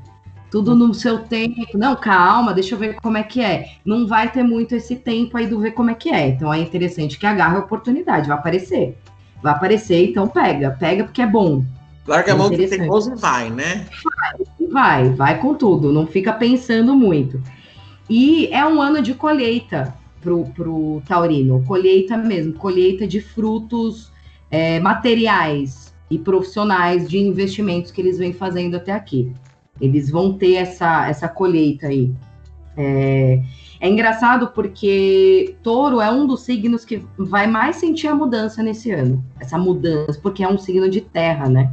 tudo 0.54 0.76
no 0.76 0.94
seu 0.94 1.18
tempo. 1.18 1.76
Não, 1.76 1.96
calma, 1.96 2.54
deixa 2.54 2.76
eu 2.76 2.78
ver 2.78 2.94
como 3.02 3.18
é 3.18 3.24
que 3.24 3.40
é. 3.40 3.72
Não 3.84 4.06
vai 4.06 4.30
ter 4.30 4.44
muito 4.44 4.72
esse 4.76 4.94
tempo 4.94 5.36
aí 5.36 5.48
do 5.48 5.58
ver 5.58 5.72
como 5.72 5.90
é 5.90 5.94
que 5.94 6.10
é. 6.10 6.28
Então 6.28 6.54
é 6.54 6.60
interessante 6.60 7.18
que 7.18 7.26
agarre 7.26 7.56
a 7.56 7.58
oportunidade, 7.58 8.28
vai 8.28 8.38
aparecer. 8.38 8.96
Vai 9.42 9.52
aparecer, 9.52 10.10
então 10.10 10.28
pega. 10.28 10.70
Pega 10.70 11.02
porque 11.02 11.22
é 11.22 11.26
bom. 11.26 11.64
Larga 12.06 12.30
é 12.30 12.34
a 12.34 12.36
mão 12.36 12.50
que 12.50 12.68
tem 12.68 12.86
e 12.86 13.16
vai, 13.16 13.50
né? 13.50 13.84
Vai, 14.04 14.68
vai, 14.70 15.08
vai 15.10 15.38
com 15.40 15.54
tudo. 15.54 15.92
Não 15.92 16.06
fica 16.06 16.32
pensando 16.32 16.94
muito. 16.94 17.42
E 18.08 18.46
é 18.52 18.64
um 18.64 18.80
ano 18.80 19.02
de 19.02 19.12
colheita 19.12 19.92
pro, 20.20 20.44
pro 20.54 21.02
taurino. 21.08 21.64
Colheita 21.66 22.16
mesmo, 22.16 22.52
colheita 22.52 23.08
de 23.08 23.20
frutos 23.20 24.12
é, 24.54 24.78
materiais 24.78 25.92
e 26.08 26.16
profissionais 26.16 27.08
de 27.08 27.18
investimentos 27.18 27.90
que 27.90 28.00
eles 28.00 28.18
vêm 28.18 28.32
fazendo 28.32 28.76
até 28.76 28.92
aqui. 28.92 29.32
Eles 29.80 30.08
vão 30.08 30.34
ter 30.34 30.54
essa, 30.54 31.08
essa 31.08 31.28
colheita 31.28 31.88
aí. 31.88 32.14
É, 32.76 33.42
é 33.80 33.88
engraçado 33.88 34.52
porque 34.54 35.56
touro 35.60 36.00
é 36.00 36.08
um 36.08 36.24
dos 36.24 36.42
signos 36.42 36.84
que 36.84 37.04
vai 37.18 37.48
mais 37.48 37.76
sentir 37.76 38.06
a 38.06 38.14
mudança 38.14 38.62
nesse 38.62 38.92
ano. 38.92 39.24
Essa 39.40 39.58
mudança, 39.58 40.20
porque 40.22 40.44
é 40.44 40.48
um 40.48 40.56
signo 40.56 40.88
de 40.88 41.00
terra, 41.00 41.48
né? 41.48 41.72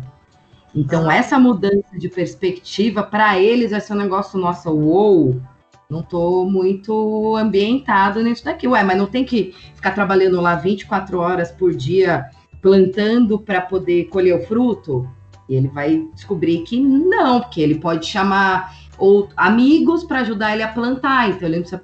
Então, 0.74 1.08
ah. 1.08 1.14
essa 1.14 1.38
mudança 1.38 2.00
de 2.00 2.10
perspectiva, 2.10 3.04
para 3.04 3.40
eles, 3.40 3.70
vai 3.70 3.82
ser 3.82 3.94
um 3.94 3.98
negócio, 3.98 4.40
nossa, 4.40 4.72
uou, 4.72 5.40
não 5.88 6.02
tô 6.02 6.46
muito 6.46 7.38
ambientado 7.38 8.24
nisso 8.24 8.44
daqui. 8.44 8.68
Ué, 8.68 8.84
mas 8.84 8.98
não 8.98 9.06
tem 9.06 9.24
que 9.24 9.54
ficar 9.76 9.92
trabalhando 9.92 10.42
lá 10.42 10.56
24 10.56 11.20
horas 11.20 11.52
por 11.52 11.76
dia 11.76 12.28
plantando 12.62 13.39
para 13.39 13.62
poder 13.62 14.05
colher 14.05 14.36
o 14.36 14.45
fruto? 14.45 15.09
E 15.49 15.55
ele 15.55 15.68
vai 15.68 16.07
descobrir 16.14 16.64
que 16.64 16.80
não, 16.80 17.41
porque 17.41 17.59
ele 17.59 17.76
pode 17.76 18.05
chamar 18.05 18.74
ou 18.97 19.28
amigos 19.36 20.03
para 20.03 20.20
ajudar 20.20 20.53
ele 20.53 20.64
a 20.64 20.68
plantar. 20.68 21.30
Então 21.30 21.47
ele 21.47 21.57
não 21.57 21.64
precisa 21.64 21.84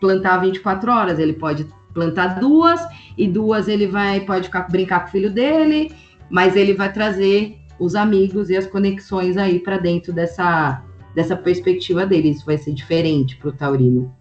plantar 0.00 0.38
24 0.38 0.90
horas, 0.90 1.18
ele 1.18 1.32
pode 1.32 1.66
plantar 1.92 2.38
duas 2.38 2.80
e 3.16 3.26
duas 3.26 3.66
ele 3.66 3.86
vai 3.86 4.20
pode 4.20 4.46
ficar, 4.46 4.62
brincar 4.70 5.00
com 5.00 5.08
o 5.08 5.10
filho 5.10 5.30
dele, 5.30 5.92
mas 6.30 6.54
ele 6.54 6.74
vai 6.74 6.92
trazer 6.92 7.58
os 7.78 7.94
amigos 7.94 8.50
e 8.50 8.56
as 8.56 8.66
conexões 8.66 9.36
aí 9.36 9.58
para 9.58 9.78
dentro 9.78 10.12
dessa 10.12 10.82
dessa 11.14 11.36
perspectiva 11.36 12.06
dele. 12.06 12.30
Isso 12.30 12.46
vai 12.46 12.56
ser 12.56 12.72
diferente 12.72 13.36
para 13.36 13.48
o 13.48 13.52
taurino. 13.52 14.14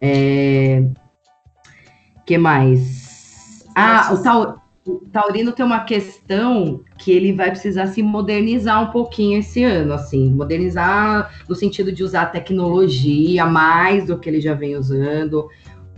É... 0.00 0.84
que 2.26 2.36
mais? 2.36 3.64
Ah, 3.76 4.12
o, 4.12 4.22
taurino 4.22 4.63
o 4.86 4.96
Taurino 5.10 5.52
tem 5.52 5.64
uma 5.64 5.84
questão 5.84 6.82
que 6.98 7.10
ele 7.10 7.32
vai 7.32 7.50
precisar 7.50 7.86
se 7.86 8.02
modernizar 8.02 8.82
um 8.82 8.90
pouquinho 8.92 9.38
esse 9.38 9.64
ano, 9.64 9.94
assim, 9.94 10.30
modernizar 10.30 11.30
no 11.48 11.54
sentido 11.54 11.90
de 11.90 12.04
usar 12.04 12.26
tecnologia 12.26 13.46
mais 13.46 14.06
do 14.06 14.18
que 14.18 14.28
ele 14.28 14.40
já 14.40 14.52
vem 14.52 14.76
usando, 14.76 15.48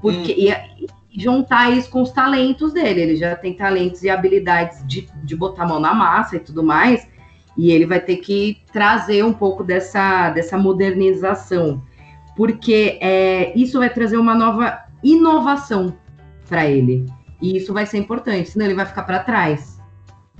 porque 0.00 0.32
hum. 0.32 0.84
e, 0.84 1.20
juntar 1.20 1.72
isso 1.76 1.90
com 1.90 2.02
os 2.02 2.10
talentos 2.10 2.72
dele. 2.72 3.00
Ele 3.00 3.16
já 3.16 3.34
tem 3.34 3.54
talentos 3.54 4.02
e 4.02 4.10
habilidades 4.10 4.86
de, 4.86 5.08
de 5.24 5.34
botar 5.34 5.64
a 5.64 5.68
mão 5.68 5.80
na 5.80 5.94
massa 5.94 6.36
e 6.36 6.40
tudo 6.40 6.62
mais, 6.62 7.08
e 7.56 7.70
ele 7.70 7.86
vai 7.86 8.00
ter 8.00 8.16
que 8.16 8.58
trazer 8.72 9.24
um 9.24 9.32
pouco 9.32 9.64
dessa, 9.64 10.30
dessa 10.30 10.58
modernização, 10.58 11.82
porque 12.36 12.98
é, 13.00 13.58
isso 13.58 13.78
vai 13.78 13.88
trazer 13.88 14.18
uma 14.18 14.34
nova 14.34 14.84
inovação 15.02 15.96
para 16.48 16.66
ele. 16.66 17.06
E 17.40 17.56
isso 17.56 17.72
vai 17.72 17.86
ser 17.86 17.98
importante, 17.98 18.50
senão 18.50 18.66
ele 18.66 18.74
vai 18.74 18.86
ficar 18.86 19.02
para 19.02 19.20
trás. 19.20 19.76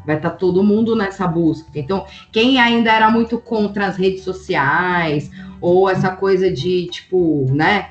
Vai 0.07 0.17
estar 0.17 0.31
tá 0.31 0.37
todo 0.37 0.63
mundo 0.63 0.95
nessa 0.95 1.27
busca. 1.27 1.71
Então, 1.75 2.07
quem 2.33 2.61
ainda 2.61 2.93
era 2.93 3.11
muito 3.11 3.39
contra 3.39 3.87
as 3.87 3.97
redes 3.97 4.23
sociais, 4.23 5.31
ou 5.61 5.91
essa 5.91 6.11
coisa 6.11 6.51
de, 6.51 6.87
tipo, 6.87 7.47
né? 7.51 7.91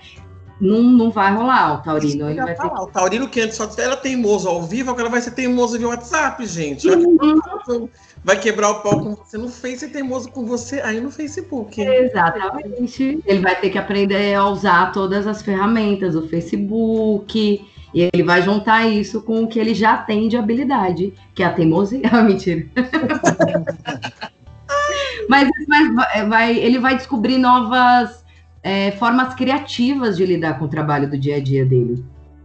Não, 0.60 0.82
não 0.82 1.12
vai 1.12 1.34
rolar 1.34 1.74
o 1.74 1.84
Taurino. 1.84 2.30
Ele 2.30 2.42
vai 2.42 2.56
ter... 2.56 2.66
O 2.66 2.88
Taurino 2.88 3.28
que 3.28 3.42
antes 3.42 3.58
só 3.58 3.70
era 3.78 3.98
teimoso 3.98 4.48
ao 4.48 4.64
vivo, 4.64 4.92
agora 4.92 5.10
vai 5.10 5.20
ser 5.20 5.32
teimoso 5.32 5.78
via 5.78 5.90
WhatsApp, 5.90 6.46
gente. 6.46 6.88
Uhum. 6.88 7.90
Vai 8.24 8.40
quebrar 8.40 8.70
o 8.70 8.82
pau 8.82 9.02
com 9.02 9.16
você 9.16 9.38
no 9.38 9.50
Face 9.50 9.86
e 9.86 9.90
teimoso 9.90 10.32
com 10.32 10.46
você 10.46 10.80
aí 10.80 11.02
no 11.02 11.12
Facebook. 11.12 11.82
Exatamente. 11.82 13.22
Ele 13.26 13.40
vai 13.40 13.60
ter 13.60 13.70
que 13.70 13.78
aprender 13.78 14.34
a 14.34 14.48
usar 14.48 14.94
todas 14.94 15.28
as 15.28 15.42
ferramentas, 15.42 16.16
o 16.16 16.26
Facebook, 16.28 17.68
e 17.96 18.10
ele 18.14 18.24
vai 18.24 18.42
juntar 18.42 18.86
isso 18.86 19.22
com 19.22 19.44
o 19.44 19.48
que 19.48 19.58
ele 19.58 19.74
já 19.74 19.96
tem 19.96 20.28
de 20.28 20.36
habilidade, 20.36 21.14
que 21.34 21.42
é 21.42 21.46
a 21.46 21.54
teimosia. 21.54 22.02
Ah, 22.12 22.22
mentira. 22.22 22.66
mas, 25.30 25.50
mas 25.66 25.96
vai, 26.28 26.58
ele 26.58 26.78
vai 26.78 26.98
descobrir 26.98 27.38
novas 27.38 28.26
é, 28.62 28.92
formas 28.92 29.34
criativas 29.34 30.18
de 30.18 30.26
lidar 30.26 30.60
com 30.60 30.66
o 30.66 30.68
trabalho 30.68 31.10
do 31.10 31.18
dia 31.18 31.38
a 31.38 31.40
dia 31.40 31.66
dele. 31.66 32.04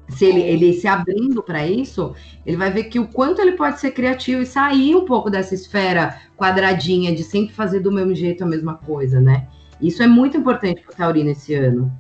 Se 0.08 0.24
ele, 0.24 0.40
ele 0.40 0.72
se 0.72 0.86
abrindo 0.86 1.42
para 1.42 1.66
isso, 1.66 2.14
ele 2.46 2.56
vai 2.56 2.70
ver 2.70 2.84
que 2.84 3.00
o 3.00 3.08
quanto 3.08 3.40
ele 3.40 3.52
pode 3.52 3.80
ser 3.80 3.90
criativo 3.90 4.42
e 4.42 4.46
sair 4.46 4.94
um 4.94 5.04
pouco 5.04 5.28
dessa 5.28 5.54
esfera 5.54 6.16
quadradinha 6.36 7.12
de 7.12 7.24
sempre 7.24 7.54
fazer 7.54 7.80
do 7.80 7.90
mesmo 7.90 8.14
jeito 8.14 8.44
a 8.44 8.46
mesma 8.46 8.74
coisa, 8.74 9.20
né? 9.20 9.48
Isso 9.80 10.02
é 10.02 10.06
muito 10.06 10.36
importante 10.36 10.82
para 10.82 10.92
o 10.92 10.96
Taurino 10.96 11.30
esse 11.30 11.54
ano. 11.54 11.90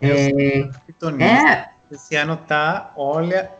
é, 0.00 0.70
é 1.20 1.71
esse 1.94 2.16
ano 2.16 2.36
tá, 2.36 2.92
olha, 2.96 3.50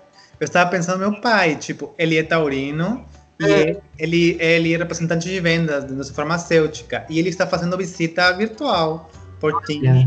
eu 0.41 0.45
estava 0.45 0.71
pensando 0.71 0.99
no 1.01 1.11
meu 1.11 1.21
pai, 1.21 1.57
tipo, 1.57 1.95
ele 1.99 2.17
é 2.19 2.23
taurino 2.23 3.05
e 3.41 3.45
é. 3.45 3.81
ele, 3.99 4.37
ele 4.41 4.75
é 4.75 4.77
representante 4.77 5.29
de 5.29 5.41
vendas 5.41 5.85
da 5.85 5.91
indústria 5.91 6.17
farmacêutica 6.17 7.07
e 7.09 7.19
ele 7.19 7.29
está 7.29 7.47
fazendo 7.47 7.77
visita 7.77 8.33
virtual 8.33 9.11
por 9.41 9.63
Teams. 9.63 10.07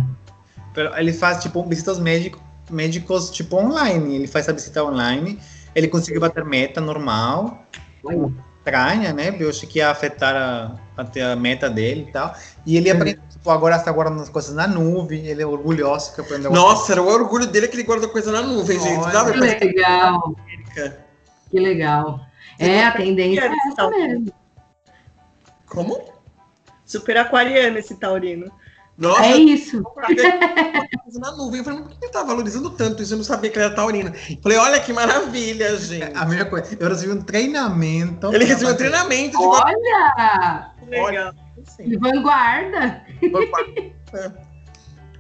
É. 0.76 1.00
Ele 1.00 1.14
faz, 1.14 1.42
tipo, 1.42 1.64
visitas 1.64 2.00
médicos, 2.00 2.42
médicos, 2.70 3.30
tipo, 3.32 3.56
online. 3.56 4.16
Ele 4.16 4.28
faz 4.28 4.50
a 4.50 4.52
visita 4.52 4.84
online, 4.84 5.40
ele 5.74 5.88
conseguiu 5.88 6.20
bater 6.20 6.44
meta 6.44 6.82
normal. 6.82 7.66
Estranha, 8.58 9.14
né? 9.14 9.36
Eu 9.40 9.50
achei 9.50 9.70
que 9.70 9.80
ia 9.80 9.90
afetar 9.90 10.36
a, 10.36 10.76
até 10.98 11.24
a 11.24 11.36
meta 11.36 11.70
dele 11.70 12.08
e 12.10 12.12
tal. 12.12 12.36
E 12.66 12.76
ele 12.76 12.90
aprende 12.90 13.20
Tipo, 13.20 13.35
agora 13.52 13.76
está 13.76 13.92
guardando 13.92 14.22
as 14.22 14.30
coisas 14.30 14.54
na 14.54 14.68
nuvem, 14.68 15.26
ele 15.28 15.42
é 15.42 15.46
orgulhoso 15.46 16.14
que 16.14 16.22
aprendeu. 16.22 16.52
Nossa, 16.52 16.92
era 16.92 17.02
o 17.02 17.08
orgulho 17.08 17.48
dele 17.48 17.68
que 17.68 17.76
ele 17.76 17.84
guarda 17.84 18.08
coisa 18.08 18.32
na 18.32 18.42
nuvem, 18.42 18.80
gente. 18.80 19.00
Olha. 19.00 19.12
Dá 19.12 19.32
Que 19.32 19.40
legal, 19.40 20.36
que 21.52 21.60
legal. 21.60 22.20
É, 22.60 22.84
a 22.86 22.92
tendência 22.92 23.46
é 23.46 23.52
essa 23.72 23.90
mesmo. 23.90 24.32
Como? 25.68 26.02
Super 26.86 27.18
aquariano 27.18 27.78
esse 27.78 27.96
taurino. 27.96 28.52
Nossa, 28.98 29.26
É 29.26 29.36
isso. 29.36 29.84
na 31.20 31.32
nuvem. 31.34 31.60
Eu 31.60 31.64
falei, 31.66 31.80
mas 31.80 31.88
por 31.90 32.00
que 32.00 32.06
ele 32.06 32.14
tá 32.14 32.24
valorizando 32.24 32.70
tanto 32.70 33.04
isso? 33.04 33.14
Eu 33.14 33.18
não 33.18 33.26
sabia 33.26 33.50
que 33.50 33.58
ele 33.58 33.66
era 33.66 33.76
taurino. 33.76 34.14
Falei, 34.42 34.58
olha 34.58 34.80
que 34.80 34.94
maravilha, 34.94 35.78
gente. 35.78 36.16
A 36.16 36.26
mesma 36.26 36.46
coisa. 36.46 36.78
Eu 36.80 36.90
recebi 36.90 37.12
um 37.12 37.22
treinamento. 37.22 38.34
Ele 38.34 38.46
recebeu 38.46 38.74
um 38.74 38.78
treinamento 38.78 39.38
de 39.38 39.44
Olha, 39.44 40.72
Legal. 40.88 41.34
de 41.80 41.98
vanguarda. 41.98 43.05
É. 44.14 44.32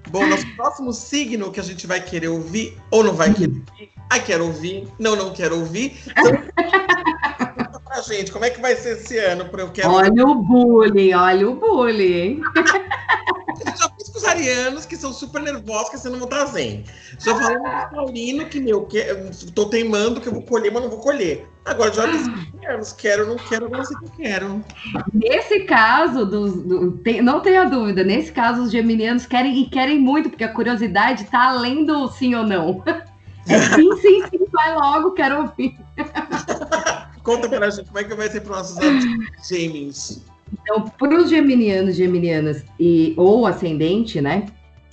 Bom, 0.10 0.26
nosso 0.28 0.48
próximo 0.56 0.94
signo 0.94 1.52
que 1.52 1.60
a 1.60 1.64
gente 1.64 1.88
vai 1.88 2.00
querer 2.00 2.28
ouvir 2.28 2.78
ou 2.92 3.04
não 3.04 3.14
vai 3.14 3.34
querer 3.34 3.54
ouvir. 3.54 3.92
Ai, 4.10 4.24
quero 4.24 4.46
ouvir. 4.46 4.88
Não, 5.00 5.16
não 5.16 5.34
quero 5.34 5.60
ouvir. 5.60 5.98
Então, 6.10 7.82
pra 7.84 8.02
gente, 8.02 8.32
como 8.32 8.46
é 8.46 8.50
que 8.50 8.62
vai 8.62 8.76
ser 8.76 8.98
esse 8.98 9.18
ano? 9.18 9.46
Pra 9.46 9.62
eu 9.62 9.72
quero 9.72 9.90
Olha 9.92 10.26
o 10.26 10.36
bullying, 10.36 11.14
olha 11.14 11.50
o 11.50 11.56
bullying, 11.56 12.14
hein? 12.14 12.42
Os 14.26 14.32
arianos 14.32 14.86
que 14.86 14.96
são 14.98 15.14
super 15.14 15.40
nervosos 15.42 15.90
que 15.90 15.98
você 16.00 16.10
não 16.10 16.18
vão 16.20 16.28
trazer. 16.28 16.84
Só 17.20 17.36
falando 17.36 17.60
com 17.90 17.96
taurino 17.96 18.46
que, 18.48 18.60
meu, 18.60 18.82
que, 18.86 18.98
eu 18.98 19.30
tô 19.54 19.68
teimando 19.68 20.20
que 20.20 20.28
eu 20.28 20.34
vou 20.34 20.42
colher, 20.42 20.72
mas 20.72 20.82
não 20.82 20.90
vou 20.90 21.00
colher. 21.00 21.48
Agora 21.64 21.94
já 21.94 22.06
disse 22.08 22.30
com 22.30 22.38
os 22.58 22.64
arianos, 22.64 22.94
quero, 22.94 23.28
não 23.28 23.36
quero, 23.38 23.70
não 23.70 23.84
sei 23.84 23.96
o 23.96 24.00
que 24.00 24.06
eu 24.06 24.12
quero. 24.18 24.66
Nesse 25.14 25.60
caso, 25.62 26.26
dos, 26.26 26.54
do- 26.64 26.92
tem- 26.98 27.22
não 27.22 27.40
tenha 27.40 27.66
dúvida, 27.66 28.04
nesse 28.04 28.32
caso 28.32 28.64
os 28.64 28.72
geminianos 28.72 29.26
querem 29.28 29.62
e 29.62 29.70
querem 29.70 30.00
muito, 30.00 30.30
porque 30.30 30.44
a 30.44 30.54
curiosidade 30.54 31.26
tá 31.26 31.50
além 31.50 31.86
do 31.86 32.08
sim 32.10 32.34
ou 32.36 32.44
não. 32.44 32.84
É 33.48 33.60
sim, 33.76 33.92
sim, 34.02 34.24
sim, 34.28 34.40
vai 34.52 34.74
logo, 34.74 35.12
quero 35.12 35.42
ouvir. 35.42 35.78
Conta 37.22 37.48
pra 37.48 37.70
gente 37.70 37.86
como 37.86 38.00
é 38.00 38.04
que 38.04 38.16
vai 38.16 38.28
ser 38.28 38.42
para 38.42 38.58
nossos 38.58 38.76
anos 38.80 39.06
gêmeos. 39.48 40.22
Então, 40.62 40.84
para 40.84 41.16
os 41.18 41.30
geminianos, 41.30 41.96
geminianas 41.96 42.64
e 42.80 43.14
ou 43.18 43.46
ascendente, 43.46 44.22
né? 44.22 44.46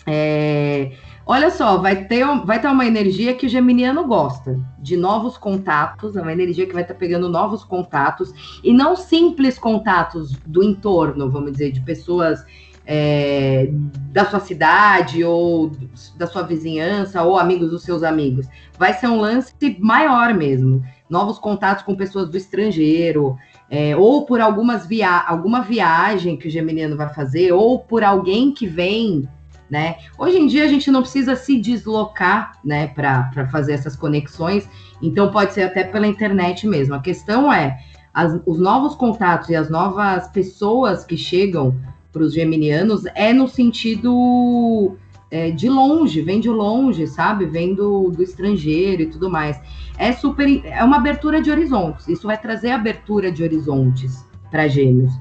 é, 0.07 0.93
olha 1.27 1.51
só, 1.51 1.79
vai 1.79 2.05
ter, 2.05 2.25
vai 2.45 2.61
ter 2.61 2.69
uma 2.69 2.87
energia 2.87 3.35
que 3.35 3.47
o 3.47 3.49
geminiano 3.49 4.07
gosta 4.07 4.59
de 4.79 4.97
novos 4.97 5.37
contatos, 5.37 6.17
é 6.17 6.23
uma 6.23 6.33
energia 6.33 6.67
que 6.67 6.73
vai 6.73 6.83
estar 6.83 6.95
pegando 6.95 7.29
novos 7.29 7.65
contatos 7.65 8.61
e 8.63 8.73
não 8.73 8.97
simples 8.97 9.59
contatos 9.59 10.33
do 10.47 10.63
entorno, 10.63 11.31
vamos 11.31 11.53
dizer, 11.53 11.73
de 11.73 11.81
pessoas 11.81 12.45
é, 12.85 13.69
da 14.11 14.25
sua 14.25 14.41
cidade 14.41 15.23
ou 15.23 15.71
da 16.17 16.27
sua 16.27 16.43
vizinhança 16.43 17.23
ou 17.23 17.39
amigos 17.39 17.71
dos 17.71 17.85
seus 17.85 18.03
amigos. 18.03 18.47
Vai 18.77 18.93
ser 18.95 19.07
um 19.07 19.21
lance 19.21 19.55
maior 19.79 20.35
mesmo. 20.35 20.83
Novos 21.09 21.39
contatos 21.39 21.85
com 21.85 21.95
pessoas 21.95 22.29
do 22.29 22.37
estrangeiro, 22.37 23.37
é, 23.75 23.97
ou 23.97 24.27
por 24.27 24.39
algumas 24.39 24.87
via 24.87 25.25
alguma 25.27 25.63
viagem 25.63 26.37
que 26.37 26.47
o 26.47 26.51
geminiano 26.51 26.95
vai 26.95 27.09
fazer, 27.09 27.53
ou 27.53 27.79
por 27.79 28.05
alguém 28.05 28.53
que 28.53 28.67
vem, 28.67 29.27
né? 29.71 29.97
Hoje 30.19 30.37
em 30.39 30.47
dia 30.47 30.65
a 30.65 30.69
gente 30.69 30.91
não 30.91 31.01
precisa 31.01 31.35
se 31.35 31.59
deslocar, 31.59 32.53
né, 32.63 32.89
para 32.89 33.49
fazer 33.51 33.73
essas 33.73 33.97
conexões, 33.97 34.69
então 35.01 35.31
pode 35.31 35.55
ser 35.55 35.63
até 35.63 35.85
pela 35.85 36.07
internet 36.07 36.67
mesmo. 36.67 36.95
A 36.95 37.01
questão 37.01 37.51
é 37.51 37.79
as- 38.13 38.39
os 38.45 38.59
novos 38.59 38.95
contatos 38.95 39.49
e 39.49 39.57
as 39.57 39.71
novas 39.71 40.29
pessoas 40.29 41.03
que 41.03 41.17
chegam 41.17 41.75
para 42.13 42.23
os 42.23 42.35
geminianos 42.35 43.07
é 43.15 43.33
no 43.33 43.49
sentido 43.49 44.99
é, 45.31 45.51
de 45.51 45.67
longe, 45.67 46.21
vem 46.21 46.41
de 46.41 46.51
longe, 46.51 47.07
sabe? 47.07 47.47
Vem 47.47 47.75
do, 47.75 48.11
do 48.11 48.23
estrangeiro 48.23 49.01
e 49.01 49.07
tudo 49.07 49.31
mais 49.31 49.59
é 50.03 50.13
super 50.13 50.67
é 50.67 50.83
uma 50.83 50.97
abertura 50.97 51.41
de 51.41 51.49
horizontes. 51.49 52.09
Isso 52.09 52.27
vai 52.27 52.37
trazer 52.37 52.73
abertura 52.73 53.31
de 53.31 53.45
horizontes 53.45 54.27
para 54.51 54.67
gêmeos. 54.67 55.13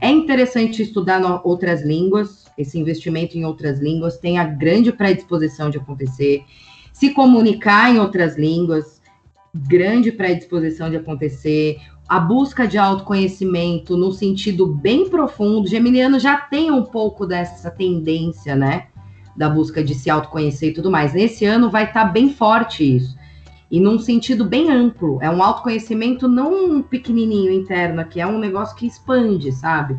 É 0.00 0.08
interessante 0.08 0.82
estudar 0.82 1.20
outras 1.44 1.82
línguas. 1.82 2.44
Esse 2.56 2.78
investimento 2.78 3.36
em 3.36 3.44
outras 3.44 3.80
línguas 3.80 4.16
tem 4.16 4.38
a 4.38 4.44
grande 4.44 4.92
predisposição 4.92 5.68
de 5.68 5.78
acontecer. 5.78 6.44
Se 6.92 7.10
comunicar 7.10 7.92
em 7.92 7.98
outras 7.98 8.38
línguas, 8.38 9.02
grande 9.52 10.12
predisposição 10.12 10.88
de 10.88 10.96
acontecer. 10.96 11.78
A 12.08 12.20
busca 12.20 12.68
de 12.68 12.78
autoconhecimento 12.78 13.96
no 13.96 14.12
sentido 14.12 14.64
bem 14.64 15.10
profundo. 15.10 15.66
Geminiano 15.66 16.20
já 16.20 16.36
tem 16.36 16.70
um 16.70 16.84
pouco 16.84 17.26
dessa 17.26 17.68
tendência, 17.68 18.54
né? 18.54 18.86
Da 19.36 19.48
busca 19.48 19.82
de 19.82 19.92
se 19.92 20.08
autoconhecer 20.08 20.68
e 20.68 20.72
tudo 20.72 20.88
mais. 20.88 21.12
Nesse 21.12 21.44
ano 21.44 21.68
vai 21.68 21.82
estar 21.82 22.04
bem 22.04 22.30
forte 22.32 22.96
isso 22.96 23.23
e 23.74 23.80
num 23.80 23.98
sentido 23.98 24.44
bem 24.44 24.70
amplo. 24.70 25.18
É 25.20 25.28
um 25.28 25.42
autoconhecimento 25.42 26.28
não 26.28 26.76
um 26.76 26.80
pequenininho 26.80 27.50
interno 27.50 28.00
aqui, 28.00 28.20
é 28.20 28.26
um 28.26 28.38
negócio 28.38 28.76
que 28.76 28.86
expande, 28.86 29.50
sabe? 29.50 29.98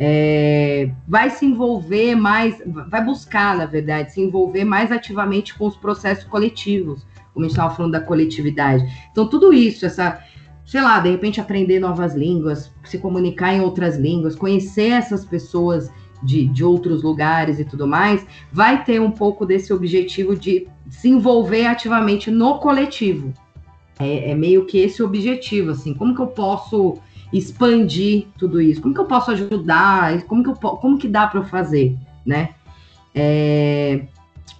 É, 0.00 0.90
vai 1.06 1.28
se 1.28 1.44
envolver 1.44 2.14
mais, 2.14 2.62
vai 2.64 3.04
buscar, 3.04 3.58
na 3.58 3.66
verdade, 3.66 4.14
se 4.14 4.22
envolver 4.22 4.64
mais 4.64 4.90
ativamente 4.90 5.52
com 5.54 5.66
os 5.66 5.76
processos 5.76 6.24
coletivos, 6.24 7.06
como 7.34 7.44
a 7.44 7.48
gente 7.48 7.58
estava 7.58 7.74
falando 7.74 7.92
da 7.92 8.00
coletividade. 8.00 8.82
Então, 9.12 9.28
tudo 9.28 9.52
isso, 9.52 9.84
essa, 9.84 10.18
sei 10.64 10.80
lá, 10.80 10.98
de 10.98 11.10
repente 11.10 11.38
aprender 11.38 11.80
novas 11.80 12.14
línguas, 12.14 12.72
se 12.84 12.96
comunicar 12.96 13.52
em 13.52 13.60
outras 13.60 13.98
línguas, 13.98 14.34
conhecer 14.34 14.92
essas 14.92 15.26
pessoas 15.26 15.92
de, 16.24 16.46
de 16.46 16.64
outros 16.64 17.02
lugares 17.02 17.58
e 17.58 17.64
tudo 17.64 17.86
mais, 17.86 18.26
vai 18.52 18.84
ter 18.84 19.00
um 19.00 19.10
pouco 19.10 19.44
desse 19.44 19.72
objetivo 19.72 20.34
de 20.34 20.66
se 20.88 21.08
envolver 21.08 21.66
ativamente 21.66 22.30
no 22.30 22.58
coletivo. 22.58 23.32
É, 23.98 24.30
é 24.30 24.34
meio 24.34 24.64
que 24.64 24.78
esse 24.78 25.02
objetivo, 25.02 25.70
assim, 25.70 25.94
como 25.94 26.14
que 26.14 26.22
eu 26.22 26.26
posso 26.26 26.98
expandir 27.32 28.26
tudo 28.38 28.60
isso? 28.60 28.80
Como 28.80 28.94
que 28.94 29.00
eu 29.00 29.06
posso 29.06 29.30
ajudar? 29.30 30.22
Como 30.22 30.42
que, 30.42 30.50
eu, 30.50 30.54
como 30.54 30.98
que 30.98 31.08
dá 31.08 31.26
para 31.26 31.40
eu 31.40 31.44
fazer, 31.44 31.96
né? 32.24 32.50
É, 33.14 34.06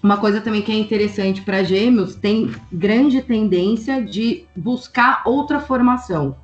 uma 0.02 0.18
coisa 0.18 0.40
também 0.40 0.62
que 0.62 0.70
é 0.70 0.76
interessante 0.76 1.42
para 1.42 1.64
gêmeos, 1.64 2.14
tem 2.14 2.52
grande 2.70 3.22
tendência 3.22 4.02
de 4.02 4.44
buscar 4.54 5.22
outra 5.24 5.58
formação. 5.58 6.36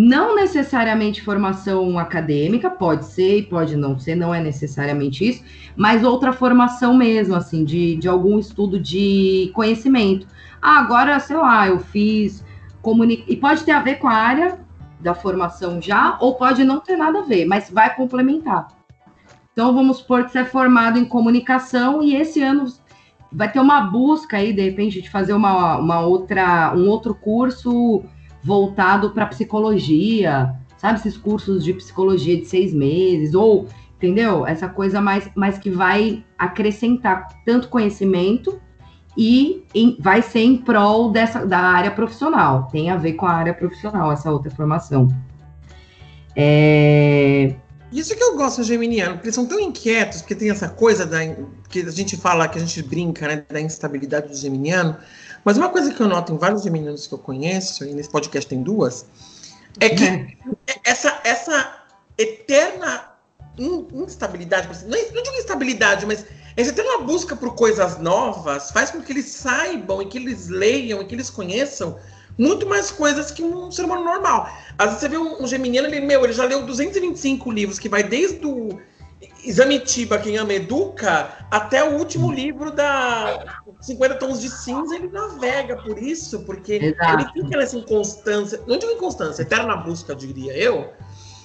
Não 0.00 0.36
necessariamente 0.36 1.24
formação 1.24 1.98
acadêmica, 1.98 2.70
pode 2.70 3.04
ser 3.04 3.38
e 3.38 3.42
pode 3.42 3.76
não 3.76 3.98
ser, 3.98 4.14
não 4.14 4.32
é 4.32 4.40
necessariamente 4.40 5.28
isso, 5.28 5.42
mas 5.74 6.04
outra 6.04 6.32
formação 6.32 6.96
mesmo, 6.96 7.34
assim, 7.34 7.64
de, 7.64 7.96
de 7.96 8.06
algum 8.06 8.38
estudo 8.38 8.78
de 8.78 9.50
conhecimento. 9.52 10.28
Ah, 10.62 10.78
agora, 10.78 11.18
sei 11.18 11.34
lá, 11.34 11.66
eu 11.66 11.80
fiz 11.80 12.44
comunica... 12.80 13.24
E 13.26 13.34
pode 13.34 13.64
ter 13.64 13.72
a 13.72 13.82
ver 13.82 13.96
com 13.96 14.06
a 14.06 14.12
área 14.12 14.60
da 15.00 15.16
formação 15.16 15.82
já, 15.82 16.16
ou 16.20 16.36
pode 16.36 16.62
não 16.62 16.78
ter 16.78 16.94
nada 16.94 17.18
a 17.18 17.22
ver, 17.22 17.44
mas 17.44 17.68
vai 17.68 17.92
complementar. 17.96 18.68
Então, 19.52 19.74
vamos 19.74 19.96
supor 19.96 20.26
que 20.26 20.30
você 20.30 20.38
é 20.38 20.44
formado 20.44 20.96
em 20.96 21.04
comunicação 21.04 22.00
e 22.04 22.14
esse 22.14 22.40
ano 22.40 22.66
vai 23.32 23.50
ter 23.50 23.58
uma 23.58 23.80
busca 23.80 24.36
aí, 24.36 24.52
de 24.52 24.62
repente, 24.62 25.02
de 25.02 25.10
fazer 25.10 25.32
uma, 25.32 25.76
uma 25.76 25.98
outra, 26.02 26.72
um 26.76 26.88
outro 26.88 27.16
curso 27.16 28.04
voltado 28.42 29.10
para 29.10 29.26
psicologia, 29.26 30.54
sabe? 30.76 30.98
Esses 30.98 31.16
cursos 31.16 31.64
de 31.64 31.72
psicologia 31.74 32.36
de 32.36 32.44
seis 32.46 32.72
meses, 32.72 33.34
ou, 33.34 33.66
entendeu? 33.96 34.46
Essa 34.46 34.68
coisa 34.68 35.00
mais, 35.00 35.28
mais 35.34 35.58
que 35.58 35.70
vai 35.70 36.24
acrescentar 36.38 37.28
tanto 37.44 37.68
conhecimento 37.68 38.60
e 39.16 39.64
em- 39.74 39.96
vai 39.98 40.22
ser 40.22 40.40
em 40.40 40.56
prol 40.56 41.10
dessa, 41.10 41.44
da 41.44 41.58
área 41.58 41.90
profissional. 41.90 42.68
Tem 42.70 42.90
a 42.90 42.96
ver 42.96 43.14
com 43.14 43.26
a 43.26 43.32
área 43.32 43.52
profissional, 43.52 44.12
essa 44.12 44.30
outra 44.30 44.50
formação. 44.50 45.08
É, 46.36 47.54
Isso 47.90 48.14
que 48.14 48.22
eu 48.22 48.36
gosto 48.36 48.62
geminiano, 48.62 49.14
porque 49.14 49.28
eles 49.28 49.34
são 49.34 49.46
tão 49.46 49.58
inquietos, 49.58 50.20
porque 50.20 50.34
tem 50.34 50.50
essa 50.50 50.68
coisa 50.68 51.06
da, 51.06 51.18
que 51.70 51.80
a 51.80 51.90
gente 51.90 52.16
fala, 52.18 52.46
que 52.46 52.58
a 52.58 52.60
gente 52.60 52.82
brinca, 52.82 53.26
né, 53.26 53.44
da 53.48 53.60
instabilidade 53.60 54.28
do 54.28 54.36
geminiano. 54.36 54.96
Mas 55.44 55.56
uma 55.56 55.68
coisa 55.68 55.92
que 55.92 56.00
eu 56.00 56.08
noto 56.08 56.32
em 56.32 56.36
vários 56.38 56.62
geminianos 56.62 57.06
que 57.06 57.14
eu 57.14 57.18
conheço, 57.18 57.84
e 57.84 57.94
nesse 57.94 58.10
podcast 58.10 58.48
tem 58.48 58.62
duas, 58.62 59.06
é 59.80 59.88
que 59.90 60.36
essa, 60.84 61.20
essa 61.24 61.82
eterna 62.16 63.12
in- 63.56 63.86
instabilidade, 63.94 64.68
não, 64.86 64.98
é- 64.98 65.10
não 65.12 65.22
digo 65.22 65.36
instabilidade, 65.36 66.04
mas 66.06 66.24
essa 66.56 66.70
eterna 66.70 66.98
busca 66.98 67.36
por 67.36 67.54
coisas 67.54 67.98
novas 67.98 68.70
faz 68.70 68.90
com 68.90 69.00
que 69.00 69.12
eles 69.12 69.26
saibam 69.26 70.02
e 70.02 70.06
que 70.06 70.18
eles 70.18 70.48
leiam 70.48 71.00
e 71.00 71.04
que 71.04 71.14
eles 71.14 71.30
conheçam 71.30 71.98
muito 72.36 72.66
mais 72.66 72.90
coisas 72.90 73.30
que 73.30 73.42
um 73.42 73.70
ser 73.70 73.84
humano 73.84 74.04
normal. 74.04 74.48
Às 74.76 74.86
vezes 74.86 75.00
você 75.00 75.08
vê 75.08 75.18
um, 75.18 75.42
um 75.42 75.46
geminiano, 75.46 75.88
ele, 75.88 76.00
meu, 76.00 76.22
ele 76.24 76.32
já 76.32 76.44
leu 76.44 76.64
225 76.64 77.50
livros, 77.50 77.78
que 77.78 77.88
vai 77.88 78.02
desde 78.02 78.44
o 78.46 78.78
Exame 79.44 79.80
Tiba, 79.80 80.18
Quem 80.18 80.36
Ama 80.36 80.52
Educa, 80.52 81.30
até 81.50 81.82
o 81.82 81.96
último 81.96 82.30
livro 82.30 82.70
da 82.70 83.62
50 83.80 84.14
Tons 84.16 84.40
de 84.40 84.48
Cinza, 84.48 84.94
ele 84.94 85.08
navega 85.08 85.76
por 85.76 85.98
isso, 85.98 86.40
porque 86.40 86.74
Exato. 86.74 87.14
ele 87.14 87.44
fica 87.44 87.58
nessa 87.58 87.76
inconstância, 87.76 88.60
não 88.66 88.78
digo 88.78 88.92
inconstância, 88.92 89.42
eterna 89.42 89.76
busca, 89.76 90.14
diria 90.14 90.52
eu, 90.56 90.92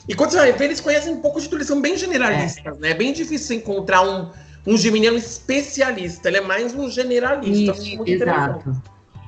E 0.08 0.14
quando 0.14 0.32
você 0.32 0.38
vai 0.38 0.52
ver, 0.52 0.66
eles 0.66 0.82
conhecem 0.82 1.14
um 1.14 1.22
pouco 1.22 1.40
de 1.40 1.48
tudo, 1.48 1.58
eles 1.58 1.68
são 1.68 1.82
bem 1.82 1.98
generalistas, 1.98 2.78
né? 2.78 2.92
É 2.92 2.94
bem 2.94 3.14
difícil 3.14 3.56
encontrar 3.56 4.02
um, 4.02 4.30
um 4.68 4.78
geminiano 4.78 5.18
especialista, 5.18 6.28
ele 6.28 6.38
é 6.38 6.42
mais 6.42 6.74
um 6.74 6.90
generalista. 6.90 7.82
Isso, 7.82 8.04
exato. 8.06 8.82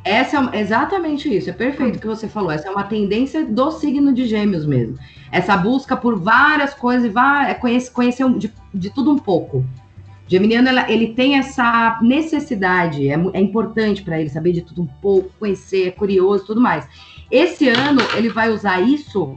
Essa 0.05 0.51
é 0.53 0.61
exatamente 0.61 1.35
isso, 1.35 1.49
é 1.49 1.53
perfeito 1.53 1.97
o 1.97 1.99
que 1.99 2.05
você 2.05 2.27
falou. 2.27 2.51
Essa 2.51 2.67
é 2.67 2.71
uma 2.71 2.83
tendência 2.83 3.43
do 3.43 3.71
signo 3.71 4.13
de 4.13 4.27
gêmeos 4.27 4.63
mesmo. 4.63 4.99
Essa 5.31 5.57
busca 5.57 5.97
por 5.97 6.19
várias 6.19 6.75
coisas, 6.75 7.11
vai, 7.11 7.55
conhecer, 7.55 7.91
conhecer 7.91 8.29
de, 8.37 8.53
de 8.71 8.89
tudo 8.91 9.11
um 9.11 9.17
pouco. 9.17 9.65
Geminiano, 10.27 10.69
ela, 10.69 10.91
ele 10.91 11.13
tem 11.13 11.39
essa 11.39 11.99
necessidade, 12.03 13.09
é, 13.09 13.15
é 13.33 13.41
importante 13.41 14.03
para 14.03 14.19
ele 14.19 14.29
saber 14.29 14.53
de 14.53 14.61
tudo 14.61 14.83
um 14.83 14.87
pouco, 14.87 15.31
conhecer, 15.39 15.87
é 15.87 15.91
curioso 15.91 16.45
tudo 16.45 16.61
mais. 16.61 16.87
Esse 17.31 17.67
ano, 17.67 18.01
ele 18.15 18.29
vai 18.29 18.51
usar 18.51 18.79
isso 18.81 19.33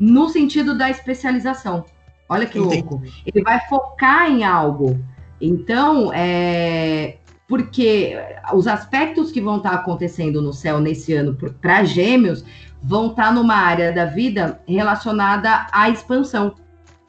no 0.00 0.30
sentido 0.30 0.76
da 0.76 0.88
especialização. 0.88 1.84
Olha 2.26 2.46
que 2.46 2.58
Entendi. 2.58 2.76
louco. 2.88 3.02
Ele 3.26 3.44
vai 3.44 3.60
focar 3.68 4.30
em 4.30 4.44
algo. 4.44 4.98
Então, 5.38 6.10
é, 6.14 7.18
porque 7.48 8.16
os 8.52 8.66
aspectos 8.66 9.30
que 9.30 9.40
vão 9.40 9.58
estar 9.58 9.70
acontecendo 9.70 10.42
no 10.42 10.52
céu 10.52 10.80
nesse 10.80 11.12
ano 11.12 11.36
para 11.60 11.84
gêmeos 11.84 12.44
vão 12.82 13.08
estar 13.08 13.32
numa 13.32 13.54
área 13.54 13.92
da 13.92 14.04
vida 14.04 14.60
relacionada 14.66 15.66
à 15.72 15.88
expansão 15.88 16.54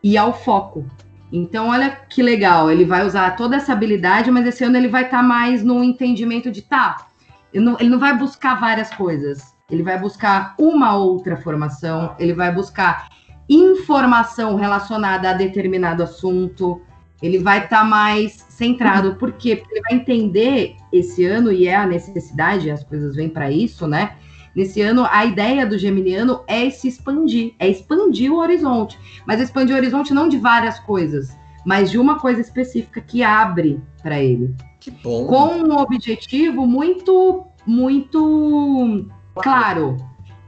e 0.03 0.17
ao 0.17 0.33
foco. 0.33 0.85
Então, 1.31 1.69
olha 1.69 1.89
que 2.09 2.23
legal, 2.23 2.71
ele 2.71 2.85
vai 2.85 3.05
usar 3.05 3.35
toda 3.35 3.57
essa 3.57 3.73
habilidade, 3.73 4.31
mas 4.31 4.45
esse 4.45 4.63
ano 4.63 4.77
ele 4.77 4.87
vai 4.87 5.03
estar 5.03 5.21
mais 5.21 5.63
no 5.63 5.83
entendimento 5.83 6.49
de 6.49 6.61
tá, 6.61 7.07
ele 7.53 7.65
não, 7.65 7.77
ele 7.79 7.89
não 7.89 7.99
vai 7.99 8.15
buscar 8.17 8.55
várias 8.59 8.89
coisas, 8.93 9.53
ele 9.69 9.83
vai 9.83 9.99
buscar 9.99 10.55
uma 10.57 10.95
outra 10.95 11.35
formação, 11.35 12.15
ele 12.17 12.33
vai 12.33 12.53
buscar 12.53 13.09
informação 13.49 14.55
relacionada 14.55 15.29
a 15.29 15.33
determinado 15.33 16.03
assunto, 16.03 16.81
ele 17.21 17.39
vai 17.39 17.63
estar 17.63 17.83
mais 17.83 18.46
centrado. 18.57 19.15
Por 19.15 19.33
quê? 19.33 19.55
Porque 19.55 19.75
ele 19.75 19.81
vai 19.87 19.93
entender 19.93 20.75
esse 20.91 21.23
ano, 21.25 21.51
e 21.51 21.67
é 21.67 21.75
a 21.75 21.85
necessidade, 21.85 22.71
as 22.71 22.83
coisas 22.83 23.15
vêm 23.15 23.29
para 23.29 23.51
isso, 23.51 23.87
né? 23.87 24.15
Nesse 24.55 24.81
ano, 24.81 25.05
a 25.11 25.23
ideia 25.23 25.63
do 25.67 25.77
geminiano 25.77 26.41
é 26.47 26.67
se 26.71 26.87
expandir, 26.87 27.53
é 27.59 27.69
expandir 27.69 28.33
o 28.33 28.37
horizonte. 28.37 28.97
Mas 29.27 29.39
expandir 29.39 29.75
o 29.75 29.77
horizonte 29.77 30.11
não 30.11 30.27
de 30.27 30.39
várias 30.39 30.79
coisas, 30.79 31.37
mas 31.63 31.91
de 31.91 31.99
uma 31.99 32.19
coisa 32.19 32.41
específica 32.41 32.99
que 32.99 33.21
abre 33.21 33.79
para 34.01 34.19
ele. 34.19 34.55
Que 34.79 34.89
bom. 34.89 35.27
Com 35.27 35.59
um 35.59 35.77
objetivo 35.77 36.65
muito, 36.65 37.45
muito 37.67 39.05
claro: 39.35 39.97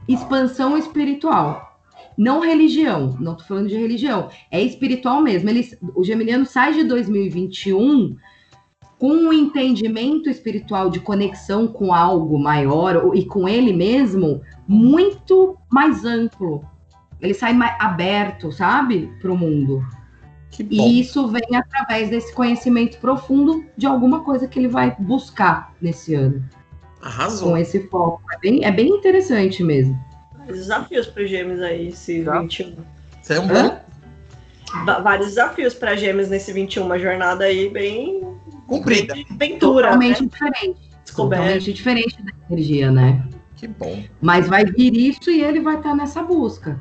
expansão 0.08 0.76
espiritual 0.76 1.69
não 2.20 2.40
religião, 2.40 3.16
não 3.18 3.34
tô 3.34 3.44
falando 3.44 3.70
de 3.70 3.78
religião, 3.78 4.28
é 4.50 4.60
espiritual 4.60 5.22
mesmo. 5.22 5.48
Ele, 5.48 5.66
o 5.94 6.04
Geminiano 6.04 6.44
sai 6.44 6.74
de 6.74 6.84
2021 6.84 8.14
com 8.98 9.10
um 9.10 9.32
entendimento 9.32 10.28
espiritual 10.28 10.90
de 10.90 11.00
conexão 11.00 11.66
com 11.66 11.94
algo 11.94 12.38
maior 12.38 13.12
e 13.14 13.24
com 13.24 13.48
ele 13.48 13.72
mesmo 13.72 14.42
muito 14.68 15.56
mais 15.72 16.04
amplo. 16.04 16.62
Ele 17.22 17.32
sai 17.32 17.54
mais 17.54 17.74
aberto, 17.80 18.52
sabe, 18.52 19.10
para 19.18 19.32
o 19.32 19.38
mundo. 19.38 19.82
E 20.68 21.00
isso 21.00 21.26
vem 21.26 21.56
através 21.56 22.10
desse 22.10 22.34
conhecimento 22.34 22.98
profundo 22.98 23.64
de 23.78 23.86
alguma 23.86 24.20
coisa 24.20 24.46
que 24.46 24.58
ele 24.58 24.68
vai 24.68 24.94
buscar 24.98 25.74
nesse 25.80 26.14
ano. 26.14 26.44
Arrasou. 27.00 27.52
Com 27.52 27.56
esse 27.56 27.88
foco. 27.88 28.20
É 28.34 28.38
bem, 28.38 28.62
é 28.62 28.70
bem 28.70 28.88
interessante 28.88 29.64
mesmo 29.64 29.98
desafios 30.58 31.06
para 31.06 31.24
gêmeos 31.24 31.60
aí, 31.60 31.88
esse 31.88 32.24
Já. 32.24 32.40
21. 32.40 32.74
Você 33.20 33.34
é 33.34 33.40
um 33.40 33.46
bom? 33.46 33.80
Vários 35.02 35.28
desafios 35.28 35.74
para 35.74 35.96
gêmeos 35.96 36.28
nesse 36.28 36.52
21, 36.52 36.84
uma 36.84 36.98
jornada 36.98 37.44
aí 37.44 37.68
bem 37.68 38.22
comprida. 38.66 39.14
Aventura. 39.30 39.88
Totalmente 39.88 40.22
né? 40.22 40.28
diferente. 40.28 40.90
Totalmente 41.14 41.72
diferente 41.72 42.22
da 42.22 42.32
energia, 42.48 42.90
né? 42.90 43.28
Que 43.56 43.66
bom. 43.66 44.02
Mas 44.20 44.48
vai 44.48 44.64
vir 44.64 44.96
isso 44.96 45.30
e 45.30 45.42
ele 45.42 45.60
vai 45.60 45.76
estar 45.76 45.90
tá 45.90 45.96
nessa 45.96 46.22
busca. 46.22 46.80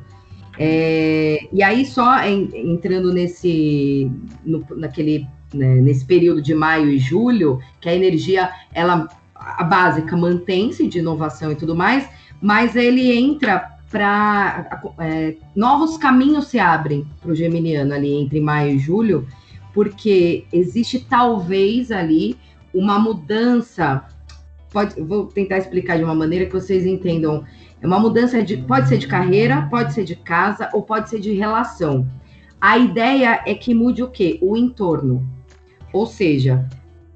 É, 0.57 1.47
e 1.51 1.63
aí, 1.63 1.85
só 1.85 2.21
em, 2.23 2.49
entrando 2.53 3.13
nesse, 3.13 4.11
no, 4.45 4.65
naquele, 4.75 5.25
né, 5.53 5.75
nesse 5.75 6.05
período 6.05 6.41
de 6.41 6.53
maio 6.53 6.89
e 6.89 6.99
julho, 6.99 7.59
que 7.79 7.89
a 7.89 7.95
energia, 7.95 8.51
ela, 8.73 9.07
a 9.33 9.63
básica 9.63 10.15
mantém-se 10.17 10.85
de 10.87 10.99
inovação 10.99 11.51
e 11.51 11.55
tudo 11.55 11.75
mais, 11.75 12.09
mas 12.41 12.75
ele 12.75 13.11
entra 13.11 13.77
para 13.91 14.81
é, 14.99 15.35
novos 15.55 15.97
caminhos 15.97 16.47
se 16.47 16.59
abrem 16.59 17.07
para 17.21 17.31
o 17.31 17.35
geminiano 17.35 17.93
ali 17.93 18.13
entre 18.13 18.39
maio 18.39 18.75
e 18.75 18.79
julho, 18.79 19.27
porque 19.73 20.45
existe 20.53 20.99
talvez 20.99 21.91
ali 21.91 22.37
uma 22.73 22.99
mudança. 22.99 24.05
Pode, 24.71 25.01
vou 25.01 25.25
tentar 25.25 25.57
explicar 25.57 25.97
de 25.97 26.03
uma 26.03 26.13
maneira 26.13 26.45
que 26.45 26.53
vocês 26.53 26.85
entendam. 26.85 27.43
É 27.81 27.87
uma 27.87 27.99
mudança 27.99 28.43
de 28.43 28.57
pode 28.57 28.87
ser 28.87 28.97
de 28.97 29.07
carreira, 29.07 29.67
pode 29.69 29.93
ser 29.93 30.03
de 30.03 30.15
casa 30.15 30.69
ou 30.73 30.83
pode 30.83 31.09
ser 31.09 31.19
de 31.19 31.33
relação. 31.33 32.07
A 32.61 32.77
ideia 32.77 33.41
é 33.45 33.55
que 33.55 33.73
mude 33.73 34.03
o 34.03 34.09
quê? 34.09 34.37
O 34.41 34.55
entorno. 34.55 35.25
Ou 35.91 36.05
seja, 36.05 36.67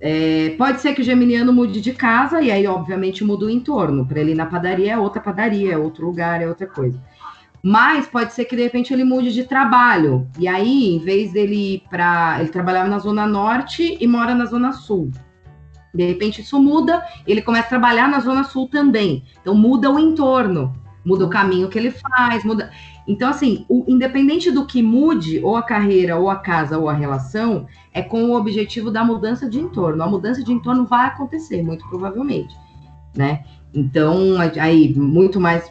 é, 0.06 0.50
pode 0.58 0.82
ser 0.82 0.94
que 0.94 1.00
o 1.00 1.04
geminiano 1.04 1.54
mude 1.54 1.80
de 1.80 1.94
casa 1.94 2.42
e 2.42 2.52
aí, 2.52 2.68
obviamente, 2.68 3.24
muda 3.24 3.46
o 3.46 3.50
entorno. 3.50 4.06
Para 4.06 4.20
ele 4.20 4.36
na 4.36 4.46
padaria 4.46 4.92
é 4.92 4.98
outra 4.98 5.22
padaria, 5.22 5.76
é 5.76 5.78
outro 5.78 6.06
lugar, 6.06 6.42
é 6.42 6.48
outra 6.48 6.68
coisa. 6.68 7.02
Mas 7.64 8.06
pode 8.06 8.34
ser 8.34 8.44
que 8.44 8.54
de 8.54 8.64
repente 8.64 8.94
ele 8.94 9.06
mude 9.06 9.32
de 9.32 9.46
trabalho. 9.46 10.28
E 10.38 10.46
aí, 10.46 10.94
em 10.94 11.00
vez 11.00 11.32
dele 11.32 11.76
ir 11.76 11.84
para. 11.90 12.36
Ele 12.42 12.50
trabalhava 12.50 12.90
na 12.90 13.00
Zona 13.00 13.26
Norte 13.26 13.98
e 13.98 14.06
mora 14.06 14.36
na 14.36 14.44
Zona 14.44 14.74
Sul. 14.74 15.10
De 15.94 16.06
repente 16.06 16.42
isso 16.42 16.62
muda, 16.62 17.02
ele 17.26 17.42
começa 17.42 17.68
a 17.68 17.70
trabalhar 17.70 18.10
na 18.10 18.20
Zona 18.20 18.44
Sul 18.44 18.68
também. 18.68 19.24
Então 19.40 19.56
muda 19.56 19.90
o 19.90 19.98
entorno, 19.98 20.74
muda 21.06 21.26
o 21.26 21.30
caminho 21.30 21.70
que 21.70 21.78
ele 21.78 21.92
faz, 21.92 22.44
muda. 22.44 22.72
Então, 23.08 23.30
assim, 23.30 23.66
o, 23.68 23.84
independente 23.88 24.50
do 24.50 24.66
que 24.66 24.82
mude, 24.82 25.40
ou 25.44 25.56
a 25.56 25.64
carreira, 25.64 26.18
ou 26.18 26.30
a 26.30 26.38
casa, 26.38 26.78
ou 26.78 26.90
a 26.90 26.94
relação, 26.94 27.68
é 27.94 28.02
com 28.02 28.26
o 28.26 28.36
objetivo 28.36 28.90
da 28.90 29.04
mudança 29.04 29.50
de 29.50 29.60
entorno. 29.60 30.02
A 30.02 30.08
mudança 30.08 30.44
de 30.44 30.52
entorno 30.52 30.86
vai 30.86 31.08
acontecer, 31.08 31.62
muito 31.62 31.88
provavelmente, 31.90 32.56
né? 33.16 33.44
Então, 33.74 34.36
aí, 34.60 34.94
muito 34.96 35.40
mais, 35.40 35.70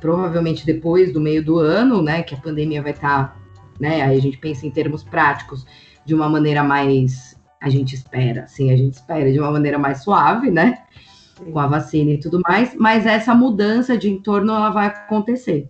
provavelmente 0.00 0.66
depois 0.66 1.12
do 1.12 1.20
meio 1.20 1.42
do 1.42 1.58
ano, 1.58 2.02
né, 2.02 2.22
que 2.22 2.34
a 2.34 2.38
pandemia 2.38 2.82
vai 2.82 2.92
estar, 2.92 3.28
tá, 3.28 3.36
né, 3.80 4.02
aí 4.02 4.18
a 4.18 4.20
gente 4.20 4.36
pensa 4.36 4.66
em 4.66 4.70
termos 4.70 5.02
práticos, 5.02 5.64
de 6.04 6.14
uma 6.14 6.28
maneira 6.28 6.62
mais, 6.62 7.40
a 7.60 7.70
gente 7.70 7.94
espera, 7.94 8.46
sim, 8.46 8.70
a 8.70 8.76
gente 8.76 8.94
espera 8.94 9.32
de 9.32 9.38
uma 9.38 9.50
maneira 9.50 9.78
mais 9.78 10.02
suave, 10.02 10.50
né, 10.50 10.82
com 11.52 11.58
a 11.58 11.66
vacina 11.66 12.12
e 12.12 12.18
tudo 12.18 12.40
mais, 12.46 12.74
mas 12.74 13.06
essa 13.06 13.34
mudança 13.34 13.96
de 13.96 14.10
entorno, 14.10 14.52
ela 14.52 14.70
vai 14.70 14.86
acontecer 14.86 15.68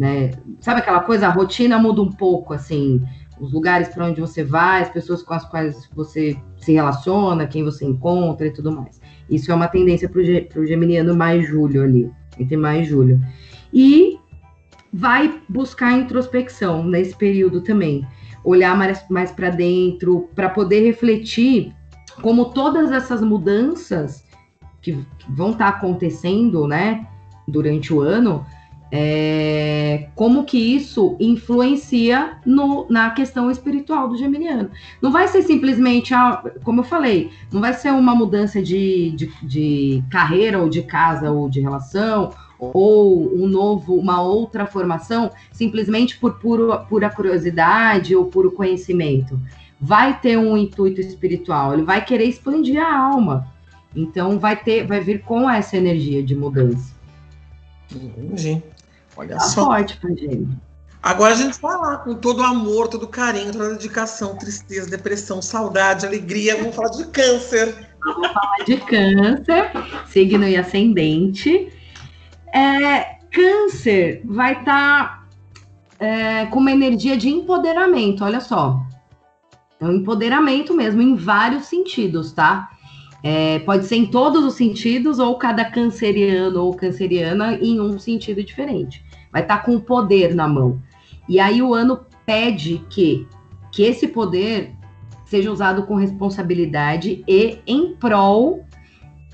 né? 0.00 0.30
Sabe 0.60 0.80
aquela 0.80 1.00
coisa, 1.00 1.28
a 1.28 1.30
rotina 1.30 1.78
muda 1.78 2.00
um 2.00 2.10
pouco, 2.10 2.54
assim, 2.54 3.02
os 3.38 3.52
lugares 3.52 3.88
para 3.88 4.06
onde 4.06 4.20
você 4.20 4.42
vai, 4.42 4.82
as 4.82 4.88
pessoas 4.88 5.22
com 5.22 5.34
as 5.34 5.44
quais 5.44 5.88
você 5.94 6.36
se 6.56 6.72
relaciona, 6.72 7.46
quem 7.46 7.62
você 7.62 7.84
encontra 7.84 8.46
e 8.46 8.50
tudo 8.50 8.72
mais. 8.72 9.00
Isso 9.28 9.52
é 9.52 9.54
uma 9.54 9.68
tendência 9.68 10.08
para 10.08 10.60
o 10.60 10.66
geminiano 10.66 11.14
mais 11.14 11.46
julho 11.46 11.82
ali, 11.82 12.10
entre 12.38 12.56
mais 12.56 12.88
julho. 12.88 13.20
E 13.72 14.18
vai 14.92 15.40
buscar 15.48 15.92
introspecção 15.92 16.82
nesse 16.82 17.14
período 17.14 17.60
também, 17.60 18.04
olhar 18.42 18.76
mais, 18.76 19.04
mais 19.08 19.30
para 19.30 19.50
dentro, 19.50 20.28
para 20.34 20.48
poder 20.48 20.80
refletir 20.80 21.72
como 22.22 22.46
todas 22.46 22.90
essas 22.90 23.22
mudanças 23.22 24.24
que, 24.80 24.98
vão 25.28 25.52
estar 25.52 25.72
tá 25.72 25.78
acontecendo, 25.78 26.66
né, 26.66 27.06
durante 27.46 27.92
o 27.92 28.00
ano, 28.00 28.44
é, 28.92 30.08
como 30.16 30.44
que 30.44 30.58
isso 30.58 31.16
influencia 31.20 32.38
no, 32.44 32.86
na 32.90 33.10
questão 33.10 33.50
espiritual 33.50 34.08
do 34.08 34.16
geminiano. 34.16 34.70
Não 35.00 35.12
vai 35.12 35.28
ser 35.28 35.42
simplesmente, 35.42 36.12
ah, 36.12 36.42
como 36.64 36.80
eu 36.80 36.84
falei, 36.84 37.30
não 37.52 37.60
vai 37.60 37.72
ser 37.72 37.92
uma 37.92 38.14
mudança 38.14 38.60
de, 38.60 39.10
de, 39.12 39.32
de 39.42 40.04
carreira 40.10 40.58
ou 40.58 40.68
de 40.68 40.82
casa 40.82 41.30
ou 41.30 41.48
de 41.48 41.60
relação 41.60 42.32
ou 42.58 43.34
um 43.34 43.46
novo, 43.46 43.94
uma 43.94 44.20
outra 44.20 44.66
formação, 44.66 45.30
simplesmente 45.50 46.18
por 46.18 46.34
puro, 46.34 46.78
pura 46.88 47.08
curiosidade 47.08 48.14
ou 48.14 48.26
puro 48.26 48.52
conhecimento. 48.52 49.40
Vai 49.80 50.20
ter 50.20 50.36
um 50.36 50.56
intuito 50.58 51.00
espiritual, 51.00 51.72
ele 51.72 51.82
vai 51.82 52.04
querer 52.04 52.24
expandir 52.24 52.78
a 52.78 52.94
alma. 52.94 53.48
Então 53.94 54.38
vai 54.38 54.56
ter, 54.56 54.86
vai 54.86 55.00
vir 55.00 55.22
com 55.22 55.48
essa 55.48 55.76
energia 55.76 56.22
de 56.22 56.34
mudança. 56.34 56.94
Entendi. 57.92 58.62
Olha 59.16 59.36
tá 59.36 59.40
só. 59.40 59.66
forte 59.66 59.96
pra 59.96 60.10
gente. 60.10 60.48
Agora 61.02 61.32
a 61.32 61.36
gente 61.36 61.58
vai 61.60 61.76
lá 61.76 61.96
com 61.96 62.14
todo 62.14 62.40
o 62.40 62.44
amor, 62.44 62.88
todo 62.88 63.04
o 63.04 63.08
carinho, 63.08 63.52
toda 63.52 63.66
a 63.66 63.70
dedicação, 63.70 64.36
tristeza, 64.36 64.90
depressão, 64.90 65.40
saudade, 65.40 66.06
alegria. 66.06 66.56
Vamos 66.58 66.76
falar 66.76 66.90
de 66.90 67.06
câncer. 67.06 67.88
Vamos 68.04 68.28
falar 68.28 68.64
de 68.66 68.76
câncer, 68.76 69.70
signo 70.08 70.46
e 70.46 70.56
ascendente. 70.56 71.72
É, 72.52 73.18
câncer 73.32 74.20
vai 74.24 74.52
estar. 74.58 74.64
Tá... 74.64 76.04
é, 76.04 76.46
com 76.46 76.58
uma 76.58 76.70
energia 76.70 77.16
de 77.16 77.28
empoderamento, 77.28 78.22
olha 78.22 78.40
só. 78.40 78.80
É 79.80 79.84
um 79.86 79.92
empoderamento 79.92 80.74
mesmo, 80.74 81.00
em 81.00 81.16
vários 81.16 81.64
sentidos, 81.66 82.32
tá? 82.32 82.70
É, 83.22 83.58
pode 83.60 83.84
ser 83.86 83.96
em 83.96 84.06
todos 84.06 84.44
os 84.44 84.54
sentidos, 84.54 85.18
ou 85.18 85.36
cada 85.36 85.64
canceriano 85.64 86.62
ou 86.62 86.74
canceriana 86.74 87.54
em 87.54 87.80
um 87.80 87.98
sentido 87.98 88.42
diferente. 88.42 89.04
Vai 89.30 89.42
estar 89.42 89.58
tá 89.58 89.62
com 89.62 89.76
o 89.76 89.80
poder 89.80 90.34
na 90.34 90.48
mão. 90.48 90.80
E 91.28 91.38
aí 91.38 91.62
o 91.62 91.74
ano 91.74 92.00
pede 92.24 92.84
que, 92.88 93.26
que 93.70 93.82
esse 93.82 94.08
poder 94.08 94.72
seja 95.24 95.52
usado 95.52 95.84
com 95.84 95.94
responsabilidade 95.94 97.22
e 97.28 97.58
em 97.66 97.94
prol 97.94 98.64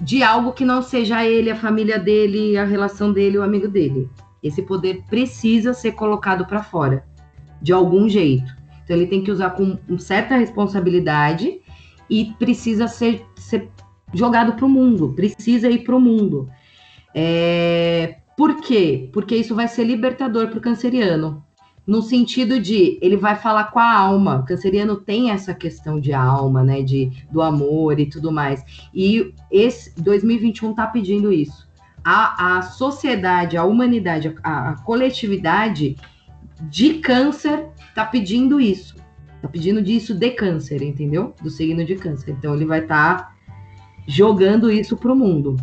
de 0.00 0.22
algo 0.22 0.52
que 0.52 0.64
não 0.64 0.82
seja 0.82 1.24
ele, 1.24 1.50
a 1.50 1.56
família 1.56 1.98
dele, 1.98 2.58
a 2.58 2.64
relação 2.64 3.12
dele, 3.12 3.38
o 3.38 3.42
amigo 3.42 3.66
dele. 3.66 4.10
Esse 4.42 4.62
poder 4.62 5.02
precisa 5.08 5.72
ser 5.72 5.92
colocado 5.92 6.44
para 6.44 6.62
fora, 6.62 7.04
de 7.62 7.72
algum 7.72 8.08
jeito. 8.08 8.54
Então 8.84 8.96
ele 8.96 9.06
tem 9.06 9.24
que 9.24 9.30
usar 9.30 9.50
com 9.50 9.78
certa 9.98 10.36
responsabilidade 10.36 11.60
e 12.08 12.34
precisa 12.38 12.88
ser, 12.88 13.24
ser 13.36 13.70
jogado 14.12 14.54
para 14.54 14.66
o 14.66 14.68
mundo, 14.68 15.12
precisa 15.14 15.68
ir 15.70 15.84
para 15.84 15.96
o 15.96 16.00
mundo. 16.00 16.48
É... 17.14 18.16
Por 18.36 18.60
quê? 18.60 19.08
Porque 19.12 19.34
isso 19.34 19.54
vai 19.54 19.66
ser 19.66 19.84
libertador 19.84 20.48
para 20.48 20.58
o 20.58 20.62
canceriano 20.62 21.46
no 21.86 22.02
sentido 22.02 22.58
de 22.58 22.98
ele 23.00 23.16
vai 23.16 23.36
falar 23.36 23.70
com 23.70 23.78
a 23.78 23.96
alma. 23.96 24.38
O 24.38 24.44
canceriano 24.44 24.96
tem 24.96 25.30
essa 25.30 25.54
questão 25.54 26.00
de 26.00 26.12
alma, 26.12 26.62
né, 26.62 26.82
de 26.82 27.12
do 27.30 27.40
amor 27.40 28.00
e 28.00 28.06
tudo 28.06 28.32
mais. 28.32 28.64
E 28.92 29.32
esse 29.50 29.94
2021 30.02 30.70
está 30.70 30.86
pedindo 30.86 31.32
isso. 31.32 31.66
A, 32.04 32.58
a 32.58 32.62
sociedade, 32.62 33.56
a 33.56 33.64
humanidade, 33.64 34.34
a, 34.42 34.70
a 34.70 34.76
coletividade 34.82 35.96
de 36.62 36.94
câncer 36.94 37.66
está 37.88 38.04
pedindo 38.04 38.60
isso. 38.60 38.95
Está 39.46 39.52
pedindo 39.52 39.80
disso 39.80 40.12
de 40.12 40.30
câncer, 40.30 40.82
entendeu? 40.82 41.32
Do 41.40 41.48
signo 41.48 41.84
de 41.84 41.94
câncer. 41.94 42.32
Então 42.32 42.54
ele 42.54 42.64
vai 42.64 42.80
estar 42.80 43.16
tá 43.16 43.34
jogando 44.06 44.70
isso 44.70 44.96
para 44.96 45.12
o 45.12 45.16
mundo. 45.16 45.56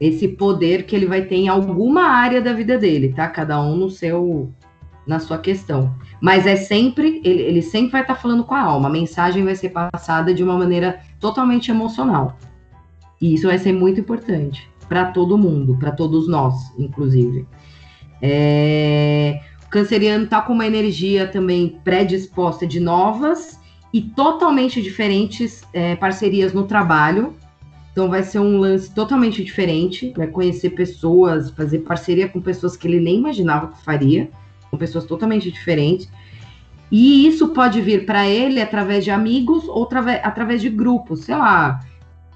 Esse 0.00 0.28
poder 0.28 0.84
que 0.84 0.94
ele 0.94 1.06
vai 1.06 1.22
ter 1.22 1.34
em 1.34 1.48
alguma 1.48 2.04
área 2.04 2.40
da 2.40 2.52
vida 2.52 2.78
dele, 2.78 3.12
tá? 3.12 3.28
Cada 3.28 3.60
um 3.60 3.76
no 3.76 3.90
seu 3.90 4.52
na 5.06 5.18
sua 5.18 5.38
questão. 5.38 5.92
Mas 6.20 6.46
é 6.46 6.54
sempre, 6.54 7.20
ele, 7.24 7.42
ele 7.42 7.62
sempre 7.62 7.90
vai 7.90 8.02
estar 8.02 8.14
tá 8.14 8.20
falando 8.20 8.44
com 8.44 8.54
a 8.54 8.62
alma. 8.62 8.88
A 8.88 8.92
mensagem 8.92 9.44
vai 9.44 9.56
ser 9.56 9.70
passada 9.70 10.32
de 10.32 10.44
uma 10.44 10.56
maneira 10.56 11.00
totalmente 11.18 11.70
emocional. 11.70 12.38
E 13.20 13.34
isso 13.34 13.48
vai 13.48 13.58
ser 13.58 13.72
muito 13.72 13.98
importante 13.98 14.70
para 14.88 15.06
todo 15.06 15.36
mundo, 15.36 15.76
para 15.78 15.90
todos 15.90 16.28
nós, 16.28 16.54
inclusive. 16.78 17.44
É... 18.22 19.40
Canceriano 19.70 20.24
está 20.24 20.42
com 20.42 20.52
uma 20.52 20.66
energia 20.66 21.28
também 21.28 21.78
predisposta 21.84 22.66
de 22.66 22.80
novas 22.80 23.60
e 23.92 24.02
totalmente 24.02 24.82
diferentes 24.82 25.62
é, 25.72 25.94
parcerias 25.94 26.52
no 26.52 26.64
trabalho. 26.64 27.34
Então 27.92 28.08
vai 28.08 28.22
ser 28.22 28.40
um 28.40 28.58
lance 28.58 28.92
totalmente 28.92 29.44
diferente. 29.44 30.12
Vai 30.16 30.26
conhecer 30.26 30.70
pessoas, 30.70 31.50
fazer 31.50 31.80
parceria 31.80 32.28
com 32.28 32.40
pessoas 32.40 32.76
que 32.76 32.88
ele 32.88 33.00
nem 33.00 33.18
imaginava 33.18 33.68
que 33.68 33.84
faria 33.84 34.28
com 34.70 34.76
pessoas 34.76 35.04
totalmente 35.04 35.50
diferentes. 35.50 36.08
E 36.90 37.26
isso 37.26 37.48
pode 37.48 37.80
vir 37.80 38.04
para 38.04 38.26
ele 38.26 38.60
através 38.60 39.04
de 39.04 39.12
amigos 39.12 39.68
ou 39.68 39.88
através 40.22 40.60
de 40.60 40.68
grupos, 40.68 41.20
sei 41.20 41.36
lá, 41.36 41.80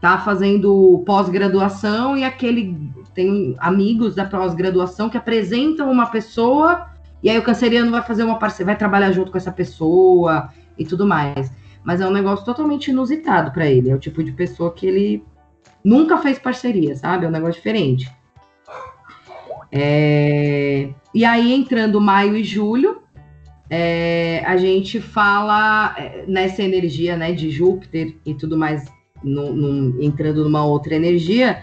tá 0.01 0.19
fazendo 0.19 1.03
pós-graduação 1.05 2.17
e 2.17 2.23
aquele 2.23 2.77
tem 3.15 3.57
amigos 3.59 4.15
da 4.15 4.25
pós-graduação 4.25 5.09
que 5.09 5.17
apresentam 5.17 5.91
uma 5.91 6.07
pessoa 6.07 6.94
e 7.25 7.31
aí 7.31 7.39
o 7.39 7.43
canceriano 7.43 7.91
vai 7.91 8.03
fazer 8.03 8.23
uma 8.23 8.39
parceria, 8.39 8.67
vai 8.67 8.77
trabalhar 8.77 9.11
junto 9.11 9.33
com 9.33 9.39
essa 9.39 9.51
pessoa 9.51 10.51
e 10.79 10.85
tudo 10.85 11.07
mais. 11.07 11.51
Mas 11.83 12.03
é 12.03 12.07
um 12.07 12.13
negócio 12.13 12.45
totalmente 12.45 12.89
inusitado 12.89 13.51
para 13.51 13.67
ele, 13.67 13.89
é 13.89 13.95
o 13.95 13.99
tipo 13.99 14.23
de 14.23 14.31
pessoa 14.31 14.75
que 14.75 14.87
ele 14.87 15.25
nunca 15.83 16.19
fez 16.19 16.39
parceria, 16.39 16.95
sabe? 16.95 17.25
É 17.25 17.29
um 17.29 17.33
negócio 17.33 17.55
diferente. 17.55 18.13
É... 19.73 20.91
E 21.15 21.25
aí, 21.25 21.55
entrando 21.55 21.99
maio 21.99 22.37
e 22.37 22.45
julho, 22.45 23.01
é... 23.71 24.43
a 24.45 24.59
gente 24.59 25.01
fala 25.01 25.95
é, 25.97 26.25
nessa 26.29 26.63
energia 26.63 27.17
né, 27.17 27.33
de 27.33 27.51
Júpiter 27.51 28.17
e 28.27 28.35
tudo 28.35 28.59
mais, 28.59 28.85
entrando 29.99 30.45
numa 30.45 30.65
outra 30.65 30.95
energia. 30.95 31.63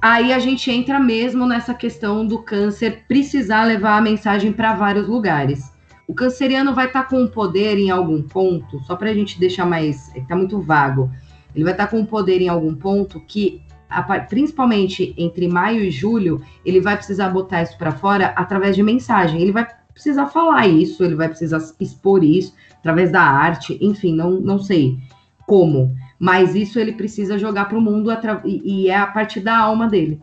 Aí 0.00 0.32
a 0.32 0.38
gente 0.38 0.70
entra 0.70 1.00
mesmo 1.00 1.44
nessa 1.46 1.74
questão 1.74 2.24
do 2.24 2.38
câncer 2.38 3.04
precisar 3.08 3.64
levar 3.64 3.96
a 3.96 4.00
mensagem 4.00 4.52
para 4.52 4.74
vários 4.74 5.08
lugares. 5.08 5.72
O 6.06 6.14
canceriano 6.14 6.74
vai 6.74 6.86
estar 6.86 7.02
tá 7.02 7.08
com 7.08 7.26
poder 7.26 7.76
em 7.78 7.90
algum 7.90 8.22
ponto, 8.22 8.80
só 8.84 8.94
para 8.94 9.10
a 9.10 9.14
gente 9.14 9.40
deixar 9.40 9.66
mais. 9.66 10.14
Está 10.14 10.36
muito 10.36 10.60
vago. 10.60 11.10
Ele 11.54 11.64
vai 11.64 11.72
estar 11.72 11.86
tá 11.86 11.90
com 11.90 12.04
poder 12.04 12.40
em 12.40 12.48
algum 12.48 12.74
ponto 12.74 13.20
que 13.20 13.60
principalmente 14.28 15.14
entre 15.16 15.48
maio 15.48 15.82
e 15.82 15.90
julho, 15.90 16.42
ele 16.64 16.80
vai 16.80 16.96
precisar 16.96 17.30
botar 17.30 17.62
isso 17.62 17.76
para 17.76 17.90
fora 17.90 18.26
através 18.36 18.76
de 18.76 18.82
mensagem. 18.82 19.40
Ele 19.40 19.52
vai 19.52 19.66
precisar 19.92 20.26
falar 20.26 20.68
isso, 20.68 21.02
ele 21.02 21.16
vai 21.16 21.28
precisar 21.28 21.58
expor 21.80 22.22
isso 22.22 22.54
através 22.78 23.10
da 23.10 23.22
arte, 23.22 23.76
enfim, 23.80 24.14
não, 24.14 24.40
não 24.40 24.58
sei 24.58 24.98
como, 25.46 25.96
mas 26.18 26.54
isso 26.54 26.78
ele 26.78 26.92
precisa 26.92 27.38
jogar 27.38 27.66
para 27.66 27.78
o 27.78 27.80
mundo 27.80 28.10
e, 28.44 28.84
e, 28.84 28.88
é 28.88 28.96
a 28.96 29.06
partir 29.06 29.40
da 29.40 29.56
alma 29.56 29.86
dele. 29.86 30.20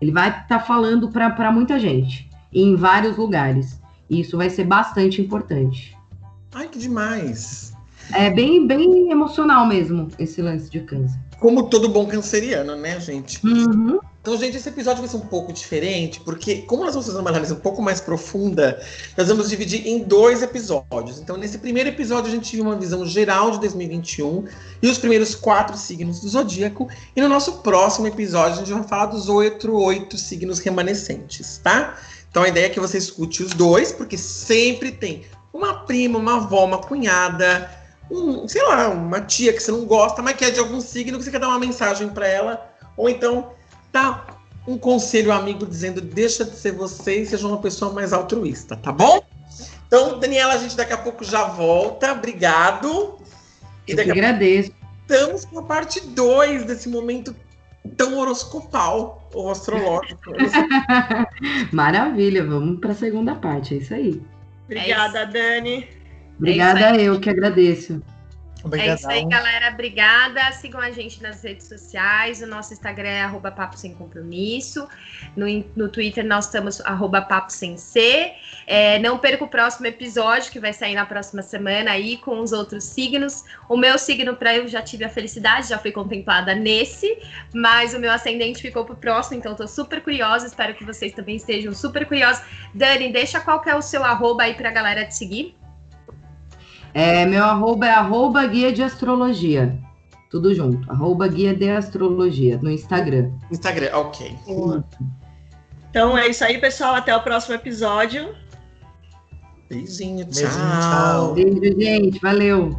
Ele 0.00 0.12
vai 0.12 0.28
estar 0.28 0.46
tá 0.46 0.60
falando 0.60 1.10
para 1.10 1.50
muita 1.50 1.78
gente, 1.78 2.28
em 2.52 2.76
vários 2.76 3.16
lugares. 3.16 3.80
E 4.08 4.20
isso 4.20 4.36
vai 4.36 4.50
ser 4.50 4.64
bastante 4.64 5.22
importante. 5.22 5.96
Ai, 6.54 6.68
que 6.68 6.78
demais! 6.78 7.72
É 8.12 8.28
bem, 8.28 8.66
bem 8.66 9.10
emocional 9.10 9.66
mesmo 9.66 10.08
esse 10.18 10.42
lance 10.42 10.68
de 10.68 10.80
câncer. 10.80 11.18
Como 11.38 11.70
todo 11.70 11.88
bom 11.88 12.06
canceriano, 12.06 12.76
né, 12.76 12.98
gente? 12.98 13.44
Uhum. 13.46 14.00
Então, 14.20 14.36
gente, 14.36 14.58
esse 14.58 14.68
episódio 14.68 15.00
vai 15.00 15.08
ser 15.08 15.16
um 15.16 15.26
pouco 15.26 15.50
diferente, 15.50 16.20
porque 16.20 16.56
como 16.62 16.84
nós 16.84 16.92
vamos 16.92 17.06
fazer 17.06 17.18
uma 17.18 17.30
análise 17.30 17.54
um 17.54 17.58
pouco 17.58 17.80
mais 17.80 18.02
profunda, 18.02 18.78
nós 19.16 19.28
vamos 19.28 19.48
dividir 19.48 19.86
em 19.86 20.02
dois 20.02 20.42
episódios. 20.42 21.18
Então, 21.18 21.38
nesse 21.38 21.56
primeiro 21.56 21.88
episódio, 21.88 22.30
a 22.30 22.34
gente 22.34 22.54
viu 22.54 22.66
uma 22.66 22.76
visão 22.76 23.06
geral 23.06 23.50
de 23.50 23.60
2021 23.60 24.44
e 24.82 24.88
os 24.88 24.98
primeiros 24.98 25.34
quatro 25.34 25.74
signos 25.74 26.20
do 26.20 26.28
zodíaco. 26.28 26.86
E 27.16 27.20
no 27.22 27.30
nosso 27.30 27.62
próximo 27.62 28.08
episódio, 28.08 28.56
a 28.56 28.56
gente 28.58 28.72
vai 28.74 28.82
falar 28.82 29.06
dos 29.06 29.26
oito, 29.30 29.74
oito 29.74 30.18
signos 30.18 30.58
remanescentes, 30.58 31.56
tá? 31.56 31.96
Então, 32.30 32.42
a 32.42 32.48
ideia 32.48 32.66
é 32.66 32.68
que 32.68 32.78
você 32.78 32.98
escute 32.98 33.42
os 33.42 33.54
dois, 33.54 33.90
porque 33.90 34.18
sempre 34.18 34.92
tem 34.92 35.24
uma 35.50 35.86
prima, 35.86 36.18
uma 36.18 36.36
avó, 36.36 36.66
uma 36.66 36.78
cunhada, 36.78 37.70
um, 38.10 38.46
sei 38.46 38.62
lá, 38.64 38.90
uma 38.90 39.22
tia 39.22 39.54
que 39.54 39.62
você 39.62 39.72
não 39.72 39.86
gosta, 39.86 40.20
mas 40.20 40.36
que 40.36 40.44
é 40.44 40.50
de 40.50 40.60
algum 40.60 40.78
signo 40.78 41.16
que 41.16 41.24
você 41.24 41.30
quer 41.30 41.40
dar 41.40 41.48
uma 41.48 41.58
mensagem 41.58 42.10
para 42.10 42.28
ela, 42.28 42.70
ou 42.98 43.08
então 43.08 43.58
dá 43.92 44.24
um 44.66 44.78
conselho 44.78 45.32
amigo 45.32 45.66
dizendo 45.66 46.00
deixa 46.00 46.44
de 46.44 46.56
ser 46.56 46.72
você 46.72 47.22
e 47.22 47.26
seja 47.26 47.46
uma 47.46 47.58
pessoa 47.58 47.92
mais 47.92 48.12
altruísta, 48.12 48.76
tá 48.76 48.92
bom? 48.92 49.24
Então, 49.86 50.18
Daniela, 50.18 50.54
a 50.54 50.58
gente 50.58 50.76
daqui 50.76 50.92
a 50.92 50.98
pouco 50.98 51.24
já 51.24 51.44
volta. 51.44 52.12
Obrigado. 52.12 53.18
E 53.86 53.94
daqui 53.94 54.10
Eu 54.10 54.14
que 54.14 54.20
agradeço. 54.20 54.72
Estamos 55.02 55.44
com 55.44 55.58
a 55.58 55.62
parte 55.64 56.00
2 56.00 56.64
desse 56.64 56.88
momento 56.88 57.34
tão 57.96 58.16
horoscopal 58.18 59.28
ou 59.34 59.50
astrológico. 59.50 60.30
Maravilha, 61.72 62.44
vamos 62.44 62.78
para 62.78 62.92
a 62.92 62.94
segunda 62.94 63.34
parte, 63.34 63.74
é 63.74 63.78
isso 63.78 63.94
aí. 63.94 64.22
Obrigada, 64.66 65.18
é 65.18 65.24
isso. 65.24 65.32
Dani. 65.32 65.88
Obrigada, 66.38 66.96
é 66.96 67.02
eu 67.02 67.18
que 67.18 67.28
agradeço. 67.28 68.00
Obrigadão. 68.62 68.92
É 68.92 68.96
isso 68.96 69.08
aí, 69.08 69.24
galera. 69.26 69.70
Obrigada. 69.72 70.52
Sigam 70.52 70.80
a 70.80 70.90
gente 70.90 71.22
nas 71.22 71.42
redes 71.42 71.66
sociais. 71.66 72.42
O 72.42 72.46
nosso 72.46 72.72
Instagram 72.72 73.08
é 73.08 73.22
arroba 73.22 73.50
Papo 73.50 73.76
Sem 73.76 73.94
Compromisso. 73.94 74.86
No, 75.36 75.46
no 75.76 75.88
Twitter 75.88 76.24
nós 76.24 76.46
estamos 76.46 76.80
arroba 76.82 77.22
Papo 77.22 77.52
Sem 77.52 77.76
C. 77.76 78.32
É, 78.66 78.98
não 78.98 79.18
perca 79.18 79.44
o 79.44 79.48
próximo 79.48 79.86
episódio, 79.86 80.50
que 80.50 80.60
vai 80.60 80.72
sair 80.72 80.94
na 80.94 81.06
próxima 81.06 81.42
semana 81.42 81.92
aí 81.92 82.16
com 82.18 82.40
os 82.40 82.52
outros 82.52 82.84
signos. 82.84 83.44
O 83.68 83.76
meu 83.76 83.98
signo 83.98 84.36
para 84.36 84.56
eu 84.56 84.68
já 84.68 84.82
tive 84.82 85.04
a 85.04 85.08
felicidade, 85.08 85.68
já 85.68 85.78
fui 85.78 85.92
contemplada 85.92 86.54
nesse, 86.54 87.18
mas 87.54 87.94
o 87.94 87.98
meu 87.98 88.12
ascendente 88.12 88.60
ficou 88.60 88.84
pro 88.84 88.96
próximo, 88.96 89.38
então 89.38 89.52
estou 89.52 89.68
super 89.68 90.02
curiosa. 90.02 90.46
Espero 90.46 90.74
que 90.74 90.84
vocês 90.84 91.12
também 91.12 91.36
estejam 91.36 91.72
super 91.72 92.06
curiosos. 92.06 92.42
Dani, 92.74 93.12
deixa 93.12 93.40
qual 93.40 93.60
que 93.60 93.70
é 93.70 93.74
o 93.74 93.82
seu 93.82 94.04
arroba 94.04 94.44
aí 94.44 94.54
pra 94.54 94.70
galera 94.70 95.04
te 95.04 95.16
seguir. 95.16 95.59
É, 96.92 97.24
meu 97.26 97.44
arroba 97.44 97.86
é 97.86 97.90
arroba 97.90 98.46
guia 98.46 98.72
de 98.72 98.82
astrologia. 98.82 99.78
Tudo 100.30 100.54
junto. 100.54 100.90
Arroba 100.90 101.26
guia 101.26 101.54
de 101.54 101.68
astrologia 101.68 102.58
no 102.62 102.70
Instagram. 102.70 103.30
Instagram, 103.50 103.90
ok. 103.96 104.36
Então 105.90 106.16
é 106.16 106.28
isso 106.28 106.44
aí, 106.44 106.58
pessoal. 106.58 106.94
Até 106.94 107.14
o 107.14 107.22
próximo 107.22 107.54
episódio. 107.54 108.34
Beijinho, 109.68 110.24
tchau. 110.26 110.42
Beijinho, 110.42 110.80
tchau. 110.80 111.34
Beijo, 111.34 111.80
gente. 111.80 112.18
Valeu. 112.20 112.70